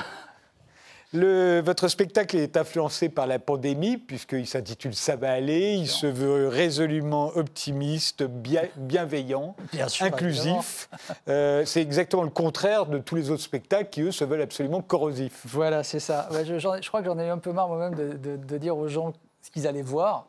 Le, 1.14 1.62
votre 1.62 1.88
spectacle 1.88 2.36
est 2.36 2.58
influencé 2.58 3.08
par 3.08 3.28
la 3.28 3.40
pandémie, 3.40 3.98
puisqu'il 3.98 4.46
s'intitule 4.46 4.94
Ça 4.94 5.16
va 5.16 5.32
aller. 5.32 5.76
Il 5.76 5.88
se 5.88 6.06
veut 6.06 6.50
résolument 6.50 7.32
optimiste, 7.36 8.24
bien- 8.24 8.68
bienveillant, 8.76 9.56
Bien 9.72 9.88
sûr, 9.88 10.06
évidemment. 10.08 10.18
inclusif. 10.28 10.90
Euh, 11.30 11.64
c'est 11.66 11.82
exactement 11.82 12.24
le 12.24 12.30
contraire 12.30 12.88
de 12.88 13.00
tous 13.00 13.16
les 13.16 13.30
autres 13.32 13.42
spectacles 13.44 13.90
qui, 13.90 14.02
eux, 14.02 14.12
se 14.12 14.26
veulent 14.26 14.42
absolument 14.42 14.82
corrosifs. 14.82 15.44
Voilà, 15.46 15.84
c'est 15.84 16.00
ça. 16.02 16.28
Ouais, 16.32 16.44
je, 16.44 16.88
crois 16.88 17.00
que 17.02 17.06
j'en 17.08 17.18
ai 17.20 17.28
eu 17.28 17.30
un 17.30 17.38
peu 17.38 17.54
marre 17.54 17.70
moi-même 17.70 17.96
de, 17.96 18.14
de- 18.18 18.36
de 18.36 18.58
dire 18.58 18.76
aux 18.78 18.90
gens 18.90 19.14
ce 19.42 19.50
qu'ils 19.50 19.66
allaient 19.66 19.82
voir. 19.82 20.28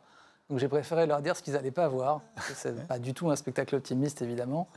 Donc 0.49 0.59
j'ai 0.59 0.67
préféré 0.69 1.05
leur 1.05 1.21
dire 1.21 1.35
ce 1.35 1.43
qu'ils 1.43 1.53
n'allaient 1.53 1.69
pas 1.71 1.87
voir. 1.89 2.21
C'est 2.55 2.87
pas 2.87 2.97
du 2.99 3.13
tout 3.13 3.29
un 3.29 3.35
spectacle 3.35 3.75
optimiste, 3.75 4.21
évidemment. 4.21 4.67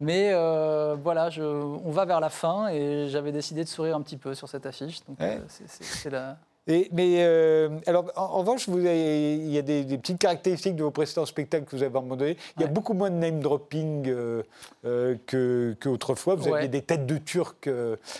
Mais 0.00 0.30
euh, 0.32 0.94
voilà, 1.02 1.30
je- 1.30 1.42
on 1.42 1.90
va 1.90 2.04
vers 2.04 2.20
la 2.20 2.28
fin 2.28 2.68
et 2.68 3.08
j'avais 3.08 3.32
décidé 3.32 3.64
de 3.64 3.68
sourire 3.68 3.96
un 3.96 4.02
petit 4.02 4.18
peu 4.18 4.34
sur 4.34 4.48
cette 4.48 4.66
affiche. 4.66 5.02
Donc 5.06 5.18
Ouais. 5.20 5.38
euh, 5.38 5.44
c'est- 5.48 5.66
la... 6.10 6.36
Et- 6.68 6.88
mais 6.92 7.18
euh, 7.20 7.68
alors, 7.86 8.06
en, 8.16 8.22
en 8.22 8.38
revanche, 8.38 8.68
vous 8.68 8.78
avez- 8.78 9.34
il 9.36 9.50
y 9.50 9.58
a 9.58 9.62
des, 9.62 9.84
des 9.84 9.98
petites 9.98 10.18
caractéristiques 10.18 10.74
de 10.74 10.82
vos 10.82 10.90
précédents 10.90 11.24
spectacles 11.26 11.64
que 11.64 11.76
vous 11.76 11.82
avez 11.82 11.96
abandonnés. 11.96 12.36
Il 12.56 12.60
y 12.60 12.64
a 12.64 12.66
Ouais. 12.66 12.72
beaucoup 12.72 12.92
moins 12.92 13.08
de 13.10 13.14
name 13.14 13.38
dropping 13.40 14.08
euh, 14.08 14.42
euh, 14.84 15.14
que 15.26 15.76
qu'autrefois. 15.80 16.34
Vous 16.34 16.48
Ouais. 16.48 16.56
aviez 16.58 16.68
des 16.68 16.82
têtes 16.82 17.06
de 17.06 17.18
Turcs. 17.18 17.68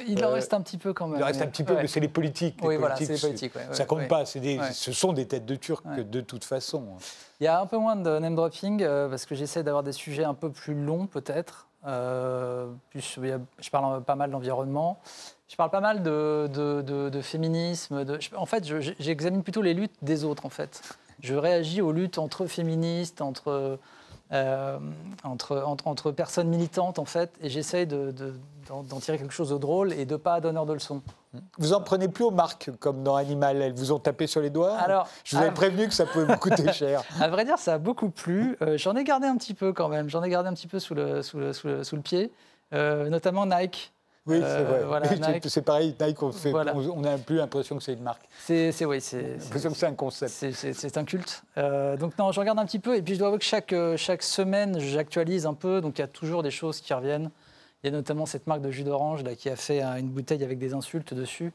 Il 0.06 0.24
en 0.24 0.30
reste 0.30 0.54
un 0.54 0.60
petit 0.60 0.78
peu 0.78 0.92
quand 0.92 1.08
même. 1.08 1.18
il 1.18 1.22
en 1.22 1.26
reste 1.26 1.42
un 1.42 1.46
petit 1.48 1.64
peu, 1.64 1.74
ouais. 1.74 1.82
mais 1.82 1.88
c'est 1.88 1.98
les 2.00 2.08
politiques. 2.08 2.56
Oui, 2.62 2.76
voilà, 2.76 2.94
politiques, 2.94 3.16
c'est 3.18 3.26
les 3.26 3.32
politiques, 3.32 3.52
ça 3.72 3.84
compte 3.84 4.06
pas. 4.08 4.22
des-. 4.36 4.60
Ce 4.72 4.92
sont 4.92 5.12
des 5.12 5.26
têtes 5.26 5.46
de 5.46 5.56
Turcs 5.56 5.82
de 5.96 6.20
toute 6.20 6.44
façon. 6.44 6.84
Il 7.40 7.44
y 7.44 7.48
a 7.48 7.60
un 7.60 7.66
peu 7.66 7.76
moins 7.78 7.96
de 7.96 8.18
name 8.18 8.34
dropping 8.36 8.84
parce 9.10 9.26
que 9.26 9.34
j'essaie 9.34 9.62
d'avoir 9.64 9.82
des 9.82 9.92
sujets 9.92 10.24
un 10.24 10.34
peu 10.34 10.50
plus 10.50 10.74
longs 10.74 11.06
peut-être. 11.06 11.66
Plus, 12.90 13.18
je 13.60 13.70
parle 13.70 14.02
pas 14.02 14.14
mal 14.14 14.30
d'environnement. 14.30 14.98
Je 15.48 15.56
parle 15.56 15.70
pas 15.70 15.80
mal 15.80 16.02
de, 16.02 16.48
de- 16.52 16.82
de- 16.82 17.08
de 17.08 17.20
féminisme. 17.20 18.04
en 18.36 18.46
fait, 18.46 18.66
je- 18.66 18.92
j'examine 18.98 19.42
plutôt 19.42 19.62
les 19.62 19.74
luttes 19.74 19.94
des 20.02 20.24
autres. 20.24 20.44
En 20.44 20.50
fait, 20.50 20.82
je 21.22 21.34
réagis 21.34 21.80
aux 21.82 21.92
luttes 21.92 22.18
entre 22.18 22.46
féministes, 22.46 23.20
entre 23.20 23.78
euh, 24.32 24.78
entre, 25.22 25.62
entre, 25.64 25.86
entre 25.86 26.10
personnes 26.10 26.48
militantes 26.48 26.98
en 26.98 27.04
fait, 27.04 27.30
et 27.40 27.48
j'essaye 27.48 27.86
de- 27.86 28.10
de- 28.10 28.34
d'en 28.68 28.98
tirer 28.98 29.18
quelque 29.18 29.32
chose 29.32 29.50
de 29.50 29.56
drôle 29.56 29.92
et 29.92 30.04
de 30.04 30.16
pas 30.16 30.40
donneur 30.40 30.66
de 30.66 30.72
leçons. 30.72 31.00
Vous 31.58 31.72
en 31.72 31.80
prenez 31.80 32.08
plus 32.08 32.24
aux 32.24 32.32
marques 32.32 32.70
comme 32.80 33.04
dans 33.04 33.14
Animal. 33.14 33.62
Elles 33.62 33.72
vous 33.72 33.92
ont 33.92 34.00
tapé 34.00 34.26
sur 34.26 34.40
les 34.40 34.50
doigts. 34.50 34.74
Alors, 34.78 35.06
je 35.22 35.36
vous 35.36 35.42
avais 35.42 35.52
prévenu 35.54 35.86
que 35.86 35.94
ça 35.94 36.06
pouvait 36.06 36.24
vous 36.24 36.36
coûter 36.38 36.72
cher. 36.72 37.04
À 37.20 37.28
vrai 37.28 37.44
dire, 37.44 37.58
ça 37.58 37.74
a 37.74 37.78
beaucoup 37.78 38.10
plu. 38.10 38.56
Euh, 38.62 38.76
J'en 38.76 38.96
ai 38.96 39.04
gardé 39.04 39.28
un 39.28 39.36
petit 39.36 39.54
peu 39.54 39.72
quand 39.72 39.88
même. 39.88 40.08
J'en 40.10 40.24
ai 40.24 40.28
gardé 40.28 40.48
un 40.48 40.54
petit 40.54 40.66
peu 40.66 40.80
sous 40.80 40.96
le, 40.96 41.22
sous 41.22 41.38
le, 41.38 41.52
sous 41.52 41.68
le, 41.68 41.84
sous 41.84 41.94
le 41.94 42.02
pied, 42.02 42.32
Euh, 42.74 43.08
notamment 43.08 43.46
Nike. 43.46 43.92
Oui, 44.26 44.40
Euh, 44.42 44.58
c'est 44.58 44.64
vrai. 44.64 44.84
voilà, 44.84 45.06
Oui, 45.10 45.40
c'est- 45.48 45.62
pareil. 45.62 45.94
Nike, 46.00 46.22
on 46.22 46.30
Voilà. 46.50 46.74
n'a 46.74 47.18
plus 47.18 47.36
l'impression 47.36 47.76
que 47.76 47.82
c'est 47.82 47.92
une 47.92 48.02
marque. 48.02 48.22
C'est, 48.38 48.72
oui, 48.84 49.00
c'est, 49.00 49.16
On 49.16 49.20
a 49.20 49.22
c'est, 49.38 49.44
l'impression 49.44 49.70
que 49.70 49.76
c'est 49.76 49.86
un 49.86 49.94
concept. 49.94 50.32
c'est- 50.32 50.96
un 50.98 51.04
culte. 51.04 51.42
Euh, 51.58 51.96
donc 51.96 52.18
non, 52.18 52.32
je 52.32 52.40
regarde 52.40 52.58
un 52.58 52.66
petit 52.66 52.78
peu. 52.80 52.96
Et 52.96 53.02
puis 53.02 53.14
je 53.14 53.18
dois 53.20 53.28
avouer 53.28 53.38
que 53.38 53.44
chaque, 53.44 53.72
euh, 53.72 53.96
chaque 53.96 54.22
semaine, 54.22 54.78
j'actualise 54.80 55.46
un 55.46 55.54
peu. 55.54 55.80
Donc 55.80 55.98
il 55.98 56.00
y 56.00 56.04
a 56.04 56.08
toujours 56.08 56.42
des 56.42 56.50
choses 56.50 56.80
qui 56.80 56.92
reviennent. 56.92 57.30
Il 57.84 57.90
y 57.90 57.94
a 57.94 57.96
notamment 57.96 58.26
cette 58.26 58.46
marque 58.48 58.62
de 58.62 58.70
jus 58.70 58.82
d'orange 58.82 59.22
là, 59.22 59.34
qui 59.36 59.48
a 59.48 59.54
fait 59.56 59.82
euh, 59.82 59.96
une 59.96 60.08
bouteille 60.08 60.42
avec 60.42 60.58
des 60.58 60.74
insultes 60.74 61.14
dessus. 61.14 61.52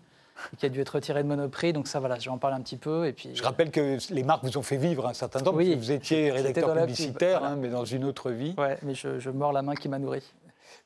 qui 0.57 0.65
a 0.65 0.69
dû 0.69 0.79
être 0.81 0.89
retirée 0.95 1.21
de 1.21 1.27
Monoprix. 1.27 1.71
Donc 1.71 1.87
ça, 1.87 1.99
voilà, 1.99 2.17
je 2.17 2.23
vais 2.25 2.31
en 2.31 2.39
parler 2.39 2.55
un 2.57 2.61
petit 2.61 2.77
peu. 2.77 3.05
Et 3.05 3.13
puis, 3.13 3.29
Je 3.35 3.43
rappelle 3.43 3.69
que 3.69 3.97
les 4.11 4.23
marques 4.23 4.43
vous 4.43 4.57
ont 4.57 4.63
fait 4.63 4.77
vivre 4.77 5.05
un 5.05 5.13
certain 5.13 5.39
temps, 5.39 5.53
Oui. 5.53 5.65
parce 5.67 5.75
que 5.75 5.85
vous 5.85 5.91
étiez 5.91 6.31
rédacteur 6.31 6.73
publicitaire, 6.73 7.39
voilà. 7.41 7.53
hein, 7.53 7.57
mais 7.59 7.67
dans 7.69 7.85
une 7.85 8.05
autre 8.05 8.31
vie. 8.31 8.55
Ouais, 8.57 8.75
mais 8.81 8.95
je, 8.95 9.19
je 9.19 9.29
mords 9.29 9.51
la 9.51 9.61
main 9.61 9.75
qui 9.75 9.87
m'a 9.87 9.99
nourri. 9.99 10.23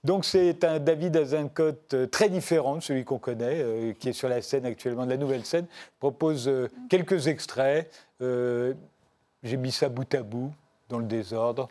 Donc 0.06 0.24
c'est 0.24 0.64
un 0.64 0.80
David 0.80 1.18
Azincote 1.18 1.96
euh, 1.96 2.06
très 2.06 2.30
différent 2.30 2.76
de 2.76 2.82
celui 2.82 3.04
qu'on 3.04 3.18
connaît, 3.18 3.64
euh, 3.64 3.94
qui 3.94 4.10
est 4.10 4.14
sur 4.14 4.30
la 4.30 4.44
scène 4.44 4.64
actuellement 4.64 5.04
de 5.04 5.10
la 5.10 5.18
nouvelle 5.18 5.44
scène. 5.44 5.66
Propose 6.00 6.48
euh, 6.48 6.70
quelques 6.92 7.26
extraits. 7.26 7.92
J'ai 8.20 9.58
mis 9.58 9.72
ça 9.72 9.90
bout 9.90 10.14
à 10.14 10.22
bout, 10.22 10.54
dans 10.90 11.00
le 11.00 11.06
désordre. 11.06 11.70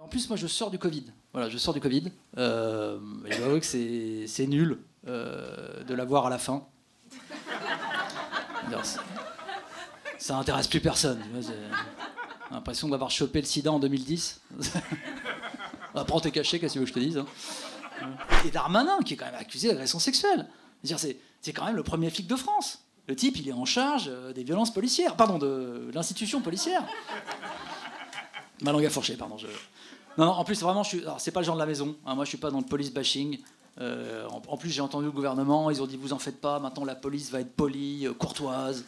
En 0.00 0.08
plus, 0.08 0.28
moi, 0.28 0.36
je 0.36 0.48
sors 0.48 0.68
du 0.70 0.80
Covid. 0.80 1.06
Voilà, 1.32 1.48
je 1.48 1.56
sors 1.56 1.72
du 1.72 1.80
Covid. 1.80 2.10
Que 2.34 3.60
c'est 3.62 4.46
nul 4.46 4.78
de 5.06 5.94
l'avoir 5.94 6.26
à 6.26 6.30
la 6.30 6.38
fin. 6.38 6.66
Ça 10.18 10.36
intéresse 10.36 10.66
plus 10.66 10.80
personne. 10.80 11.20
j'ai 11.40 11.52
l'impression 12.50 12.88
d'avoir 12.88 13.10
chopé 13.10 13.40
le 13.40 13.46
sida 13.46 13.70
en 13.70 13.78
2010. 13.78 14.40
Apprends 15.94 16.20
tes 16.20 16.30
cachets, 16.30 16.58
qu'est-ce 16.58 16.78
que 16.78 16.86
je 16.86 16.92
te 16.92 16.98
dise 16.98 17.18
hein. 17.18 17.26
Et 18.44 18.50
Darmanin, 18.50 18.98
qui 19.04 19.14
est 19.14 19.16
quand 19.16 19.26
même 19.26 19.34
accusé 19.36 19.68
d'agression 19.68 19.98
sexuelle. 19.98 20.48
C'est 20.82 21.52
quand 21.52 21.64
même 21.64 21.76
le 21.76 21.82
premier 21.82 22.10
flic 22.10 22.26
de 22.26 22.36
France. 22.36 22.80
Le 23.06 23.14
type, 23.14 23.36
il 23.38 23.48
est 23.48 23.52
en 23.52 23.64
charge 23.64 24.06
euh, 24.08 24.32
des 24.32 24.44
violences 24.44 24.72
policières. 24.72 25.14
Pardon, 25.14 25.38
de 25.38 25.90
l'institution 25.92 26.40
policière. 26.40 26.82
Ma 28.62 28.72
langue 28.72 28.86
a 28.86 28.90
fourché, 28.90 29.14
pardon. 29.16 29.36
Non, 30.16 30.24
non, 30.26 30.32
en 30.32 30.44
plus, 30.44 30.60
vraiment, 30.60 30.82
je 30.82 30.88
suis... 30.88 31.04
c'est 31.18 31.30
pas 31.30 31.40
le 31.40 31.46
genre 31.46 31.56
de 31.56 31.60
la 31.60 31.66
maison. 31.66 31.96
hein, 32.06 32.14
moi, 32.14 32.24
je 32.24 32.30
suis 32.30 32.38
pas 32.38 32.50
dans 32.50 32.58
le 32.58 32.64
police 32.64 32.92
bashing. 32.92 33.40
Euh, 33.80 34.26
en, 34.28 34.56
plus, 34.56 34.70
j'ai 34.70 34.80
entendu 34.80 35.06
le 35.06 35.12
gouvernement, 35.12 35.70
ils 35.70 35.82
ont 35.82 35.86
dit 35.86 35.96
vous 35.96 36.12
en 36.12 36.18
faites 36.18 36.40
pas, 36.40 36.60
maintenant 36.60 36.84
la 36.84 36.94
police 36.94 37.30
va 37.30 37.40
être 37.40 37.52
polie, 37.54 38.06
euh, 38.06 38.12
courtoise. 38.12 38.84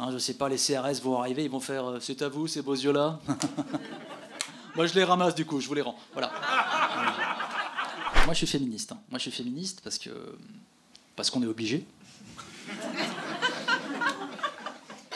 Hein, 0.00 0.10
je 0.12 0.18
sais 0.18 0.34
pas, 0.34 0.48
les 0.48 0.56
CRS 0.56 1.00
vont 1.02 1.20
arriver, 1.20 1.44
ils 1.44 1.50
vont 1.50 1.60
faire 1.60 1.98
c'est 2.00 2.20
à 2.22 2.28
vous 2.28 2.48
ces 2.48 2.62
beaux 2.62 2.74
yeux-là. 2.74 3.20
Moi, 4.78 4.86
je 4.86 4.94
les 4.94 5.02
ramasse 5.02 5.34
du 5.34 5.44
coup, 5.44 5.60
je 5.60 5.66
vous 5.66 5.74
les 5.74 5.82
rends. 5.82 5.96
Voilà. 6.12 6.30
Moi, 8.26 8.32
je 8.32 8.38
suis 8.38 8.46
féministe. 8.46 8.92
hein. 8.92 8.98
Moi, 9.10 9.18
je 9.18 9.22
suis 9.22 9.32
féministe 9.32 9.80
parce 9.82 9.98
que. 9.98 10.10
Parce 11.16 11.30
qu'on 11.30 11.42
est 11.42 11.46
obligé. 11.46 11.84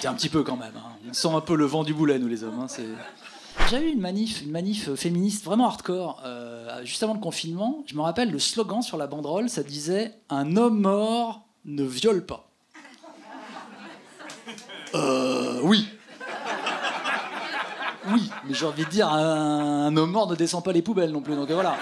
C'est 0.00 0.08
un 0.08 0.14
petit 0.14 0.28
peu 0.28 0.42
quand 0.42 0.56
même. 0.56 0.72
hein. 0.76 0.90
On 1.08 1.12
sent 1.12 1.28
un 1.28 1.40
peu 1.40 1.54
le 1.54 1.64
vent 1.64 1.84
du 1.84 1.94
boulet, 1.94 2.18
nous 2.18 2.26
les 2.26 2.42
hommes. 2.42 2.58
hein, 2.58 2.66
J'avais 3.70 3.86
eu 3.88 3.92
une 3.92 4.00
manif, 4.00 4.42
une 4.42 4.50
manif 4.50 4.92
féministe 4.96 5.44
vraiment 5.44 5.66
hardcore, 5.68 6.20
euh, 6.24 6.84
juste 6.84 7.04
avant 7.04 7.14
le 7.14 7.20
confinement. 7.20 7.84
Je 7.86 7.94
me 7.94 8.00
rappelle 8.00 8.32
le 8.32 8.40
slogan 8.40 8.82
sur 8.82 8.96
la 8.96 9.06
banderole, 9.06 9.48
ça 9.48 9.62
disait 9.62 10.12
Un 10.28 10.56
homme 10.56 10.80
mort 10.80 11.42
ne 11.66 11.84
viole 11.84 12.26
pas. 12.26 12.48
Euh, 14.96 15.60
oui. 15.62 15.88
Mais 18.44 18.54
j'ai 18.54 18.66
envie 18.66 18.84
de 18.84 18.90
dire, 18.90 19.08
un, 19.08 19.86
un 19.86 19.96
homme 19.96 20.10
mort 20.10 20.28
ne 20.28 20.34
descend 20.36 20.64
pas 20.64 20.72
les 20.72 20.82
poubelles 20.82 21.12
non 21.12 21.22
plus, 21.22 21.34
donc 21.36 21.50
voilà. 21.50 21.76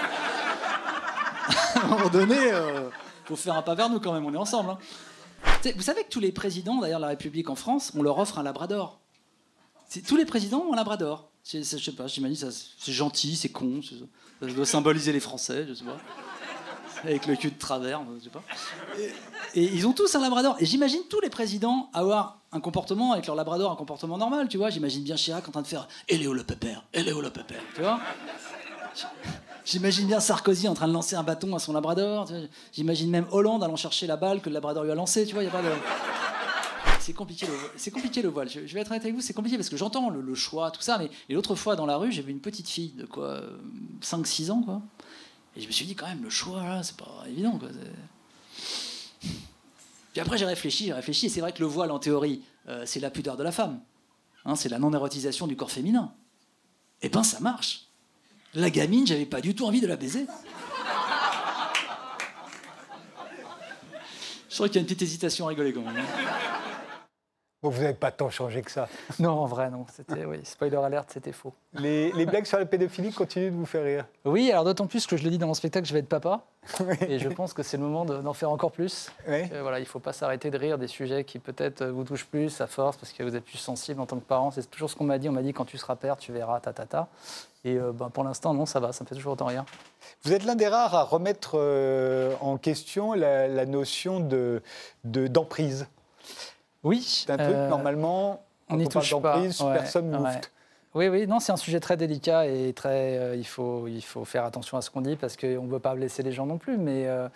moment 1.87 2.09
donné, 2.09 2.35
il 2.37 3.25
faut 3.25 3.35
faire 3.35 3.55
un 3.55 3.61
pas 3.61 3.75
vers 3.75 3.89
nous 3.89 3.99
quand 3.99 4.13
même, 4.13 4.25
on 4.25 4.33
est 4.33 4.37
ensemble. 4.37 4.71
hein. 4.71 4.77
Vous 5.75 5.81
savez 5.81 6.03
que 6.03 6.09
tous 6.09 6.19
les 6.19 6.31
présidents, 6.31 6.79
d'ailleurs, 6.79 6.99
de 6.99 7.03
la 7.05 7.09
République 7.09 7.49
en 7.49 7.55
France, 7.55 7.91
on 7.95 8.03
leur 8.03 8.17
offre 8.19 8.37
un 8.39 8.43
labrador. 8.43 8.99
Tous 10.07 10.15
les 10.15 10.25
présidents 10.25 10.59
ont 10.69 10.73
un 10.73 10.75
labrador. 10.77 11.29
C'est- 11.43 11.63
Je 11.77 11.83
sais 11.83 11.91
pas, 11.95 12.07
j'imagine, 12.07 12.49
c'est 12.77 12.91
gentil, 12.91 13.35
c'est 13.35 13.49
con, 13.49 13.81
ça 13.81 14.45
doit 14.47 14.65
symboliser 14.65 15.11
les 15.11 15.19
Français, 15.19 15.65
je 15.67 15.73
sais 15.73 15.83
pas. 15.83 15.97
Avec 17.03 17.25
le 17.25 17.35
cul 17.35 17.51
de 17.51 17.57
travers, 17.57 18.01
je 18.17 18.23
sais 18.25 18.29
pas. 18.29 18.43
Et, 19.55 19.63
ils 19.63 19.87
ont 19.87 19.93
tous 19.93 20.13
un 20.15 20.21
labrador. 20.21 20.55
Et 20.59 20.65
j'imagine 20.65 21.01
tous 21.09 21.19
les 21.19 21.29
présidents 21.29 21.89
avoir 21.93 22.39
un 22.51 22.59
comportement 22.59 23.13
avec 23.13 23.27
leur 23.27 23.35
labrador, 23.35 23.71
un 23.71 23.75
comportement 23.75 24.17
normal, 24.17 24.47
tu 24.47 24.57
vois. 24.57 24.69
J'imagine 24.69 25.03
bien 25.03 25.15
Chirac 25.15 25.47
en 25.47 25.51
train 25.51 25.61
de 25.61 25.67
faire 25.67 25.87
«Et 26.09 26.17
Léo 26.17 26.33
le 26.33 26.43
pépère? 26.43 26.83
Et 26.93 27.01
Léo 27.01 27.21
le 27.21 27.29
pépère», 27.29 27.61
tu 27.75 27.81
vois? 27.81 27.99
J'imagine 29.65 30.07
bien 30.07 30.19
Sarkozy 30.19 30.67
en 30.67 30.73
train 30.73 30.87
de 30.87 30.93
lancer 30.93 31.15
un 31.15 31.23
bâton 31.23 31.55
à 31.55 31.59
son 31.59 31.73
labrador. 31.73 32.27
J'imagine 32.73 33.09
même 33.09 33.25
Hollande 33.31 33.63
allant 33.63 33.75
chercher 33.75 34.07
la 34.07 34.17
balle 34.17 34.41
que 34.41 34.49
le 34.49 34.55
labrador 34.55 34.83
lui 34.83 34.91
a 34.91 34.95
lancée, 34.95 35.25
tu 35.25 35.33
vois. 35.33 35.43
Y 35.43 35.47
a 35.47 35.51
pas 35.51 35.61
de... 35.61 35.69
C'est 36.99 37.13
compliqué, 37.13 37.47
le, 37.47 37.53
c'est 37.77 37.89
compliqué 37.89 38.21
le 38.21 38.29
voile. 38.29 38.47
Je, 38.47 38.59
vais 38.59 38.79
être 38.79 38.91
honnête 38.91 39.01
avec 39.01 39.15
vous, 39.15 39.21
c'est 39.21 39.33
compliqué 39.33 39.57
parce 39.57 39.69
que 39.69 39.77
j'entends 39.77 40.11
le, 40.11 40.21
le 40.21 40.35
choix, 40.35 40.69
tout 40.69 40.83
ça. 40.83 40.99
Mais 40.99 41.09
l'autre 41.33 41.55
fois 41.55 41.75
dans 41.75 41.87
la 41.87 41.97
rue, 41.97 42.11
j'ai 42.11 42.21
vu 42.21 42.31
une 42.31 42.39
petite 42.39 42.69
fille 42.69 42.91
de 42.91 43.07
quoi, 43.07 43.41
5-6 44.03 44.51
ans, 44.51 44.61
quoi. 44.61 44.83
Et 45.55 45.61
je 45.61 45.67
me 45.67 45.71
suis 45.71 45.85
dit 45.85 45.95
quand 45.95 46.07
même, 46.07 46.23
le 46.23 46.29
choix 46.29 46.63
là, 46.63 46.83
c'est 46.83 46.95
pas 46.97 47.23
évident, 47.27 47.57
quoi. 47.59 47.69
Puis 50.13 50.19
après 50.21 50.37
j'ai 50.37 50.45
réfléchi, 50.45 50.85
j'ai 50.87 50.93
réfléchi, 50.93 51.25
et 51.27 51.29
c'est 51.29 51.41
vrai 51.41 51.51
que 51.53 51.59
le 51.59 51.65
voile 51.67 51.91
en 51.91 51.99
théorie, 51.99 52.41
euh, 52.67 52.83
c'est 52.85 52.99
la 52.99 53.09
pudeur 53.09 53.37
de 53.37 53.43
la 53.43 53.51
femme. 53.51 53.81
Hein, 54.45 54.55
c'est 54.55 54.69
la 54.69 54.79
non-érotisation 54.79 55.47
du 55.47 55.55
corps 55.55 55.71
féminin. 55.71 56.13
Eh 57.01 57.09
ben 57.09 57.23
ça 57.23 57.39
marche. 57.39 57.85
La 58.53 58.69
gamine, 58.69 59.07
j'avais 59.07 59.25
pas 59.25 59.39
du 59.41 59.55
tout 59.55 59.65
envie 59.65 59.79
de 59.81 59.87
la 59.87 59.95
baiser. 59.95 60.25
Je 64.49 64.55
crois 64.55 64.67
qu'il 64.67 64.75
y 64.75 64.79
a 64.79 64.81
une 64.81 64.85
petite 64.85 65.01
hésitation 65.01 65.45
à 65.45 65.49
rigoler 65.49 65.71
quand 65.71 65.81
même. 65.81 65.97
hein. 65.97 66.60
Bon, 67.63 67.69
vous 67.69 67.81
n'avez 67.83 67.93
pas 67.93 68.09
tant 68.09 68.31
changé 68.31 68.63
que 68.63 68.71
ça. 68.71 68.87
Non, 69.19 69.31
en 69.31 69.45
vrai, 69.45 69.69
non. 69.69 69.85
C'était, 69.95 70.25
oui, 70.25 70.39
spoiler 70.43 70.77
alert, 70.77 71.11
c'était 71.11 71.31
faux. 71.31 71.53
Les, 71.73 72.11
les 72.13 72.25
blagues 72.25 72.45
sur 72.45 72.57
la 72.57 72.65
pédophilie 72.65 73.13
continuent 73.13 73.51
de 73.51 73.55
vous 73.55 73.67
faire 73.67 73.83
rire. 73.83 74.05
Oui, 74.25 74.51
alors 74.51 74.63
d'autant 74.63 74.87
plus 74.87 75.05
que 75.05 75.15
je 75.15 75.23
le 75.23 75.29
dis 75.29 75.37
dans 75.37 75.45
mon 75.45 75.53
spectacle, 75.53 75.85
je 75.87 75.93
vais 75.93 75.99
être 75.99 76.09
papa. 76.09 76.41
Et 77.07 77.19
je 77.19 77.29
pense 77.29 77.53
que 77.53 77.61
c'est 77.61 77.77
le 77.77 77.83
moment 77.83 78.03
de- 78.03 78.17
d'en 78.17 78.33
faire 78.33 78.49
encore 78.49 78.71
plus. 78.71 79.11
Oui. 79.27 79.43
Voilà, 79.61 79.77
il 79.77 79.83
ne 79.83 79.87
faut 79.87 79.99
pas 79.99 80.11
s'arrêter 80.13 80.49
de 80.49 80.57
rire 80.57 80.79
des 80.79 80.87
sujets 80.87 81.23
qui 81.23 81.37
peut-être 81.37 81.85
vous 81.85 82.03
touchent 82.03 82.25
plus 82.25 82.59
à 82.61 82.67
force 82.67 82.97
parce 82.97 83.11
que 83.13 83.21
vous 83.21 83.35
êtes 83.35 83.45
plus 83.45 83.57
sensible 83.59 84.01
en 84.01 84.07
tant 84.07 84.17
que 84.17 84.25
parent. 84.25 84.49
C'est 84.49 84.69
toujours 84.69 84.89
ce 84.89 84.95
qu'on 84.95 85.03
m'a 85.05 85.19
dit. 85.19 85.29
On 85.29 85.33
m'a 85.33 85.43
dit 85.43 85.53
quand 85.53 85.65
tu 85.65 85.77
seras 85.77 85.95
père, 85.95 86.17
tu 86.17 86.31
verras, 86.31 86.59
ta 86.61 86.73
ta 86.73 86.87
ta. 86.87 87.09
Et 87.63 87.77
euh, 87.77 87.91
ben, 87.91 88.09
pour 88.09 88.23
l'instant, 88.23 88.55
non, 88.55 88.65
ça 88.65 88.79
va, 88.79 88.91
ça 88.91 89.03
me 89.03 89.07
fait 89.07 89.13
toujours 89.15 89.33
autant 89.33 89.45
rire. 89.45 89.65
Vous 90.23 90.33
êtes 90.33 90.45
l'un 90.45 90.55
des 90.55 90.67
rares 90.67 90.95
à 90.95 91.03
remettre 91.03 91.51
euh, 91.55 92.33
en 92.41 92.57
question 92.57 93.13
la, 93.13 93.47
la 93.47 93.65
notion 93.67 94.19
de, 94.19 94.63
de- 95.03 95.27
d'emprise. 95.27 95.87
Oui. 96.83 97.01
C'est 97.01 97.31
un 97.31 97.37
truc, 97.37 97.55
normalement, 97.69 98.41
on 98.69 98.77
n'y 98.77 98.87
touche 98.87 99.11
pas. 99.21 99.35
d'emprise, 99.35 99.61
Ouais, 99.61 99.73
personne 99.73 100.09
ne 100.09 100.17
ouais. 100.17 100.41
Oui, 100.93 101.07
oui, 101.07 101.25
non, 101.27 101.39
c'est 101.39 101.53
un 101.53 101.57
sujet 101.57 101.79
très 101.79 101.95
délicat 101.95 102.47
et 102.47 102.73
très. 102.73 103.17
euh, 103.17 103.35
il, 103.35 103.47
faut, 103.47 103.87
il 103.87 104.01
faut 104.01 104.25
faire 104.25 104.43
attention 104.43 104.77
à 104.77 104.81
ce 104.81 104.89
qu'on 104.89 104.99
dit 105.01 105.15
parce 105.15 105.37
qu'on 105.37 105.63
ne 105.63 105.69
veut 105.71 105.79
pas 105.79 105.95
blesser 105.95 106.21
les 106.21 106.33
gens 106.33 106.45
non 106.45 106.57
plus. 106.57 106.77
Mais 106.77 107.07
euh, 107.07 107.29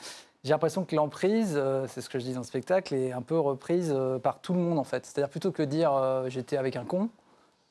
j'ai 0.43 0.51
l'impression 0.51 0.83
que 0.83 0.93
l'emprise, 0.93 1.53
euh, 1.55 1.85
c'est 1.87 2.01
ce 2.01 2.09
que 2.09 2.19
je 2.19 2.25
dis 2.25 2.33
dans 2.33 2.41
le 2.41 2.45
spectacle, 2.45 2.93
est 2.93 3.13
un 3.13 3.21
peu 3.21 3.39
reprise 3.39 3.95
par 4.21 4.39
tout 4.39 4.53
le 4.53 4.59
monde 4.59 4.77
en 4.77 4.83
fait. 4.83 5.05
C'est-à-dire 5.05 5.29
plutôt 5.29 5.51
que 5.51 5.63
dire 5.63 5.93
j'étais 6.27 6.57
avec 6.57 6.75
un 6.75 6.83
con, 6.83 7.09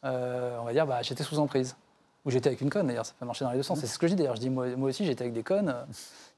on 0.03 0.65
va 0.65 0.73
dire 0.73 0.87
bah, 0.87 1.03
j'étais 1.03 1.23
sous 1.23 1.39
emprise. 1.39 1.77
Ou 2.25 2.31
j'étais 2.31 2.49
avec 2.49 2.63
une 2.63 2.71
conne 2.71 2.87
d'ailleurs, 2.87 3.05
ça 3.05 3.13
peut 3.21 3.27
marcher 3.27 3.45
dans 3.45 3.51
les 3.51 3.59
deux 3.59 3.63
sens. 3.63 3.79
C'est 3.79 3.87
ce 3.87 3.99
que 3.99 4.07
je 4.07 4.13
dis 4.15 4.17
d'ailleurs. 4.17 4.37
Je 4.37 4.41
dis 4.41 4.49
moi, 4.49 4.67
moi 4.77 4.89
aussi 4.89 5.05
j'étais 5.05 5.25
avec 5.25 5.35
des 5.35 5.43
connes 5.43 5.75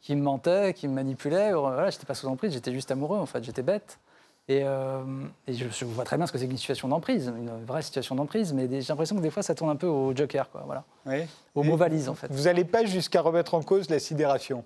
qui 0.01 0.17
me 0.17 0.23
mentaient, 0.23 0.75
qui 0.75 0.89
me 0.89 0.95
manipulaient. 0.95 1.53
Voilà, 1.53 1.91
j'étais 1.91 2.07
pas 2.07 2.15
sous 2.15 2.27
emprise, 2.27 2.53
j'étais 2.53 2.73
juste 2.73 2.91
amoureux 2.91 3.19
en 3.19 3.27
fait, 3.27 3.45
j'étais 3.45 3.63
bête. 3.63 4.01
Et, 4.49 4.63
euh, 4.63 5.03
et 5.49 5.55
je, 5.55 5.67
je 5.69 5.85
vois 5.85 6.05
très 6.05 6.17
bien 6.17 6.27
ce 6.27 6.33
que 6.33 6.39
c'est 6.39 6.47
qu'une 6.47 6.57
situation 6.57 6.87
d'emprise, 6.87 7.33
une 7.37 7.65
vraie 7.65 7.83
situation 7.83 8.15
d'emprise, 8.15 8.53
mais 8.53 8.69
j'ai 8.81 8.89
l'impression 8.89 9.17
que 9.17 9.21
des 9.21 9.31
fois 9.31 9.43
ça 9.43 9.57
tourne 9.57 9.71
un 9.71 9.77
peu 9.77 9.89
au 9.89 10.15
joker, 10.15 10.49
quoi, 10.51 10.63
voilà. 10.65 10.85
Oui. 11.05 11.27
Au 11.57 11.65
mot 11.65 11.77
valise 11.77 12.09
en 12.09 12.15
fait. 12.15 12.29
Vous 12.31 12.45
n'allez 12.45 12.65
pas 12.65 12.85
jusqu'à 12.85 13.21
remettre 13.23 13.55
en 13.55 13.63
cause 13.63 13.91
la 13.91 13.99
sidération? 13.99 14.65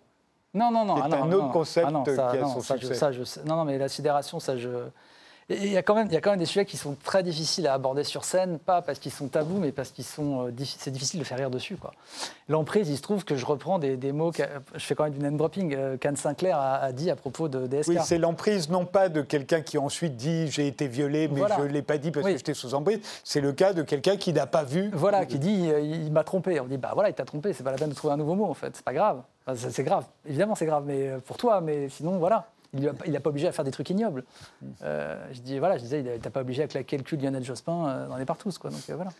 Non, 0.52 0.70
non, 0.70 0.84
non. 0.84 0.96
C'est 0.96 1.02
ah 1.14 1.22
un 1.22 1.26
non, 1.26 1.36
autre 1.36 1.46
non. 1.46 1.52
concept 1.52 1.86
Ah 1.88 1.92
non, 1.92 2.04
ça, 2.04 2.28
qui 2.30 2.36
a 2.36 2.40
non, 2.42 2.48
son 2.54 2.60
ça, 2.60 2.76
je- 2.76 2.80
succès. 2.80 2.94
ça, 2.94 3.12
je. 3.12 3.22
Non, 3.46 3.56
non, 3.56 3.64
mais 3.64 3.78
la 3.78 3.88
sidération, 3.88 4.38
ça, 4.40 4.56
je. 4.58 4.68
Il 5.52 5.66
y, 5.72 5.76
a 5.76 5.82
quand 5.82 5.96
même, 5.96 6.06
il 6.06 6.12
y 6.12 6.16
a 6.16 6.20
quand 6.20 6.30
même 6.30 6.38
des 6.38 6.46
sujets 6.46 6.64
qui 6.64 6.76
sont 6.76 6.94
très 7.02 7.24
difficiles 7.24 7.66
à 7.66 7.74
aborder 7.74 8.04
sur 8.04 8.24
scène, 8.24 8.60
pas 8.60 8.82
parce 8.82 9.00
qu'ils 9.00 9.10
sont 9.10 9.26
tabous, 9.26 9.58
mais 9.58 9.72
parce 9.72 9.90
qu'ils 9.90 10.04
sont, 10.04 10.46
euh, 10.46 10.50
c'est 10.64 10.92
difficile 10.92 11.18
de 11.18 11.24
faire 11.24 11.38
rire 11.38 11.50
dessus. 11.50 11.76
quoi. 11.76 11.92
L'emprise, 12.48 12.88
il 12.88 12.96
se 12.96 13.02
trouve 13.02 13.24
que 13.24 13.34
je 13.34 13.44
reprends 13.44 13.80
des, 13.80 13.96
des 13.96 14.12
mots, 14.12 14.30
je 14.32 14.78
fais 14.78 14.94
quand 14.94 15.02
même 15.04 15.12
du 15.12 15.18
name 15.18 15.36
dropping, 15.36 15.74
euh, 15.74 15.96
qu'Anne 15.96 16.14
Sinclair 16.14 16.56
a, 16.56 16.76
a 16.76 16.92
dit 16.92 17.10
à 17.10 17.16
propos 17.16 17.48
de 17.48 17.66
DSK. 17.66 17.88
Oui, 17.88 17.98
c'est 18.04 18.18
l'emprise 18.18 18.70
non 18.70 18.86
pas 18.86 19.08
de 19.08 19.22
quelqu'un 19.22 19.60
qui 19.60 19.76
ensuite 19.76 20.16
dit 20.16 20.48
j'ai 20.52 20.68
été 20.68 20.86
violé, 20.86 21.26
mais 21.26 21.40
Voilà. 21.40 21.56
je 21.58 21.62
ne 21.62 21.68
l'ai 21.68 21.82
pas 21.82 21.98
dit 21.98 22.12
parce 22.12 22.24
Oui. 22.26 22.32
que 22.32 22.38
j'étais 22.38 22.54
sous 22.54 22.74
emprise. 22.74 23.00
C'est 23.24 23.40
le 23.40 23.52
cas 23.52 23.72
de 23.72 23.82
quelqu'un 23.82 24.16
qui 24.16 24.32
n'a 24.32 24.46
pas 24.46 24.62
vu. 24.62 24.90
Voilà, 24.92 25.26
qui 25.26 25.40
dit 25.40 25.68
euh, 25.68 25.80
il 25.80 26.12
m'a 26.12 26.22
trompé. 26.22 26.60
On 26.60 26.66
dit 26.66 26.76
bah 26.78 26.92
voilà, 26.94 27.08
il 27.08 27.14
t'a 27.14 27.24
trompé, 27.24 27.52
c'est 27.54 27.64
pas 27.64 27.72
la 27.72 27.76
peine 27.78 27.90
de 27.90 27.94
trouver 27.94 28.14
un 28.14 28.18
nouveau 28.18 28.36
mot 28.36 28.44
en 28.46 28.54
fait, 28.54 28.70
c'est 28.76 28.84
pas 28.84 28.94
grave. 28.94 29.22
Enfin, 29.48 29.68
c'est 29.70 29.82
grave, 29.84 30.04
évidemment 30.28 30.54
c'est 30.54 30.66
grave, 30.66 30.84
mais 30.86 31.08
euh, 31.08 31.18
pour 31.18 31.36
toi, 31.38 31.60
mais 31.60 31.88
sinon 31.88 32.18
voilà. 32.18 32.46
Il 32.74 32.82
n'a 33.12 33.20
pas 33.20 33.30
obligé 33.30 33.48
à 33.48 33.52
faire 33.52 33.64
des 33.64 33.70
trucs 33.72 33.90
ignobles. 33.90 34.24
Euh, 34.82 35.20
je 35.32 35.40
dis 35.40 35.58
voilà, 35.58 35.76
je 35.76 35.82
disais, 35.82 36.04
il 36.16 36.20
t'a 36.20 36.30
pas 36.30 36.40
obligé 36.42 36.62
à 36.62 36.66
claquer 36.68 36.96
le 36.96 37.02
cul 37.02 37.16
de 37.16 37.22
Lionel 37.24 37.42
Jospin 37.44 37.88
euh, 37.88 38.06
dans 38.08 38.16
les 38.16 38.24
partous 38.24 38.58
quoi. 38.58 38.70
Donc 38.70 38.88
euh, 38.88 38.94
voilà. 38.94 39.10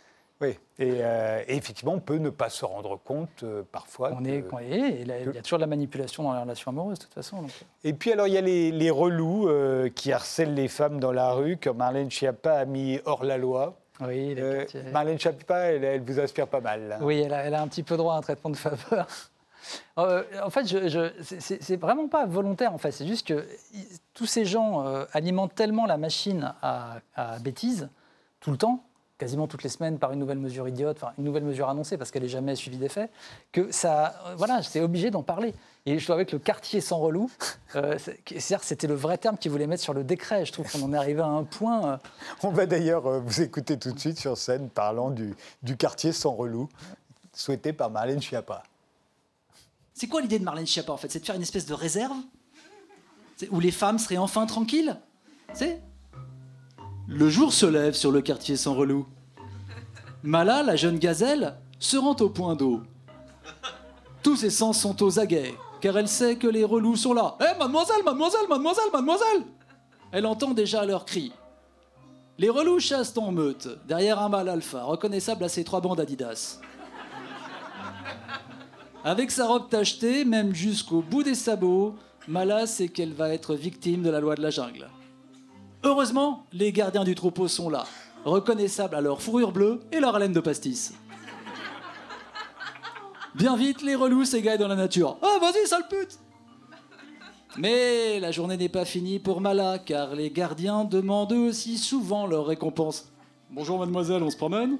Oui. 0.42 0.58
Et, 0.78 1.00
euh, 1.02 1.42
et 1.48 1.56
effectivement, 1.56 1.92
on 1.92 2.00
peut 2.00 2.16
ne 2.16 2.30
pas 2.30 2.48
se 2.48 2.64
rendre 2.64 2.98
compte 2.98 3.42
euh, 3.42 3.62
parfois. 3.70 4.12
On 4.18 4.24
est, 4.24 4.42
il 4.62 5.06
y 5.06 5.38
a 5.38 5.42
toujours 5.42 5.58
de 5.58 5.64
la 5.64 5.66
manipulation 5.66 6.22
dans 6.22 6.32
les 6.32 6.40
relations 6.40 6.70
amoureuses 6.70 6.98
de 6.98 7.04
toute 7.04 7.12
façon. 7.12 7.42
donc. 7.42 7.50
Et 7.84 7.92
puis 7.92 8.10
alors, 8.12 8.26
il 8.26 8.32
y 8.32 8.38
a 8.38 8.40
les, 8.40 8.70
les 8.72 8.88
relous 8.90 9.48
euh, 9.48 9.90
qui 9.90 10.12
harcèlent 10.12 10.54
les 10.54 10.68
femmes 10.68 10.98
dans 10.98 11.12
la 11.12 11.32
rue, 11.32 11.58
que 11.58 11.68
Marlène 11.68 12.10
Schiappa 12.10 12.52
a 12.54 12.64
mis 12.64 13.00
hors 13.04 13.22
la 13.24 13.36
loi. 13.36 13.76
oui. 14.00 14.34
Marlène 14.92 15.18
Schiappa, 15.18 15.56
elle, 15.72 15.84
elle 15.84 16.00
vous 16.00 16.18
inspire 16.18 16.46
pas 16.48 16.60
mal. 16.62 16.96
Oui, 17.02 17.20
elle 17.20 17.34
a, 17.34 17.44
elle 17.44 17.54
a 17.54 17.60
un 17.60 17.68
petit 17.68 17.82
peu 17.82 17.98
droit 17.98 18.14
à 18.14 18.16
un 18.16 18.22
traitement 18.22 18.48
de 18.50 18.56
faveur. 18.56 19.06
Euh, 19.98 20.22
en 20.44 20.50
fait, 20.50 20.66
je, 20.66 20.88
je- 20.88 21.22
c'est- 21.38 21.76
vraiment 21.76 22.08
pas 22.08 22.26
volontaire. 22.26 22.72
En 22.74 22.78
fait, 22.78 22.92
c'est 22.92 23.06
juste 23.06 23.26
que 23.26 23.46
tous 24.14 24.26
ces 24.26 24.44
gens 24.44 24.86
euh, 24.86 25.04
alimentent 25.12 25.54
tellement 25.54 25.86
la 25.86 25.96
machine 25.98 26.52
à, 26.62 26.98
bêtises 27.40 27.88
tout 28.40 28.50
le 28.50 28.56
temps, 28.56 28.82
quasiment 29.18 29.46
toutes 29.46 29.62
les 29.62 29.68
semaines 29.68 29.98
par 29.98 30.12
une 30.12 30.18
nouvelle 30.18 30.38
mesure 30.38 30.66
idiote, 30.66 30.98
une 31.18 31.24
nouvelle 31.24 31.44
mesure 31.44 31.68
annoncée 31.68 31.98
parce 31.98 32.10
qu'elle 32.10 32.22
n'est 32.22 32.28
jamais 32.28 32.56
suivie 32.56 32.78
des 32.78 32.88
faits, 32.88 33.10
que 33.52 33.70
ça, 33.70 34.14
euh, 34.26 34.34
voilà, 34.36 34.62
c'est 34.62 34.80
obligé 34.80 35.10
d'en 35.10 35.22
parler. 35.22 35.54
Et 35.86 35.98
je 35.98 36.04
trouve 36.04 36.14
avec 36.16 36.32
le 36.32 36.38
quartier 36.38 36.80
sans 36.80 36.98
relou, 36.98 37.30
euh, 37.76 37.98
que 38.24 38.38
c'était 38.38 38.86
le 38.86 38.94
vrai 38.94 39.18
terme 39.18 39.36
qu'ils 39.38 39.50
voulaient 39.50 39.66
mettre 39.66 39.82
sur 39.82 39.94
le 39.94 40.04
décret. 40.04 40.44
Je 40.46 40.52
trouve 40.52 40.70
qu'on 40.70 40.82
en 40.82 40.92
est 40.92 40.96
arrivé 40.96 41.20
à 41.20 41.26
un 41.26 41.44
point. 41.44 41.84
euh, 41.86 41.96
On 42.42 42.50
va 42.50 42.64
d'ailleurs 42.66 43.06
euh, 43.06 43.20
vous 43.20 43.42
écouter 43.42 43.78
tout 43.78 43.92
de 43.92 43.98
suite 43.98 44.18
sur 44.18 44.36
scène 44.38 44.68
parlant 44.70 45.10
du, 45.10 45.34
du 45.62 45.76
quartier 45.76 46.12
sans 46.12 46.32
relou, 46.32 46.68
souhaité 47.34 47.72
par 47.72 47.90
Marlène 47.90 48.20
Schiappa. 48.22 48.62
C'est 50.00 50.06
quoi 50.06 50.22
l'idée 50.22 50.38
de 50.38 50.44
Marlène 50.44 50.66
Schiappa 50.66 50.92
en 50.92 50.96
fait? 50.96 51.12
C'est 51.12 51.20
de 51.20 51.26
faire 51.26 51.36
une 51.36 51.42
espèce 51.42 51.66
de 51.66 51.74
réserve? 51.74 52.16
Où 53.50 53.60
les 53.60 53.70
femmes 53.70 53.98
seraient 53.98 54.16
enfin 54.16 54.46
tranquilles? 54.46 54.96
C'est? 55.52 55.82
Le 57.06 57.28
jour 57.28 57.52
se 57.52 57.66
lève 57.66 57.92
sur 57.92 58.10
le 58.10 58.22
quartier 58.22 58.56
sans 58.56 58.72
relou. 58.72 59.06
Mala, 60.22 60.62
la 60.62 60.74
jeune 60.74 60.98
gazelle, 60.98 61.54
se 61.78 61.98
rend 61.98 62.16
au 62.20 62.30
point 62.30 62.56
d'eau. 62.56 62.80
Tous 64.22 64.36
ses 64.36 64.48
sens 64.48 64.80
sont 64.80 65.02
aux 65.02 65.18
aguets, 65.18 65.54
car 65.82 65.98
elle 65.98 66.08
sait 66.08 66.36
que 66.36 66.46
les 66.46 66.64
relous 66.64 66.96
sont 66.96 67.12
là. 67.12 67.36
Hé, 67.38 67.58
mademoiselle, 67.58 68.02
mademoiselle, 68.02 68.48
mademoiselle, 68.48 68.90
mademoiselle 68.90 69.44
Elle 70.12 70.24
entend 70.24 70.52
déjà 70.52 70.86
leurs 70.86 71.04
cris. 71.04 71.30
Les 72.38 72.48
relous 72.48 72.80
chassent 72.80 73.18
en 73.18 73.32
meute, 73.32 73.68
derrière 73.86 74.18
un 74.18 74.30
mâle 74.30 74.48
alpha, 74.48 74.82
reconnaissable 74.82 75.44
à 75.44 75.50
ses 75.50 75.62
trois 75.62 75.82
bandes 75.82 76.00
Adidas. 76.00 76.58
Avec 79.02 79.30
sa 79.30 79.46
robe 79.46 79.70
tachetée, 79.70 80.26
même 80.26 80.54
jusqu'au 80.54 81.00
bout 81.00 81.22
des 81.22 81.34
sabots, 81.34 81.94
Mala 82.28 82.66
sait 82.66 82.88
qu'elle 82.88 83.14
va 83.14 83.32
être 83.32 83.54
victime 83.54 84.02
de 84.02 84.10
la 84.10 84.20
loi 84.20 84.34
de 84.34 84.42
la 84.42 84.50
jungle. 84.50 84.88
Heureusement, 85.82 86.44
les 86.52 86.70
gardiens 86.70 87.04
du 87.04 87.14
troupeau 87.14 87.48
sont 87.48 87.70
là, 87.70 87.86
reconnaissables 88.26 88.94
à 88.94 89.00
leur 89.00 89.22
fourrure 89.22 89.52
bleue 89.52 89.80
et 89.90 90.00
leur 90.00 90.14
haleine 90.14 90.34
de 90.34 90.40
pastis. 90.40 90.92
Bien 93.34 93.56
vite, 93.56 93.80
les 93.80 93.94
relous 93.94 94.26
s'égaillent 94.26 94.58
dans 94.58 94.68
la 94.68 94.76
nature. 94.76 95.16
Ah, 95.22 95.38
vas-y, 95.40 95.66
sale 95.66 95.88
pute 95.88 96.18
Mais 97.56 98.20
la 98.20 98.32
journée 98.32 98.58
n'est 98.58 98.68
pas 98.68 98.84
finie 98.84 99.18
pour 99.18 99.40
Mala, 99.40 99.78
car 99.78 100.14
les 100.14 100.30
gardiens 100.30 100.84
demandent 100.84 101.32
eux 101.32 101.48
aussi 101.48 101.78
souvent 101.78 102.26
leur 102.26 102.44
récompense. 102.44 103.10
Bonjour 103.48 103.78
mademoiselle, 103.78 104.22
on 104.22 104.30
se 104.30 104.36
promène? 104.36 104.76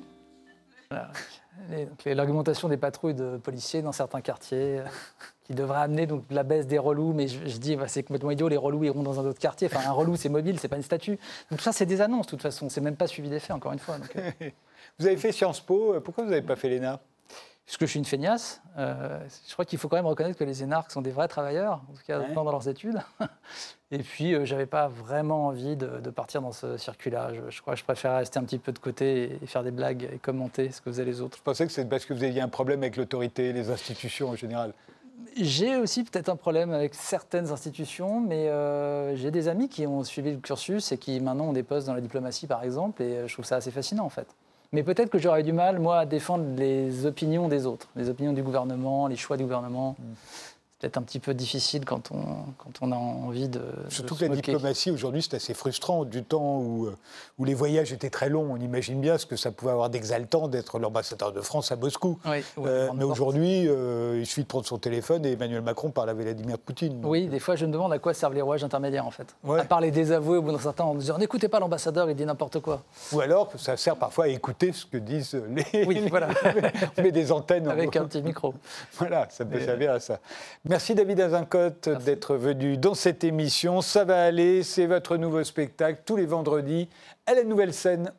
L'argumentation 2.07 2.69
des 2.69 2.77
patrouilles 2.77 3.15
de 3.15 3.37
policiers 3.37 3.83
dans 3.83 3.93
certains 3.93 4.21
quartiers 4.21 4.79
euh, 4.79 4.85
qui 5.45 5.55
devrait 5.55 5.81
amener 5.81 6.07
donc 6.07 6.25
la 6.31 6.43
baisse 6.43 6.67
des 6.67 6.79
relous, 6.79 7.13
mais 7.13 7.29
je, 7.29 7.59
dis 7.59 7.77
bah, 7.77 7.89
c'est 7.89 8.03
complètement 8.03 8.31
idiot, 8.31 8.49
les 8.49 8.57
relous 8.57 8.85
iront 8.85 9.03
dans 9.03 9.21
un 9.21 9.25
autre 9.25 9.39
quartier. 9.39 9.69
Enfin, 9.73 9.89
un 9.89 9.93
relou 9.93 10.17
c'est 10.17 10.29
mobile, 10.29 10.59
c'est 10.59 10.69
pas 10.69 10.77
une 10.77 10.83
statue. 10.83 11.19
Donc 11.51 11.59
tout 11.59 11.65
ça 11.65 11.73
c'est 11.73 11.87
des 11.87 12.01
annonces 12.01 12.27
de 12.27 12.31
toute 12.31 12.43
façon, 12.43 12.69
c'est 12.69 12.81
même 12.81 12.97
pas 12.97 13.07
suivi 13.07 13.29
des 13.29 13.41
faits 13.41 13.53
encore 13.53 13.73
une 13.73 13.79
fois. 13.79 13.97
Euh, 14.17 14.31
Vous 14.99 15.07
avez 15.07 15.17
fait 15.17 15.33
Sciences 15.33 15.61
Po, 15.61 15.95
euh, 15.95 16.01
pourquoi 16.01 16.25
vous 16.25 16.31
n'avez 16.31 16.43
pas 16.43 16.57
fait 16.57 16.69
l'ENA? 16.69 17.01
Puisque 17.67 17.83
je 17.83 17.87
suis 17.91 17.99
une 18.01 18.05
feignasse, 18.05 18.61
euh, 18.79 19.21
je 19.47 19.53
crois 19.53 19.65
qu'il 19.65 19.79
faut 19.79 19.89
quand 19.89 19.97
même 19.97 20.07
reconnaître 20.07 20.39
que 20.39 20.45
les 20.45 20.63
énarques 20.63 20.91
sont 20.91 21.03
des 21.03 21.11
vrais 21.13 21.29
travailleurs, 21.29 21.83
en 21.89 21.93
tout 21.95 22.03
cas 22.07 22.19
Ouais. 22.21 22.33
dans 22.35 22.43
leurs 22.45 22.69
études. 22.69 23.01
Et 23.93 23.99
puis, 23.99 24.35
euh, 24.35 24.45
j'avais 24.45 24.67
pas 24.67 24.89
vraiment 24.89 25.47
envie 25.47 25.77
de, 25.77 26.01
de 26.01 26.11
partir 26.11 26.43
dans 26.43 26.53
ce 26.53 26.77
circuit-là. 26.77 27.33
Je, 27.35 27.51
je 27.51 27.61
crois 27.63 27.75
que 27.75 27.81
je 27.81 27.85
préfère 27.85 28.17
rester 28.17 28.39
un 28.39 28.45
petit 28.45 28.59
peu 28.59 28.73
de 28.73 28.79
côté 28.79 29.39
et 29.43 29.47
faire 29.47 29.63
des 29.63 29.71
blagues 29.71 30.09
et 30.13 30.19
commenter 30.19 30.71
ce 30.71 30.81
que 30.81 30.91
faisaient 30.91 31.05
les 31.05 31.21
autres. 31.21 31.37
Je 31.39 31.43
pensais 31.43 31.67
que 31.67 31.73
c'est 31.73 31.85
parce 31.89 32.05
que 32.05 32.15
vous 32.15 32.25
aviez 32.25 32.41
un 32.41 32.49
problème 32.49 32.83
avec 32.83 32.97
l'autorité, 32.97 33.53
les 33.53 33.71
institutions 33.71 34.31
en 34.31 34.37
général. 34.37 34.73
J'ai 35.37 35.77
aussi 35.77 36.03
peut-être 36.03 36.29
un 36.29 36.35
problème 36.37 36.73
avec 36.73 36.95
certaines 36.95 37.51
institutions, 37.53 38.21
mais 38.21 38.49
euh, 38.49 39.15
j'ai 39.15 39.31
des 39.31 39.47
amis 39.49 39.69
qui 39.69 39.87
ont 39.87 40.03
suivi 40.03 40.33
le 40.33 40.39
cursus 40.39 40.91
et 40.93 40.99
qui 40.99 41.21
maintenant 41.21 41.45
ont 41.49 41.53
des 41.53 41.63
postes 41.63 41.87
dans 41.87 41.95
la 41.95 42.01
diplomatie, 42.01 42.47
par 42.49 42.65
exemple, 42.65 43.03
et 43.03 43.17
euh, 43.19 43.29
je 43.29 43.35
trouve 43.35 43.45
ça 43.45 43.57
assez 43.57 43.71
fascinant, 43.71 44.05
en 44.05 44.09
fait. 44.09 44.27
Mais 44.73 44.85
peut-être 44.85 45.11
que 45.11 45.19
j'aurais 45.19 45.43
du 45.43 45.53
mal, 45.53 45.81
moi, 45.81 45.99
à 45.99 46.07
défendre 46.07 46.45
les 46.57 47.05
opinions 47.05 47.49
des 47.49 47.67
autres, 47.67 47.89
les 47.97 48.09
opinions 48.09 48.33
du 48.33 48.43
gouvernement, 48.43 49.09
les 49.09 49.17
choix 49.17 49.37
du 49.37 49.43
gouvernement. 49.43 49.97
C'est 49.97 50.50
peut-être 50.81 50.97
un 50.97 51.03
petit 51.03 51.19
peu 51.21 51.35
difficile 51.35 51.85
quand 51.85 52.11
on, 52.11 52.25
quand 52.59 52.71
on 52.81 52.91
a 52.93 52.97
envie 52.97 53.49
de. 53.49 53.59
de 53.59 53.65
Surtout 53.91 54.15
se 54.15 54.21
que 54.25 54.31
la 54.31 54.35
diplomatie, 54.37 54.91
aujourd'hui, 54.91 55.23
c'est 55.23 55.35
assez 55.37 55.53
frustrant. 55.55 56.05
Du 56.05 56.25
temps 56.25 56.59
où, 56.59 56.87
euh, 56.87 56.97
où 57.39 57.45
les 57.45 57.53
voyages 57.55 57.93
étaient 57.93 58.09
très 58.11 58.29
longs, 58.31 58.49
on 58.53 58.57
imagine 58.57 59.01
bien 59.01 59.19
ce 59.19 59.27
que 59.27 59.37
ça 59.37 59.51
pouvait 59.53 59.73
avoir 59.73 59.91
d'exaltant 59.91 60.49
d'être 60.49 60.79
l'ambassadeur 60.79 61.33
de 61.33 61.41
France 61.43 61.71
à 61.71 61.77
Moscou. 61.77 62.19
Oui, 62.25 62.43
Euh, 62.59 62.89
mais 62.95 63.05
aujourd'hui, 63.05 63.69
euh, 63.69 64.19
il 64.21 64.27
suffit 64.27 64.43
de 64.43 64.47
prendre 64.47 64.65
son 64.67 64.79
téléphone 64.79 65.25
et 65.27 65.33
Emmanuel 65.33 65.61
Macron 65.63 65.91
parle 65.91 66.11
à 66.11 66.15
Vladimir 66.15 66.59
Poutine. 66.59 67.01
Oui, 67.05 67.27
des 67.29 67.41
fois, 67.41 67.57
je 67.57 67.67
me 67.67 67.73
demande 67.73 67.93
à 67.93 67.99
quoi 67.99 68.15
servent 68.15 68.35
les 68.35 68.43
rouages 68.43 68.65
intermédiaires, 68.65 69.07
en 69.07 69.11
fait. 69.11 69.35
Ouais. 69.45 69.61
À 69.61 69.65
part 69.65 69.81
les 69.81 69.91
désavouer 69.91 70.39
au 70.39 70.43
bout 70.43 70.53
d'un 70.53 70.59
certain 70.59 70.85
temps 70.85 70.91
en 70.91 70.95
disant 70.95 71.19
n'écoutez 71.19 71.49
pas 71.49 71.61
l'ambassadeur, 71.61 72.09
il 72.09 72.17
dit 72.17 72.25
n'importe 72.25 72.61
quoi. 72.61 72.83
Ou 73.13 73.21
alors, 73.21 73.51
ça 73.57 73.77
sert 73.77 73.97
parfois 73.97 74.25
à 74.25 74.29
écouter 74.29 74.73
ce 74.73 74.87
que 74.87 74.97
disent 74.97 75.39
les. 75.73 75.85
Oui, 75.85 76.07
voilà. 76.09 76.29
on 76.99 77.03
met 77.03 77.13
des 77.13 77.31
antennes. 77.33 77.69
en- 77.69 77.73
Avec 77.73 77.95
un 77.97 78.05
petit 78.07 78.23
micro. 78.23 78.55
Voilà, 78.99 79.27
ça 79.31 79.45
peut 79.45 79.61
servir 79.61 79.93
à 79.93 80.01
ça. 80.01 80.21
Merci 80.71 80.95
David 80.95 81.21
Azincote 81.21 81.89
d'être 82.05 82.37
venu 82.37 82.77
dans 82.77 82.95
cette 82.95 83.25
émission. 83.25 83.81
Ça 83.81 84.05
va 84.05 84.23
aller, 84.23 84.63
c'est 84.63 84.87
votre 84.87 85.17
nouveau 85.17 85.43
spectacle 85.43 86.03
tous 86.07 86.15
les 86.15 86.27
vendredis 86.27 86.89
à 87.27 87.35
la 87.35 87.43
nouvelle 87.43 87.75
scène. 87.75 88.13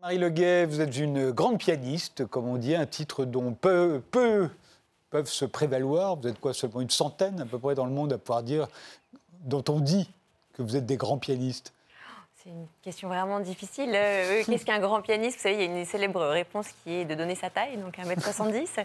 Marie 0.00 0.16
Leguet, 0.16 0.64
vous 0.64 0.80
êtes 0.80 0.96
une 0.96 1.30
grande 1.32 1.58
pianiste, 1.58 2.24
comme 2.24 2.48
on 2.48 2.56
dit, 2.56 2.74
un 2.74 2.86
titre 2.86 3.26
dont 3.26 3.52
peu, 3.52 4.00
peu 4.10 4.48
peuvent 5.10 5.28
se 5.28 5.44
prévaloir. 5.44 6.16
Vous 6.16 6.26
êtes 6.26 6.40
quoi, 6.40 6.54
seulement 6.54 6.80
une 6.80 6.88
centaine 6.88 7.38
à 7.38 7.44
peu 7.44 7.58
près 7.58 7.74
dans 7.74 7.84
le 7.84 7.92
monde 7.92 8.14
à 8.14 8.16
pouvoir 8.16 8.42
dire, 8.42 8.66
dont 9.42 9.64
on 9.68 9.78
dit 9.78 10.08
que 10.54 10.62
vous 10.62 10.74
êtes 10.74 10.86
des 10.86 10.96
grands 10.96 11.18
pianistes? 11.18 11.73
C'est 12.44 12.50
une 12.50 12.66
question 12.82 13.08
vraiment 13.08 13.40
difficile. 13.40 13.90
Euh, 13.94 14.42
Qu'est-ce 14.46 14.66
qu'un 14.66 14.78
grand 14.78 15.00
pianiste? 15.00 15.38
Vous 15.38 15.42
savez, 15.44 15.54
il 15.54 15.60
y 15.60 15.74
a 15.74 15.78
une 15.78 15.84
célèbre 15.86 16.22
réponse 16.26 16.66
qui 16.82 16.92
est 16.92 17.04
de 17.06 17.14
donner 17.14 17.34
sa 17.34 17.48
taille, 17.48 17.78
donc 17.78 17.96
1m70. 17.96 18.84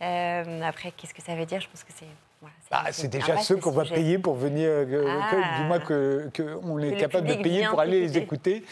Euh, 0.00 0.62
après, 0.62 0.92
qu'est-ce 0.96 1.12
que 1.12 1.22
ça 1.22 1.34
veut 1.34 1.44
dire? 1.46 1.60
Je 1.60 1.66
pense 1.68 1.82
que 1.82 1.90
c'est. 1.96 2.06
voilà, 2.40 2.54
Ah, 2.70 2.92
c'est 2.92 3.08
déjà 3.08 3.34
vaste 3.34 3.46
ceux 3.48 3.56
qu'on 3.56 3.72
va 3.72 3.84
payer 3.84 4.18
pour 4.18 4.36
venir, 4.36 4.68
euh, 4.68 5.18
Ah. 5.20 5.58
du 5.60 5.66
moins 5.66 5.80
que, 5.80 6.30
que 6.32 6.60
on 6.62 6.78
est 6.78 6.96
capable 6.96 7.26
de 7.26 7.34
payer 7.42 7.66
pour 7.66 7.80
aller 7.80 7.98
les 8.02 8.18
écouter. 8.18 8.62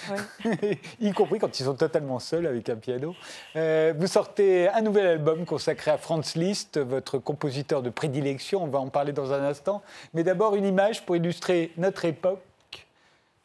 écouter, 0.45 0.81
y 1.01 1.11
compris 1.13 1.41
quand 1.41 1.59
ils 1.59 1.65
sont 1.65 1.75
totalement 1.75 2.21
seuls 2.21 2.47
avec 2.47 2.69
un 2.69 2.77
piano. 2.77 3.17
Euh, 3.57 3.95
vous 3.99 4.07
sortez 4.07 4.69
un 4.69 4.81
nouvel 4.83 5.07
album 5.09 5.45
consacré 5.45 5.91
à 5.91 5.99
Franz 5.99 6.39
Liszt, 6.39 6.79
votre 6.79 7.19
compositeur 7.19 7.83
de 7.83 7.91
prédilection, 7.91 8.63
on 8.63 8.69
va 8.69 8.79
en 8.79 8.91
parler 8.91 9.13
dans 9.13 9.33
un 9.33 9.43
instant. 9.43 9.83
Mais 10.15 10.23
d'abord 10.23 10.55
une 10.55 10.67
image 10.67 11.05
pour 11.05 11.17
illustrer 11.17 11.73
notre 11.77 12.05
époque. 12.05 12.39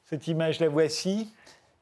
Cette 0.08 0.28
image, 0.28 0.60
la 0.60 0.70
voici. 0.70 1.34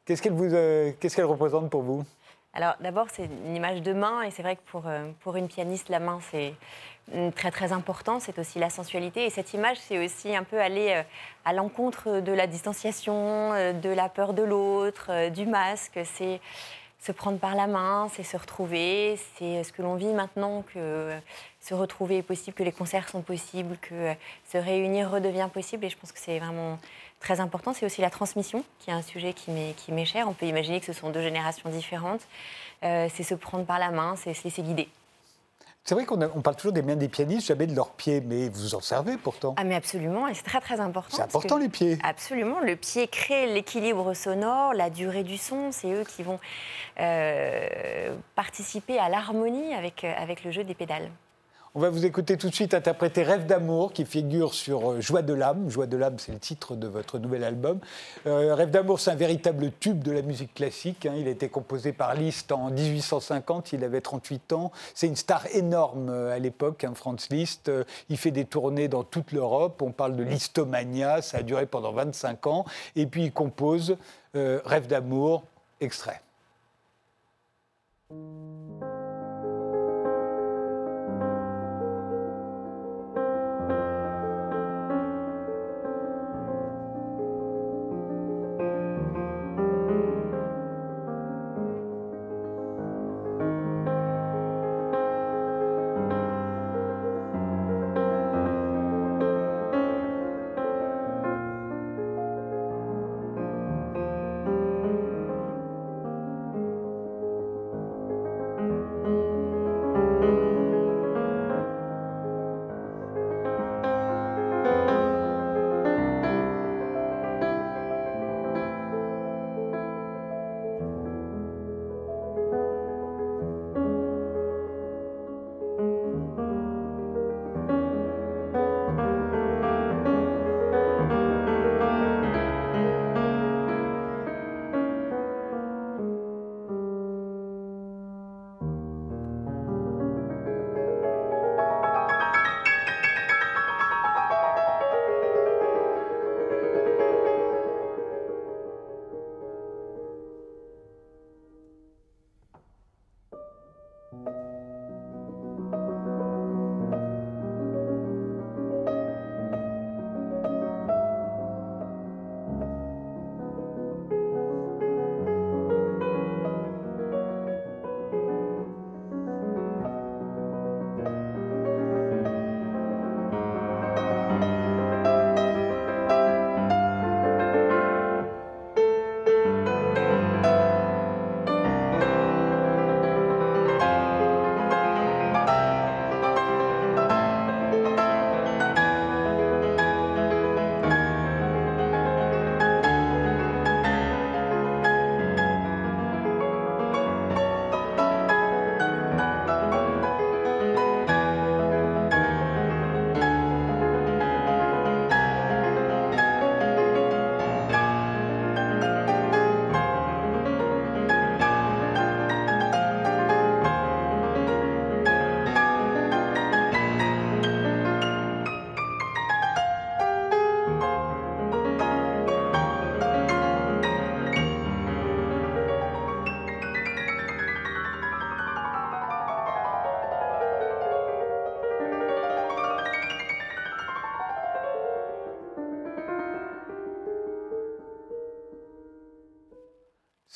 Qu'est-ce 0.06 0.22
qu'elle 0.22 0.34
euh, 0.34 1.28
représente 1.28 1.70
pour 1.70 1.82
vous? 1.82 2.06
Alors, 2.54 2.76
d'abord, 2.80 3.08
c'est 3.12 3.26
une 3.26 3.56
image 3.56 3.82
de 3.82 3.92
main, 3.92 4.22
et 4.22 4.32
c'est 4.32 4.44
vrai 4.44 4.56
que 4.56 4.62
pour, 4.72 4.88
euh, 4.88 5.10
pour 5.22 5.36
une 5.36 5.50
pianiste, 5.50 5.90
la 5.90 6.00
main, 6.00 6.20
c'est 6.32 6.54
mm, 7.14 7.32
très, 7.32 7.52
très 7.52 7.74
important. 7.74 8.22
C'est 8.22 8.40
aussi 8.40 8.60
la 8.60 8.70
sensualité. 8.70 9.26
Et 9.26 9.30
cette 9.30 9.54
image, 9.54 9.78
c'est 9.78 10.04
aussi 10.04 10.34
un 10.38 10.44
peu 10.44 10.62
aller 10.62 10.92
euh, 10.92 11.04
à 11.44 11.52
l'encontre 11.52 12.22
de 12.22 12.32
la 12.32 12.48
distanciation, 12.48 13.52
de 13.74 13.90
la 13.90 14.08
peur 14.08 14.34
de 14.34 14.44
l'autre, 14.44 15.30
du 15.30 15.46
masque. 15.46 16.00
C'est 16.06 16.40
se 17.00 17.12
prendre 17.12 17.40
par 17.40 17.56
la 17.56 17.68
main, 17.68 18.08
c'est 18.14 18.24
se 18.24 18.38
retrouver, 18.38 19.20
c'est 19.38 19.66
ce 19.66 19.74
que 19.74 19.82
l'on 19.82 19.96
vit 19.96 20.14
maintenant, 20.14 20.64
que 20.74 21.12
se 21.60 21.74
retrouver 21.74 22.20
est 22.20 22.24
possible, 22.24 22.56
que 22.56 22.64
les 22.64 22.72
concerts 22.72 23.10
sont 23.10 23.22
possibles, 23.22 23.78
que 23.82 24.14
se 24.50 24.58
réunir 24.58 25.12
redevient 25.12 25.50
possible. 25.54 25.84
Et 25.84 25.90
je 25.90 25.98
pense 25.98 26.14
que 26.14 26.20
c'est 26.20 26.40
vraiment 26.40 26.80
très 27.24 27.40
important. 27.40 27.74
C'est 27.74 27.86
aussi 27.86 28.02
la 28.02 28.10
transmission, 28.10 28.64
qui 28.80 28.92
est 28.92 28.94
un 28.94 29.02
sujet 29.02 29.34
qui 29.34 29.52
m'est 29.52 30.06
cher. 30.06 30.28
On 30.30 30.34
peut 30.34 30.46
imaginer 30.46 30.80
que 30.80 30.86
ce 30.86 30.94
sont 30.94 31.10
deux 31.10 31.22
générations 31.22 31.70
différentes. 31.70 32.22
Euh, 32.84 33.08
c'est 33.14 33.24
se 33.24 33.34
prendre 33.34 33.66
par 33.66 33.80
la 33.80 33.90
main, 33.92 34.16
c'est 34.18 34.34
se 34.34 34.44
laisser 34.44 34.62
guider. 34.62 34.90
C'est 35.86 35.96
vrai 35.96 36.06
qu'on 36.06 36.18
parle 36.42 36.56
toujours 36.56 36.72
des 36.72 36.82
mains 36.82 36.96
des 36.96 37.10
pianistes, 37.10 37.48
jamais 37.48 37.68
de 37.68 37.76
leurs 37.76 37.90
pieds, 37.92 38.22
mais 38.22 38.48
vous 38.48 38.74
en 38.74 38.80
servez 38.80 39.18
pourtant. 39.18 39.54
Ah 39.58 39.66
mais 39.66 39.76
absolument, 39.76 40.30
et 40.30 40.34
c'est 40.34 40.44
très 40.44 40.62
très 40.62 40.80
important. 40.80 41.18
C'est 41.18 41.24
important 41.24 41.58
que- 41.58 41.64
les 41.64 41.68
pieds. 41.70 41.98
Absolument, 42.04 42.62
le 42.62 42.78
pied 42.78 43.08
crée 43.10 43.48
l'équilibre 43.54 44.14
sonore, 44.14 44.74
la 44.74 44.90
durée 44.90 45.24
du 45.24 45.38
son, 45.38 45.74
c'est 45.74 45.92
eux 45.92 46.06
qui 46.06 46.24
vont 46.24 46.40
euh, 47.02 48.16
participer 48.36 48.98
à 48.98 49.10
l'harmonie 49.10 49.74
avec, 49.74 50.06
avec 50.06 50.46
le 50.46 50.52
jeu 50.52 50.64
des 50.64 50.74
pédales. 50.74 51.10
On 51.76 51.80
va 51.80 51.90
vous 51.90 52.06
écouter 52.06 52.38
tout 52.38 52.50
de 52.52 52.54
suite 52.54 52.76
interpréter 52.76 53.24
Rêve 53.24 53.48
d'amour 53.48 53.94
qui 53.94 54.06
figure 54.06 54.54
sur 54.54 54.92
euh, 54.92 55.02
Joie 55.02 55.24
de 55.24 55.34
l'âme. 55.34 55.72
Joie 55.72 55.88
de 55.88 55.98
l'âme, 55.98 56.20
c'est 56.20 56.32
le 56.32 56.38
titre 56.38 56.76
de 56.76 56.86
votre 56.86 57.18
nouvel 57.18 57.44
album. 57.44 57.80
Euh, 58.28 58.54
Rêve 58.54 58.70
d'amour, 58.70 59.00
c'est 59.00 59.10
un 59.10 59.16
véritable 59.16 59.72
tube 59.80 60.04
de 60.04 60.12
la 60.12 60.22
musique 60.22 60.54
classique. 60.54 61.08
hein. 61.08 61.16
Il 61.18 61.28
a 61.28 61.32
été 61.32 61.50
composé 61.50 61.92
par 61.92 62.14
Liszt 62.14 62.52
en 62.52 62.70
1850, 62.70 63.74
il 63.74 63.84
avait 63.84 64.02
38 64.02 64.54
ans. 64.54 64.72
C'est 64.94 65.08
une 65.08 65.16
star 65.16 65.48
énorme 65.56 66.10
euh, 66.10 66.36
à 66.36 66.38
l'époque, 66.38 66.84
hein, 66.84 66.94
Franz 66.94 67.28
Liszt. 67.32 67.72
Il 68.08 68.18
fait 68.18 68.30
des 68.30 68.46
tournées 68.46 68.88
dans 68.88 69.04
toute 69.04 69.32
l'Europe. 69.32 69.82
On 69.82 69.92
parle 69.92 70.16
de 70.16 70.24
listomania, 70.24 71.24
ça 71.24 71.40
a 71.40 71.42
duré 71.42 71.66
pendant 71.66 71.92
25 71.92 72.46
ans. 72.46 72.66
Et 72.96 73.08
puis 73.08 73.24
il 73.24 73.32
compose 73.32 73.98
Rêve 74.36 74.86
d'amour, 74.88 75.44
extrait. 75.80 76.22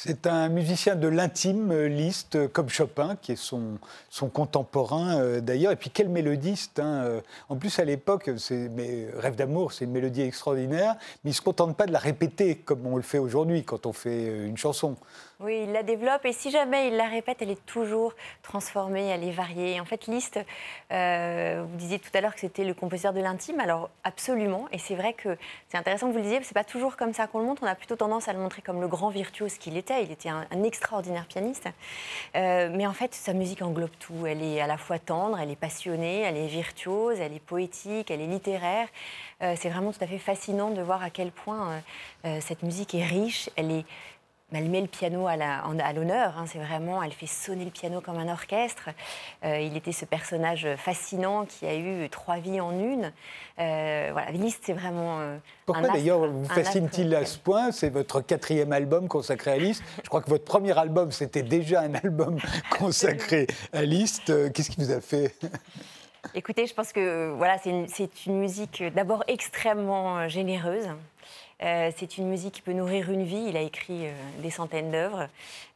C'est 0.08 0.26
un 0.26 0.47
musicien 0.47 0.95
de 0.95 1.10
l'intime, 1.10 1.70
euh, 1.74 1.89
Liszt, 1.89 2.38
euh, 2.38 2.47
comme 2.47 2.70
Chopin, 2.70 3.18
qui 3.22 3.34
est 3.34 3.36
son, 3.36 3.78
son 4.10 4.30
contemporain 4.30 5.20
euh, 5.20 5.41
d'ailleurs. 5.41 5.74
Et 5.74 5.76
puis 5.76 5.89
quel 5.89 6.08
mélodiste 6.08 6.80
hein, 6.80 7.22
En 7.49 7.58
plus, 7.58 7.78
à 7.78 7.84
l'époque, 7.84 8.30
Rêve 8.30 9.36
d'amour, 9.36 9.74
c'est 9.74 9.84
une 9.84 9.91
mélodie 9.91 10.22
extraordinaire, 10.22 10.95
mais 11.26 11.32
il 11.32 11.34
ne 11.34 11.36
se 11.36 11.41
contente 11.41 11.76
pas 11.76 11.88
de 11.88 11.91
la 11.91 11.99
répéter 11.99 12.55
comme 12.55 12.88
on 12.88 12.95
le 12.95 13.01
fait 13.01 13.18
aujourd'hui 13.18 13.66
quand 13.66 13.86
on 13.86 13.91
fait 13.91 14.45
une 14.45 14.55
chanson. 14.55 14.95
Oui, 15.40 15.66
il 15.66 15.72
la 15.72 15.84
développe 15.84 16.26
et 16.26 16.34
si 16.34 16.50
jamais 16.50 16.88
il 16.88 16.96
la 16.96 17.06
répète, 17.06 17.44
elle 17.44 17.52
est 17.52 17.66
toujours 17.68 18.16
transformée, 18.42 19.06
elle 19.06 19.24
est 19.24 19.32
variée. 19.32 19.80
En 19.80 19.86
fait, 19.86 20.08
Liszt, 20.08 20.40
euh, 20.92 21.64
vous 21.70 21.78
disiez 21.78 22.00
tout 22.00 22.10
à 22.16 22.22
l'heure 22.22 22.34
que 22.34 22.40
c'était 22.40 22.64
le 22.64 22.74
compositeur 22.74 23.14
de 23.14 23.20
l'intime, 23.20 23.60
alors 23.60 23.92
absolument. 24.04 24.66
Et 24.72 24.80
c'est 24.80 24.96
vrai 24.96 25.14
que 25.14 25.38
c'est 25.70 25.78
intéressant 25.78 26.08
que 26.08 26.14
vous 26.14 26.18
le 26.18 26.24
disiez, 26.24 26.40
c'est 26.42 26.56
pas 26.56 26.64
toujours 26.64 26.98
comme 26.98 27.14
ça 27.14 27.28
qu'on 27.28 27.38
le 27.38 27.46
montre. 27.46 27.62
On 27.62 27.68
a 27.68 27.76
plutôt 27.76 27.96
tendance 27.96 28.28
à 28.28 28.34
le 28.34 28.40
montrer 28.40 28.64
comme 28.64 28.82
le 28.82 28.88
grand 28.88 29.10
virtuose 29.10 29.60
qu'il 29.60 29.78
était. 29.78 30.04
Il 30.04 30.12
était 30.12 30.30
un, 30.30 30.48
extraordinaire 30.64 31.28
pianiste. 31.28 31.70
Euh, 32.36 32.72
mais 32.74 32.88
en 32.88 32.94
fait, 32.94 33.14
sa 33.14 33.34
musique 33.34 33.62
englobe 33.62 33.96
tout. 34.00 34.26
Elle 34.26 34.42
est 34.42 34.60
à 34.60 34.66
la 34.66 34.78
fois 34.78 34.98
tendre, 34.98 35.38
elle 35.40 35.52
est 35.52 35.56
passionnée, 35.56 36.22
elle 36.22 36.36
est 36.36 36.48
virtuose, 36.48 37.20
elle 37.20 37.34
est 37.34 37.46
poétique, 37.46 38.10
elle 38.10 38.22
est 38.22 38.28
littéraire. 38.28 38.88
Euh, 39.44 39.54
c'est 39.56 39.70
vraiment 39.70 39.92
tout 39.92 40.04
à 40.04 40.08
fait 40.08 40.18
fascinant 40.18 40.72
de 40.72 40.82
voir 40.82 41.04
à 41.04 41.12
quel 41.12 41.32
point 41.32 41.84
cette 42.42 42.64
musique 42.64 42.94
est 42.96 43.06
riche. 43.06 43.50
Elle 43.56 43.72
est 43.72 43.86
elle 44.54 44.70
met 44.70 44.80
le 44.80 44.88
piano 44.88 45.28
à 45.28 45.93
l'honneur, 45.93 46.38
hein, 46.38 46.45
c'est 46.48 46.60
vraiment, 46.60 47.04
elle 47.04 47.12
fait 47.12 47.28
sonner 47.28 47.66
le 47.66 47.72
piano 47.72 48.00
comme 48.00 48.18
un 48.18 48.32
orchestre. 48.32 48.89
Euh, 49.43 49.60
il 49.60 49.76
était 49.76 49.91
ce 49.91 50.06
personnage 50.06 50.68
fascinant 50.78 51.45
qui 51.45 51.66
a 51.66 51.76
eu 51.76 52.08
trois 52.10 52.38
vies 52.38 52.62
en 52.62 52.72
une. 52.72 53.12
Euh, 53.60 54.10
voilà, 54.14 54.32
Liszt, 54.32 54.62
c'est 54.66 54.74
vraiment. 54.74 55.20
Euh, 55.20 55.38
Pourquoi 55.66 55.89
d'ailleurs 55.89 56.26
vous 56.28 56.45
fascine-t-il 56.45 57.14
à 57.14 57.26
ce 57.26 57.38
point? 57.38 57.74
C'est 57.74 57.89
votre 57.89 58.22
quatrième 58.22 58.72
album 58.72 59.10
consacré 59.10 59.52
à 59.52 59.58
Liszt. 59.58 59.84
Je 60.02 60.08
crois 60.08 60.22
que 60.22 60.30
votre 60.30 60.45
premier 60.45 60.78
album, 60.78 61.12
c'était 61.12 61.43
déjà 61.43 61.82
un 61.82 61.95
album 61.95 62.38
consacré 62.80 63.48
à 63.74 63.82
Liszt. 63.82 64.54
Qu'est-ce 64.54 64.72
qui 64.72 64.80
vous 64.80 64.91
a 64.91 65.02
fait? 65.02 65.36
Écoutez, 66.34 66.68
je 66.68 66.74
pense 66.74 66.93
que 66.93 67.34
voilà, 67.36 67.58
c'est 67.58 67.70
une, 67.70 67.88
une, 68.28 68.39
musique 68.39 68.82
d'abord 68.95 69.26
extrêmement 69.28 70.30
généreuse. 70.30 70.88
Euh, 71.64 71.91
c'est 71.97 72.20
une 72.20 72.28
musique 72.28 72.55
qui 72.55 72.62
peut 72.62 72.74
nourrir 72.74 73.12
une 73.12 73.24
vie. 73.24 73.45
Il 73.47 73.58
a 73.58 73.62
écrit 73.62 74.05
euh, 74.08 74.12
des 74.39 74.51
centaines 74.51 74.91
d'œuvres. 74.91 75.28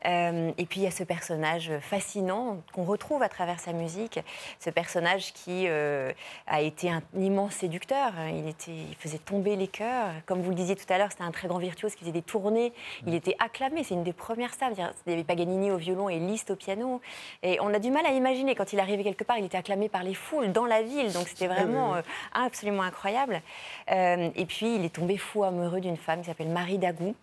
Euh, 0.06 0.52
et 0.58 0.66
puis 0.66 0.82
il 0.82 0.84
y 0.84 0.88
a 0.88 0.92
ce 0.92 1.04
personnage 1.04 1.72
fascinant 1.80 2.62
qu'on 2.74 2.84
retrouve 2.84 3.24
à 3.24 3.30
travers 3.30 3.60
sa 3.60 3.74
musique. 3.74 4.20
Ce 4.60 4.70
personnage 4.70 5.34
qui 5.34 5.68
a 5.68 6.62
été 6.62 6.90
un 6.90 7.02
immense 7.16 7.54
séducteur. 7.54 8.14
Il, 8.30 8.48
était, 8.48 8.72
il 8.72 8.96
faisait 8.98 9.20
tomber 9.20 9.56
les 9.56 9.68
cœurs. 9.68 10.10
Comme 10.26 10.42
vous 10.42 10.50
le 10.50 10.56
disiez 10.56 10.76
tout 10.76 10.92
à 10.92 10.98
l'heure, 10.98 11.12
c'était 11.12 11.24
un 11.24 11.32
très 11.32 11.48
grand 11.48 11.60
virtuose 11.60 11.94
qui 11.94 12.02
faisait 12.02 12.12
des 12.12 12.22
tournées. 12.22 12.74
Il 13.06 13.14
était 13.14 13.36
acclamé. 13.40 13.84
C'est 13.84 13.94
une 13.94 14.04
des 14.04 14.14
premières 14.14 14.54
stars. 14.54 14.72
Il 14.72 15.12
y 15.12 15.14
avait 15.14 15.24
Paganini 15.24 15.72
au 15.72 15.78
violon 15.78 16.10
et 16.10 16.20
Liszt 16.20 16.52
au 16.52 16.56
piano. 16.56 17.02
Et 17.44 17.60
on 17.62 17.74
a 17.74 17.80
du 17.80 17.92
mal 17.92 18.06
à 18.06 18.12
imaginer 18.12 18.56
quand 18.56 18.74
il 18.74 18.80
arrivait 18.80 19.04
quelque 19.04 19.24
part, 19.24 19.38
il 19.38 19.46
était 19.46 19.58
acclamé 19.58 19.90
par 19.90 20.04
les 20.04 20.16
foules 20.16 20.52
dans 20.52 20.66
la 20.66 20.82
ville. 20.82 21.12
Donc 21.14 21.28
c'était 21.28 21.48
vraiment 21.48 21.96
absolument 22.34 22.84
incroyable. 22.84 23.42
et 23.88 24.46
puis 24.48 24.76
il 24.76 24.86
est 24.86 24.94
tombé 24.94 25.18
fou 25.18 25.44
amoureux 25.44 25.71
d'une 25.80 25.98
femme 25.98 26.22
qui 26.22 26.26
s'appelle 26.26 26.50
Marie 26.50 26.78
Dagou 26.78 27.16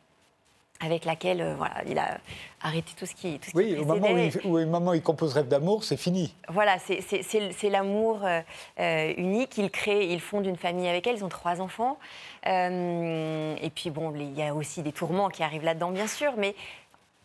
avec 0.80 1.04
laquelle 1.04 1.40
euh, 1.40 1.54
voilà, 1.56 1.82
il 1.86 1.98
a 1.98 2.18
arrêté 2.62 2.92
tout 2.96 3.06
ce 3.06 3.14
qui. 3.14 3.38
Tout 3.38 3.50
ce 3.50 3.56
oui, 3.56 3.76
au, 3.76 3.84
moment 3.84 4.12
où 4.12 4.18
il, 4.18 4.40
au 4.44 4.66
moment 4.66 4.90
où 4.92 4.94
il 4.94 5.02
compose 5.02 5.32
Rêve 5.32 5.48
d'amour, 5.48 5.84
c'est 5.84 5.96
fini. 5.96 6.34
Voilà, 6.48 6.78
c'est 6.78 7.70
l'amour 7.70 8.20
euh, 8.24 8.40
euh, 8.78 9.12
unique. 9.16 9.58
Il 9.58 9.70
crée, 9.70 10.06
il 10.06 10.20
fonde 10.20 10.46
une 10.46 10.56
famille 10.56 10.88
avec 10.88 11.06
elle, 11.06 11.16
ils 11.16 11.24
ont 11.24 11.28
trois 11.28 11.60
enfants. 11.60 11.98
et 12.44 13.70
puis, 13.74 13.90
bon, 13.90 14.14
il 14.14 14.38
y 14.38 14.42
a 14.42 14.54
aussi 14.54 14.82
des 14.82 14.92
tourments 14.92 15.28
qui 15.28 15.42
arrivent 15.42 15.64
là-dedans, 15.64 15.90
bien 15.90 16.06
sûr, 16.06 16.32
mais 16.36 16.54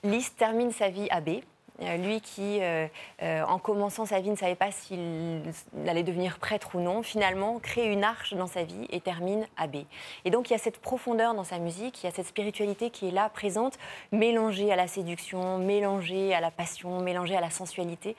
Lys 0.03 0.35
termine 0.35 0.71
sa 0.71 0.89
vie 0.89 1.07
abbé. 1.11 1.37
Euh, 1.37 1.52
lui 1.79 2.21
qui, 2.21 2.59
euh, 2.61 2.87
euh, 3.21 3.43
en 3.43 3.57
commençant 3.57 4.05
sa 4.05 4.19
vie, 4.19 4.29
ne 4.29 4.35
savait 4.35 4.55
pas 4.55 4.71
s'il 4.71 5.41
allait 5.87 6.03
devenir 6.03 6.37
prêtre 6.39 6.75
ou 6.75 6.79
non, 6.79 7.01
finalement 7.01 7.59
crée 7.59 7.91
une 7.91 8.03
arche 8.03 8.33
dans 8.33 8.47
sa 8.47 8.63
vie 8.63 8.87
et 8.89 9.01
termine 9.01 9.45
abbé. 9.57 9.85
Et 10.25 10.29
donc 10.29 10.49
il 10.49 10.53
y 10.53 10.55
a 10.55 10.59
cette 10.59 10.79
profondeur 10.79 11.33
dans 11.33 11.43
sa 11.43 11.59
musique, 11.59 12.03
il 12.03 12.05
y 12.05 12.09
a 12.09 12.11
cette 12.11 12.27
spiritualité 12.27 12.89
qui 12.89 13.07
est 13.07 13.11
là, 13.11 13.29
présente, 13.29 13.77
mélangée 14.11 14.71
à 14.71 14.75
la 14.75 14.87
séduction, 14.87 15.57
mélangée 15.57 16.33
à 16.33 16.41
la 16.41 16.51
passion, 16.51 17.01
mélangée 17.01 17.35
à 17.35 17.41
la 17.41 17.49
sensualité. 17.49 18.15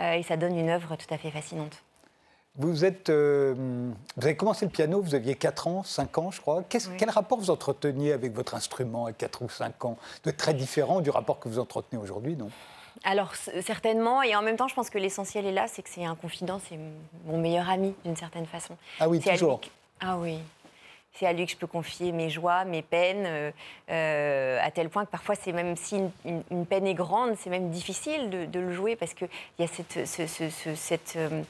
et 0.00 0.22
ça 0.22 0.36
donne 0.36 0.56
une 0.56 0.70
œuvre 0.70 0.96
tout 0.96 1.12
à 1.12 1.18
fait 1.18 1.30
fascinante. 1.30 1.82
Vous, 2.56 2.84
êtes, 2.84 3.10
vous 3.10 3.94
avez 4.22 4.36
commencé 4.36 4.66
le 4.66 4.70
piano, 4.70 5.00
vous 5.00 5.14
aviez 5.14 5.34
4 5.34 5.68
ans, 5.68 5.82
5 5.82 6.18
ans, 6.18 6.30
je 6.30 6.40
crois. 6.40 6.62
Quel 6.68 7.10
rapport 7.10 7.38
vous 7.38 7.50
entreteniez 7.50 8.12
avec 8.12 8.34
votre 8.34 8.54
instrument 8.54 9.06
à 9.06 9.12
4 9.12 9.42
ou 9.42 9.48
5 9.48 9.84
ans? 9.86 9.96
De 10.24 10.30
très 10.30 10.52
différent 10.52 11.00
du 11.00 11.10
rapport 11.10 11.40
que 11.40 11.48
vous 11.48 11.58
entretenez 11.58 12.00
aujourd'hui, 12.00 12.36
non? 12.36 12.50
Alors 13.04 13.34
certainement, 13.34 14.22
et 14.22 14.34
en 14.36 14.42
même 14.42 14.56
temps, 14.56 14.68
je 14.68 14.74
pense 14.74 14.90
que 14.90 14.98
l'essentiel 14.98 15.46
est 15.46 15.52
là, 15.52 15.66
c'est 15.68 15.82
que 15.82 15.88
c'est 15.88 16.04
un 16.04 16.14
confident, 16.14 16.60
c'est 16.68 16.78
mon 17.26 17.38
meilleur 17.38 17.68
ami 17.68 17.94
d'une 18.04 18.16
certaine 18.16 18.46
façon. 18.46 18.76
Ah 19.00 19.08
oui, 19.08 19.20
toujours. 19.20 19.60
Ah 20.00 20.16
oui. 20.18 20.38
C'est 21.14 21.26
à 21.26 21.32
lui 21.32 21.44
que 21.44 21.52
je 21.52 21.56
peux 21.56 21.66
confier 21.66 22.10
mes 22.10 22.30
joies, 22.30 22.64
mes 22.64 22.80
peines, 22.80 23.26
euh, 23.26 23.50
euh, 23.90 24.58
à 24.62 24.70
tel 24.70 24.88
point 24.88 25.04
que 25.04 25.10
parfois, 25.10 25.34
c'est 25.34 25.52
même 25.52 25.76
si 25.76 26.00
une, 26.24 26.66
peine 26.66 26.86
est 26.86 26.94
grande, 26.94 27.36
c'est 27.36 27.50
même 27.50 27.70
difficile 27.70 28.30
de, 28.50 28.58
le 28.58 28.72
jouer 28.72 28.96
parce 28.96 29.12
qu'il 29.12 29.28
y 29.58 29.62
a 29.62 29.66
cette, 29.66 30.06
cette 30.06 31.16
euh, 31.16 31.42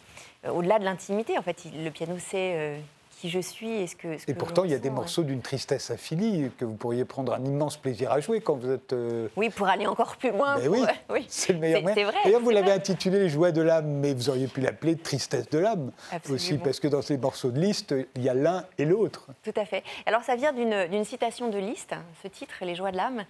au-delà 0.50 0.80
de 0.80 0.84
l'intimité, 0.84 1.38
en 1.38 1.42
fait, 1.42 1.64
le 1.72 1.90
piano 1.90 2.18
sait 2.18 2.80
qui 3.22 3.30
je 3.30 3.38
suis 3.38 3.70
et 3.70 3.86
ce 3.86 3.94
que. 3.94 4.18
Ce 4.18 4.28
et 4.28 4.34
pourtant, 4.34 4.64
il 4.64 4.72
y 4.72 4.74
a 4.74 4.80
des 4.80 4.90
morceaux 4.90 5.22
d'une 5.22 5.42
tristesse 5.42 5.92
infinie 5.92 6.50
que 6.58 6.64
vous 6.64 6.74
pourriez 6.74 7.04
prendre 7.04 7.32
un 7.32 7.44
immense 7.44 7.76
plaisir 7.76 8.10
à 8.10 8.18
jouer 8.18 8.40
quand 8.40 8.56
vous 8.56 8.68
êtes. 8.68 8.92
Euh, 8.92 9.28
oui, 9.36 9.48
pour 9.48 9.68
aller 9.68 9.86
encore 9.86 10.16
plus 10.16 10.32
loin. 10.32 10.56
oui, 10.68 10.82
oui. 11.08 11.24
c'est 11.28 11.52
le 11.52 11.60
meilleur 11.60 11.82
vrai. 11.82 11.94
D'ailleurs, 12.24 12.40
vous 12.40 12.50
l'avez 12.50 12.72
intitulé 12.72 13.20
Les 13.20 13.28
joies 13.28 13.52
de 13.52 13.62
l'âme, 13.62 13.86
mais 13.86 14.12
vous 14.12 14.28
auriez 14.28 14.48
pu 14.48 14.60
l'appeler 14.60 14.96
Tristesse 14.96 15.48
de 15.50 15.58
l'âme 15.58 15.92
aussi, 16.30 16.58
parce 16.58 16.80
que 16.80 16.88
dans 16.88 17.00
ces 17.00 17.16
morceaux 17.16 17.52
de 17.52 17.60
Liszt, 17.60 17.94
il 18.16 18.24
y 18.24 18.28
a 18.28 18.34
l'un 18.34 18.64
et 18.76 18.84
l'autre. 18.84 19.28
Tout 19.44 19.54
à 19.54 19.64
fait. 19.66 19.84
Alors, 20.06 20.22
ça 20.22 20.34
vient 20.34 20.52
d'une 20.52 21.04
citation 21.04 21.48
de 21.48 21.58
Liszt, 21.58 21.94
ce 22.24 22.28
titre, 22.28 22.54
Les 22.62 22.74
joies 22.74 22.90
de 22.90 22.96
l'âme, 22.96 23.24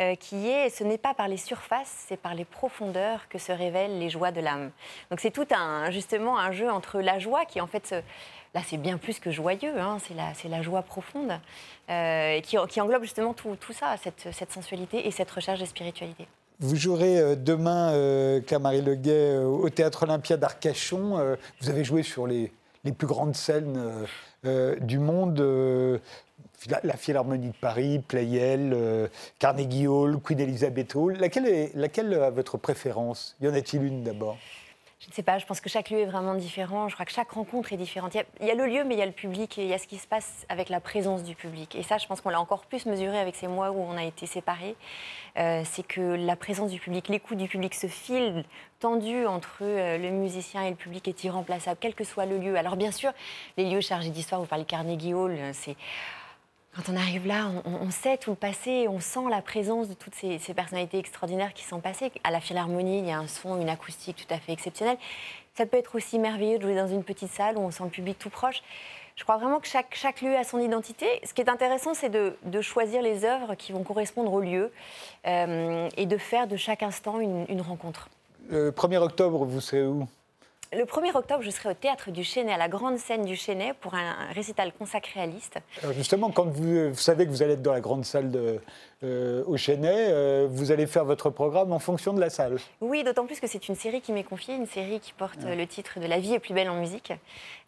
euh, 0.00 0.16
qui 0.16 0.48
est 0.48 0.70
Ce 0.70 0.82
n'est 0.82 0.98
pas 0.98 1.14
par 1.14 1.28
les 1.28 1.36
surfaces, 1.36 2.06
c'est 2.08 2.16
par 2.16 2.34
les 2.34 2.44
profondeurs 2.44 3.28
que 3.28 3.38
se 3.38 3.52
révèlent 3.52 4.00
les 4.00 4.10
joies 4.10 4.32
de 4.32 4.40
l'âme. 4.40 4.72
Donc, 5.10 5.20
c'est 5.20 5.30
tout 5.30 5.46
un, 5.52 5.92
justement, 5.92 6.36
un 6.36 6.50
jeu 6.50 6.68
entre 6.68 6.98
la 6.98 7.20
joie 7.20 7.44
qui, 7.44 7.60
en 7.60 7.68
fait, 7.68 7.86
se 7.86 8.02
Là, 8.56 8.62
c'est 8.66 8.78
bien 8.78 8.96
plus 8.96 9.20
que 9.20 9.30
joyeux, 9.30 9.78
hein, 9.78 9.98
c'est 10.00 10.14
la, 10.14 10.32
la, 10.48 10.62
joie 10.62 10.80
profonde 10.80 11.30
euh, 11.90 12.40
qui, 12.40 12.80
englobe 12.80 13.02
justement 13.02 13.34
tout, 13.34 13.54
ça, 13.74 13.96
cette, 14.02 14.50
sensualité 14.50 15.06
et 15.06 15.10
cette 15.10 15.30
recherche 15.30 15.60
de 15.60 15.66
spiritualité. 15.66 16.26
Vous 16.60 16.74
jouerez 16.74 17.18
euh, 17.18 17.36
demain, 17.36 17.90
euh, 17.92 18.40
Marie 18.58 18.80
Leguet, 18.80 19.10
euh, 19.12 19.44
au 19.44 19.68
Théâtre 19.68 20.04
Olympia 20.04 20.38
d'Arcachon. 20.38 21.36
vous 21.60 21.68
avez 21.68 21.84
joué 21.84 22.02
sur 22.02 22.26
les, 22.26 22.50
plus 22.96 23.06
grandes 23.06 23.36
scènes 23.36 23.78
du 24.80 24.98
monde. 25.00 25.38
La, 26.82 26.96
Philharmonie 26.96 27.48
de 27.48 27.56
Paris, 27.60 27.98
Playel, 28.08 28.74
Carnegie 29.38 29.86
Hall, 29.86 30.18
Queen 30.24 30.40
Elizabeth 30.40 30.96
Hall. 30.96 31.18
Laquelle, 31.18 31.46
est, 31.46 31.72
laquelle 31.74 32.14
a 32.14 32.30
votre 32.30 32.56
préférence? 32.56 33.36
Y 33.42 33.48
en 33.48 33.54
a-t-il 33.54 33.84
une 33.84 34.02
d'abord? 34.02 34.38
Je 34.98 35.08
ne 35.08 35.12
sais 35.12 35.22
pas, 35.22 35.38
je 35.38 35.44
pense 35.44 35.60
que 35.60 35.68
chaque 35.68 35.90
lieu 35.90 35.98
est 35.98 36.06
vraiment 36.06 36.34
différent. 36.34 36.88
Je 36.88 36.94
crois 36.94 37.04
que 37.04 37.12
chaque 37.12 37.30
rencontre 37.30 37.70
est 37.72 37.76
différente. 37.76 38.14
Il 38.40 38.46
y, 38.46 38.50
a, 38.50 38.54
le 38.54 38.66
lieu, 38.66 38.82
mais 38.82 38.94
il 38.94 38.98
y 38.98 39.02
a 39.02 39.06
le 39.06 39.12
public 39.12 39.58
et 39.58 39.62
il 39.62 39.68
y 39.68 39.74
a 39.74 39.78
ce 39.78 39.86
qui 39.86 39.98
se 39.98 40.06
passe 40.06 40.46
avec 40.48 40.70
la 40.70 40.80
présence 40.80 41.22
du 41.22 41.34
public. 41.34 41.76
Et 41.76 41.82
ça, 41.82 41.98
je 41.98 42.06
pense 42.06 42.22
qu'on 42.22 42.30
l'a 42.30 42.40
encore 42.40 42.64
plus 42.64 42.86
mesuré 42.86 43.18
avec 43.18 43.36
ces 43.36 43.46
mois 43.46 43.72
où 43.72 43.78
on 43.78 43.96
a 43.98 44.04
été 44.04 44.24
séparés. 44.24 44.74
Euh, 45.36 45.62
c'est 45.66 45.86
que 45.86 46.00
la 46.00 46.34
présence 46.34 46.70
du 46.70 46.80
public, 46.80 47.08
l'écoute 47.08 47.36
du 47.36 47.46
public, 47.46 47.74
ce 47.74 47.88
fil 47.88 48.44
tendu 48.80 49.26
entre 49.26 49.58
euh, 49.62 49.98
le 49.98 50.10
musicien 50.10 50.62
et 50.62 50.70
le 50.70 50.76
public 50.76 51.06
est 51.08 51.24
irremplaçable, 51.24 51.76
quel 51.78 51.94
que 51.94 52.04
soit 52.04 52.24
le 52.24 52.38
lieu. 52.38 52.56
Alors 52.56 52.76
bien 52.76 52.90
sûr, 52.90 53.12
les 53.58 53.68
lieux 53.68 53.82
chargés 53.82 54.10
d'histoire, 54.10 54.40
vous 54.40 54.46
parlez 54.46 54.64
Carnegie 54.64 55.12
Hall, 55.12 55.32
euh, 55.32 55.50
c'est 55.52 55.76
quand 56.76 56.92
on 56.92 56.96
arrive 56.96 57.26
là, 57.26 57.50
on, 57.64 57.90
sait 57.90 58.18
tout 58.18 58.30
le 58.30 58.36
passé, 58.36 58.86
on 58.88 59.00
sent 59.00 59.30
la 59.30 59.40
présence 59.40 59.88
de 59.88 59.94
toutes 59.94 60.14
ces, 60.14 60.38
personnalités 60.54 60.98
extraordinaires 60.98 61.54
qui 61.54 61.64
sont 61.64 61.80
passées. 61.80 62.12
À 62.22 62.30
la 62.30 62.40
Philharmonie, 62.40 62.98
il 62.98 63.06
y 63.06 63.10
a 63.10 63.18
un 63.18 63.26
son, 63.26 63.58
une 63.60 63.70
acoustique 63.70 64.16
tout 64.16 64.34
à 64.34 64.38
fait 64.38 64.52
exceptionnelle. 64.52 64.98
Ça 65.54 65.64
peut 65.64 65.78
être 65.78 65.94
aussi 65.94 66.18
merveilleux 66.18 66.58
de 66.58 66.62
jouer 66.62 66.74
dans 66.74 66.86
une 66.86 67.02
petite 67.02 67.30
salle 67.30 67.56
où 67.56 67.60
on 67.60 67.70
sent 67.70 67.84
le 67.84 67.90
public 67.90 68.18
tout 68.18 68.28
proche. 68.28 68.62
Je 69.16 69.22
crois 69.24 69.38
vraiment 69.38 69.58
que 69.58 69.66
chaque, 69.66 70.20
lieu 70.20 70.36
a 70.36 70.44
son 70.44 70.58
identité. 70.58 71.06
Ce 71.24 71.32
qui 71.32 71.40
est 71.40 71.48
intéressant, 71.48 71.94
c'est 71.94 72.10
de, 72.10 72.60
choisir 72.60 73.00
les 73.00 73.24
œuvres 73.24 73.54
qui 73.54 73.72
vont 73.72 73.82
correspondre 73.82 74.30
au 74.34 74.40
lieu 74.40 74.70
euh, 75.26 75.88
et 75.96 76.04
de 76.04 76.18
faire 76.18 76.46
de 76.46 76.56
chaque 76.56 76.82
instant 76.82 77.20
une, 77.20 77.60
rencontre. 77.62 78.10
Le 78.50 78.70
1er 78.70 78.98
octobre, 78.98 79.46
vous 79.46 79.62
savez 79.62 79.86
où? 79.86 80.06
Le 80.72 80.84
1er 80.84 81.16
octobre, 81.16 81.42
je 81.42 81.50
serai 81.50 81.70
au 81.70 81.74
théâtre 81.74 82.10
du 82.10 82.24
Chênay, 82.24 82.52
à 82.52 82.58
la 82.58 82.68
grande 82.68 82.98
scène 82.98 83.24
du 83.24 83.36
Chênay, 83.36 83.72
pour 83.80 83.94
un, 83.94 84.14
récital 84.34 84.72
consacré 84.72 85.20
à 85.20 85.26
Liszt. 85.26 85.58
Justement, 85.92 86.30
quand 86.30 86.46
vous, 86.46 86.94
savez 86.94 87.26
que 87.26 87.30
vous 87.30 87.42
allez 87.42 87.54
être 87.54 87.62
dans 87.62 87.72
la 87.72 87.80
grande 87.80 88.04
salle 88.04 88.30
de, 88.30 88.60
euh, 89.02 89.44
au 89.46 89.58
Chênay, 89.58 90.08
euh, 90.08 90.46
vous 90.50 90.72
allez 90.72 90.86
faire 90.86 91.04
votre 91.04 91.28
programme 91.28 91.70
en 91.70 91.78
fonction 91.78 92.14
de 92.14 92.20
la 92.20 92.30
salle. 92.30 92.56
Oui, 92.80 93.04
d'autant 93.04 93.26
plus 93.26 93.40
que 93.40 93.46
c'est 93.46 93.68
une 93.68 93.74
série 93.74 94.00
qui 94.00 94.10
m'est 94.10 94.24
confiée, 94.24 94.54
une 94.54 94.66
série 94.66 95.00
qui 95.00 95.12
porte 95.12 95.44
le 95.44 95.66
titre 95.66 96.00
de 96.00 96.06
La 96.06 96.18
vie 96.18 96.32
est 96.32 96.38
plus 96.38 96.54
belle 96.54 96.70
en 96.70 96.80
musique. 96.80 97.12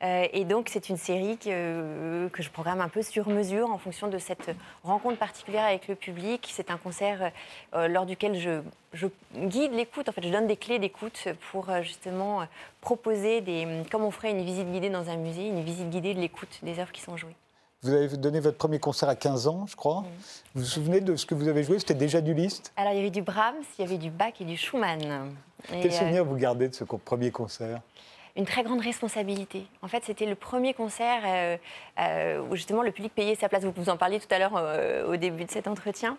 Euh, 0.03 0.26
et 0.33 0.47
donc, 0.47 0.70
c'est 0.70 0.89
une 0.89 0.97
série 0.97 1.37
que, 1.37 2.29
que, 2.29 2.43
je 2.43 2.49
programme 2.49 2.81
un 2.81 2.89
peu 2.89 3.03
sur 3.03 3.29
mesure 3.29 3.70
en 3.70 3.76
fonction 3.76 4.09
de 4.09 4.16
cette 4.16 4.51
rencontre 4.85 5.18
particulière 5.18 5.64
avec 5.64 5.87
le 5.87 5.97
public. 5.97 6.49
C'est 6.51 6.70
un 6.70 6.79
concert 6.79 7.31
lors 7.74 8.07
duquel 8.07 8.39
je, 8.39 8.62
je 8.95 9.07
guide 9.37 9.74
l'écoute, 9.74 10.09
en 10.09 10.12
fait, 10.12 10.24
je 10.24 10.31
donne 10.31 10.47
des 10.47 10.57
clés 10.57 10.79
d'écoute 10.79 11.29
pour 11.51 11.66
justement 11.83 12.47
proposer 12.81 13.43
des. 13.43 13.66
comme 13.91 14.05
on 14.05 14.11
ferait 14.11 14.31
une 14.31 14.45
visite 14.45 14.72
guidée 14.72 14.89
dans 14.89 15.11
un 15.11 15.16
musée, 15.16 15.47
une 15.47 15.62
visite 15.62 15.91
guidée 15.91 16.14
de 16.14 16.20
l'écoute 16.20 16.59
des 16.62 16.79
œuvres 16.79 16.93
qui 16.93 17.03
sont 17.03 17.18
jouées. 17.18 17.37
Vous 17.83 17.93
avez 17.93 18.09
donné 18.16 18.41
votre 18.41 18.59
premier 18.59 18.81
concert 18.81 19.09
à 19.09 19.14
15 19.14 19.47
ans, 19.47 19.66
je 19.68 19.76
crois. 19.76 20.05
Vous 20.55 20.62
vous 20.62 20.66
souvenez 20.66 21.01
de 21.01 21.14
ce 21.14 21.26
que 21.26 21.35
vous 21.37 21.47
avez 21.47 21.62
joué? 21.62 21.79
C'était 21.79 21.95
déjà 21.95 22.20
du 22.20 22.35
Liszt? 22.35 22.72
Alors, 22.76 22.93
il 22.93 22.97
y 22.97 22.99
avait 22.99 23.11
du 23.11 23.22
Brahms, 23.22 23.55
il 23.79 23.83
y 23.83 23.85
avait 23.85 23.99
du 23.99 24.11
Bach 24.11 24.33
et 24.41 24.45
du 24.45 24.57
Schumann. 24.57 25.33
Quel 25.68 25.93
souvenir 25.93 26.24
vous 26.24 26.35
gardez 26.35 26.68
de 26.68 26.74
ce 26.74 26.83
premier 26.83 27.31
concert? 27.31 27.81
Une 28.35 28.47
très 28.47 28.64
grande 28.64 28.81
responsabilité. 28.81 29.64
En 29.83 29.89
fait, 29.89 30.03
c'était 30.05 30.26
le 30.26 30.35
premier 30.35 30.74
concert 30.74 31.22
euh, 31.24 31.57
euh, 32.01 32.43
où 32.51 32.57
justement 32.57 32.83
le 32.83 32.91
public 32.91 33.14
payait 33.14 33.37
sa 33.37 33.49
place. 33.49 33.62
Vous 33.62 33.72
vous 33.76 33.91
en 33.91 33.97
parliez 33.97 34.18
tout 34.18 34.33
à 34.33 34.39
l'heure 34.41 34.55
euh, 34.57 35.12
au 35.12 35.16
début 35.16 35.45
de 35.45 35.51
cet 35.51 35.68
entretien. 35.68 36.18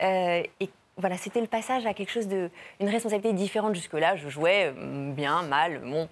et 0.00 0.70
voilà, 1.00 1.16
c'était 1.16 1.40
le 1.40 1.46
passage 1.46 1.86
à 1.86 1.94
quelque 1.94 2.10
chose 2.10 2.28
de, 2.28 2.50
une 2.80 2.88
responsabilité 2.88 3.32
différente 3.32 3.74
jusque-là. 3.74 4.16
Je 4.16 4.28
jouais 4.28 4.72
euh, 4.76 5.12
bien, 5.12 5.42
mal, 5.42 5.80
bon. 5.80 6.08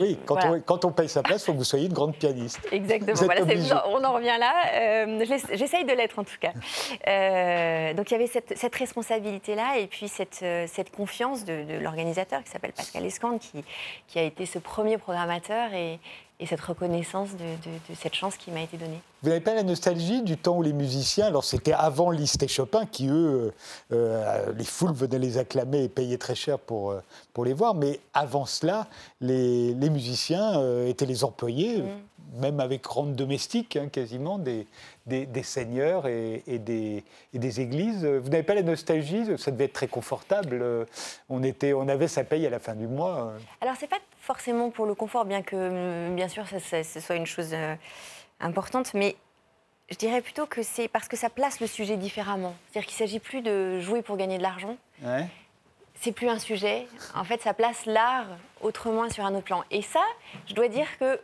oui, 0.00 0.18
quand, 0.26 0.38
on, 0.44 0.60
quand, 0.60 0.84
on, 0.84 0.92
paye 0.92 1.08
sa 1.08 1.22
place, 1.22 1.42
il 1.42 1.46
faut 1.46 1.52
que 1.52 1.58
vous 1.58 1.64
soyez 1.64 1.86
une 1.86 1.92
grande 1.92 2.14
pianiste. 2.16 2.60
Exactement. 2.70 3.16
Voilà, 3.24 3.42
on 3.88 4.04
en 4.04 4.12
revient 4.12 4.36
là. 4.38 4.52
Euh, 4.74 5.24
J'essaye 5.52 5.84
de 5.84 5.92
l'être 5.92 6.18
en 6.18 6.24
tout 6.24 6.38
cas. 6.40 6.52
Euh, 7.06 7.94
donc 7.94 8.10
il 8.10 8.14
y 8.14 8.16
avait 8.16 8.26
cette, 8.26 8.56
cette 8.56 8.74
responsabilité-là 8.74 9.78
et 9.78 9.86
puis 9.86 10.08
cette, 10.08 10.40
euh, 10.42 10.66
cette 10.68 10.94
confiance 10.94 11.44
de, 11.44 11.64
de 11.64 11.78
l'organisateur 11.78 12.42
qui 12.44 12.50
s'appelle 12.50 12.72
Pascal 12.72 13.04
Escande, 13.04 13.38
qui, 13.38 13.64
qui 14.08 14.18
a 14.18 14.22
été 14.22 14.46
ce 14.46 14.58
premier 14.58 14.98
programmateur 14.98 15.72
et, 15.74 15.98
et 16.42 16.46
cette 16.46 16.60
reconnaissance 16.60 17.30
de, 17.36 17.94
cette 17.94 18.14
chance 18.14 18.36
qui 18.36 18.50
m'a 18.50 18.62
été 18.62 18.76
donnée. 18.76 19.00
Vous 19.22 19.28
n'avez 19.28 19.40
pas 19.40 19.54
la 19.54 19.62
nostalgie 19.62 20.22
du 20.22 20.36
temps 20.36 20.56
où 20.56 20.62
les 20.62 20.72
musiciens, 20.72 21.26
alors 21.26 21.44
c'était 21.44 21.72
avant 21.72 22.10
Liszt 22.10 22.42
et 22.42 22.48
Chopin, 22.48 22.84
qui 22.84 23.06
eux, 23.06 23.12
euh, 23.12 23.50
euh, 23.92 24.52
les 24.58 24.64
foules 24.64 24.92
venaient 24.92 25.20
les 25.20 25.38
acclamer 25.38 25.84
et 25.84 25.88
payaient 25.88 26.18
très 26.18 26.34
cher 26.34 26.58
pour, 26.58 26.90
euh, 26.90 27.00
pour 27.32 27.44
les 27.44 27.52
voir, 27.52 27.76
mais 27.76 28.00
avant 28.12 28.44
cela, 28.44 28.88
les, 29.20 29.72
les 29.72 29.90
musiciens 29.90 30.84
étaient 30.84 31.06
les 31.06 31.22
employés, 31.22 31.78
mm. 31.78 31.88
Même 32.32 32.60
avec 32.60 32.86
rente 32.86 33.14
domestique, 33.14 33.76
hein, 33.76 33.88
quasiment, 33.88 34.38
des, 34.38 34.66
des, 35.06 35.42
seigneurs 35.42 36.06
et, 36.06 36.42
des, 36.46 37.04
et, 37.34 37.38
des, 37.38 37.60
églises. 37.60 38.04
Vous 38.04 38.28
n'avez 38.30 38.42
pas 38.42 38.54
la 38.54 38.62
nostalgie 38.62 39.26
Ça 39.38 39.50
devait 39.50 39.64
être 39.64 39.72
très 39.72 39.88
confortable. 39.88 40.64
On, 41.28 41.42
était, 41.42 41.72
on 41.72 41.88
avait 41.88 42.08
sa 42.08 42.24
paye 42.24 42.46
à 42.46 42.50
la 42.50 42.58
fin 42.58 42.74
du 42.74 42.86
mois. 42.86 43.32
Alors, 43.60 43.74
c'est 43.78 43.88
pas 43.88 44.00
forcément 44.20 44.70
pour 44.70 44.86
le 44.86 44.94
confort, 44.94 45.24
bien 45.24 45.42
que, 45.42 46.08
mm, 46.10 46.16
bien 46.16 46.28
sûr, 46.28 46.44
ça, 46.48 46.82
ce 46.82 47.00
soit 47.00 47.16
une 47.16 47.26
chose 47.26 47.50
euh, 47.52 47.74
importante, 48.40 48.94
mais 48.94 49.16
je 49.90 49.96
dirais 49.96 50.22
plutôt 50.22 50.46
que 50.46 50.62
c'est 50.62 50.88
parce 50.88 51.08
que 51.08 51.16
ça 51.16 51.28
place 51.28 51.60
le 51.60 51.66
sujet 51.66 51.96
différemment. 51.96 52.54
C'est-à-dire 52.70 52.88
qu'il 52.88 53.02
ne 53.02 53.08
s'agit 53.08 53.20
plus 53.20 53.42
de 53.42 53.80
jouer 53.80 54.02
pour 54.02 54.16
gagner 54.16 54.38
de 54.38 54.42
l'argent. 54.42 54.76
Ouais. 55.02 55.26
C'est 56.00 56.12
plus 56.12 56.28
un 56.28 56.38
sujet. 56.38 56.86
En 57.14 57.24
fait, 57.24 57.42
ça 57.42 57.54
place 57.54 57.86
l'art 57.86 58.26
autrement 58.60 59.08
sur 59.10 59.24
un 59.24 59.34
autre 59.34 59.44
plan. 59.44 59.64
Et 59.70 59.82
ça, 59.82 60.02
je 60.46 60.54
dois 60.54 60.68
dire 60.68 60.86
que 60.98 61.20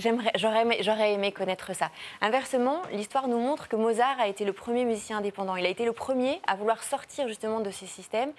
j'aurais 0.00 1.12
aimé, 1.12 1.32
connaître 1.32 1.74
ça. 1.74 1.90
Inversement, 2.20 2.82
l'histoire 2.92 3.28
nous 3.28 3.38
montre 3.38 3.68
que 3.68 3.76
Mozart 3.76 4.18
a 4.20 4.28
été 4.28 4.44
le 4.44 4.52
premier 4.52 4.84
musicien 4.84 5.18
indépendant. 5.18 5.56
Il 5.56 5.66
a 5.66 5.68
été 5.68 5.84
le 5.84 5.92
premier 5.92 6.40
à 6.46 6.56
vouloir 6.56 6.82
sortir 6.82 7.28
justement 7.28 7.60
de 7.60 7.70
ces 7.70 7.86
systèmes, 7.86 8.32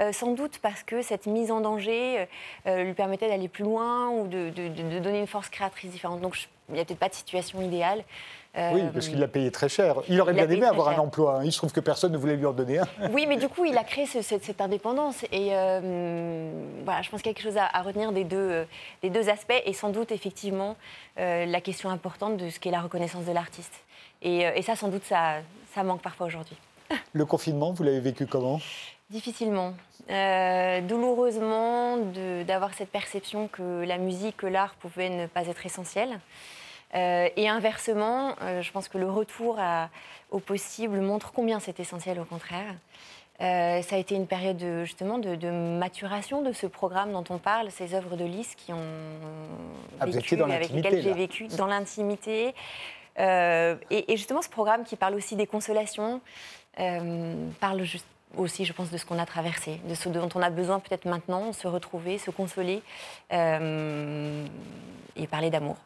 euh, 0.00 0.12
sans 0.12 0.32
doute 0.32 0.58
parce 0.58 0.82
que 0.82 1.02
cette 1.02 1.26
mise 1.26 1.50
en 1.50 1.60
danger 1.60 2.20
euh, 2.20 2.26
euh, 2.66 2.84
lui 2.84 2.94
permettait 2.94 3.28
d'aller 3.28 3.48
plus 3.48 3.64
loin 3.64 4.10
ou 4.10 4.26
de, 4.26 4.50
donner 5.00 5.20
une 5.20 5.26
force 5.26 5.48
créatrice 5.48 5.90
différente. 5.90 6.20
Il 6.68 6.74
n'y 6.74 6.80
a 6.80 6.84
peut-être 6.84 6.98
pas 6.98 7.08
de 7.08 7.14
situation 7.14 7.60
idéale. 7.60 8.04
Oui, 8.72 8.82
parce 8.92 9.06
qu'il 9.06 9.20
l'a 9.20 9.28
payé 9.28 9.52
très 9.52 9.68
cher. 9.68 9.96
Il 10.08 10.20
aurait 10.20 10.32
bien 10.32 10.50
aimé 10.50 10.66
avoir 10.66 10.88
un 10.88 10.96
emploi. 10.98 11.36
Hein. 11.36 11.44
Il 11.44 11.52
se 11.52 11.58
trouve 11.58 11.70
que 11.70 11.78
personne 11.78 12.10
ne 12.10 12.18
voulait 12.18 12.34
lui 12.34 12.46
en 12.46 12.52
donner 12.52 12.80
un. 12.80 12.88
Oui, 13.12 13.24
mais 13.28 13.36
du 13.36 13.48
coup, 13.48 13.64
il 13.64 13.78
a 13.78 13.84
créé 13.84 14.04
cette, 14.04 14.60
indépendance. 14.60 15.22
Et 15.30 15.50
voilà, 15.50 17.02
je 17.02 17.08
pense 17.08 17.22
qu'il 17.22 17.30
y 17.30 17.32
a 17.32 17.34
quelque 17.34 17.42
chose 17.42 17.56
à, 17.56 17.82
retenir 17.82 18.10
des 18.10 18.24
deux, 18.24 18.66
des 19.02 19.10
deux 19.10 19.28
aspects. 19.28 19.62
Et 19.64 19.72
sans 19.72 19.90
doute, 19.90 20.10
effectivement, 20.10 20.74
la 21.16 21.60
question 21.60 21.88
importante 21.88 22.36
de 22.36 22.50
ce 22.50 22.58
qu'est 22.58 22.72
la 22.72 22.80
reconnaissance 22.80 23.24
de 23.24 23.32
l'artiste. 23.32 23.74
Et, 24.22 24.40
et, 24.40 24.62
ça, 24.62 24.74
sans 24.74 24.88
doute, 24.88 25.04
ça, 25.04 25.36
ça 25.72 25.84
manque 25.84 26.02
parfois 26.02 26.26
aujourd'hui. 26.26 26.56
Le 27.12 27.24
confinement, 27.24 27.72
vous 27.72 27.84
l'avez 27.84 28.00
vécu 28.00 28.26
comment? 28.26 28.60
Difficilement. 29.10 29.74
Euh, 30.10 30.80
douloureusement 30.80 31.98
d'avoir 32.46 32.72
cette 32.74 32.90
perception 32.90 33.48
que 33.48 33.84
la 33.84 33.98
musique, 33.98 34.38
que 34.38 34.46
l'art 34.46 34.74
pouvaient 34.74 35.10
ne 35.10 35.26
pas 35.26 35.46
être 35.46 35.66
essentiels. 35.66 36.18
Euh, 36.94 37.28
et 37.36 37.48
inversement, 37.48 38.34
euh, 38.42 38.62
je 38.62 38.72
pense 38.72 38.88
que 38.88 38.98
le 38.98 39.10
retour 39.10 39.58
au 40.30 40.38
possible 40.38 41.00
montre 41.00 41.32
combien 41.32 41.60
c'est 41.60 41.80
essentiel 41.80 42.18
au 42.20 42.24
contraire. 42.24 42.74
ça 43.38 43.96
a 43.96 43.98
été 43.98 44.14
une 44.14 44.26
période 44.26 44.56
de, 44.56 44.84
justement 44.84 45.18
de, 45.18 45.50
maturation 45.78 46.42
de 46.42 46.52
ce 46.52 46.66
programme 46.66 47.12
dont 47.12 47.24
on 47.30 47.38
parle, 47.38 47.70
ces 47.70 47.94
œuvres 47.94 48.16
de 48.16 48.24
Lys 48.24 48.54
qui 48.54 48.72
ont 48.72 48.78
ah, 50.00 50.06
vécu, 50.06 50.40
avec 50.40 50.70
lesquelles 50.70 51.02
j'ai 51.02 51.12
vécu 51.12 51.46
dans 51.48 51.66
l'intimité. 51.66 52.54
Et, 53.18 54.12
et, 54.12 54.16
justement, 54.16 54.42
ce 54.42 54.48
programme 54.48 54.84
qui 54.84 54.96
parle 54.96 55.14
aussi 55.14 55.34
des 55.36 55.46
consolations, 55.46 56.20
parle 57.60 57.82
juste 57.82 58.06
aussi, 58.36 58.64
je 58.64 58.72
pense, 58.72 58.90
de 58.90 58.96
ce 58.98 59.06
qu'on 59.06 59.18
a 59.18 59.26
traversé, 59.26 59.80
de 59.88 59.94
ce 59.94 60.08
dont 60.08 60.28
on 60.34 60.42
a 60.42 60.50
besoin 60.50 60.80
peut-être 60.80 61.06
maintenant, 61.06 61.52
se 61.52 61.66
retrouver, 61.66 62.18
se 62.18 62.30
consoler 62.30 62.82
euh, 63.32 64.46
et 65.16 65.26
parler 65.26 65.50
d'amour. 65.50 65.76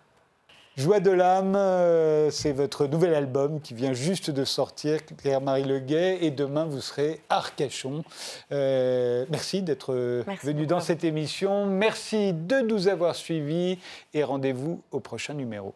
Joie 0.78 1.00
de 1.00 1.10
l'âme, 1.10 1.54
euh, 1.54 2.30
c'est 2.30 2.52
votre 2.52 2.86
nouvel 2.86 3.12
album 3.12 3.60
qui 3.60 3.74
vient 3.74 3.92
juste 3.92 4.30
de 4.30 4.42
sortir, 4.42 5.04
Claire-Marie 5.18 5.64
Leguet, 5.64 6.24
et 6.24 6.30
demain 6.30 6.64
vous 6.64 6.80
serez 6.80 7.20
à 7.28 7.36
Arcachon. 7.36 8.04
Euh, 8.52 9.26
merci 9.28 9.60
d'être 9.60 9.94
venu 10.42 10.66
dans 10.66 10.80
cette 10.80 11.04
émission. 11.04 11.66
Merci 11.66 12.32
de 12.32 12.60
nous 12.60 12.88
avoir 12.88 13.14
suivis 13.14 13.78
et 14.14 14.24
rendez-vous 14.24 14.80
au 14.92 15.00
prochain 15.00 15.34
numéro. 15.34 15.74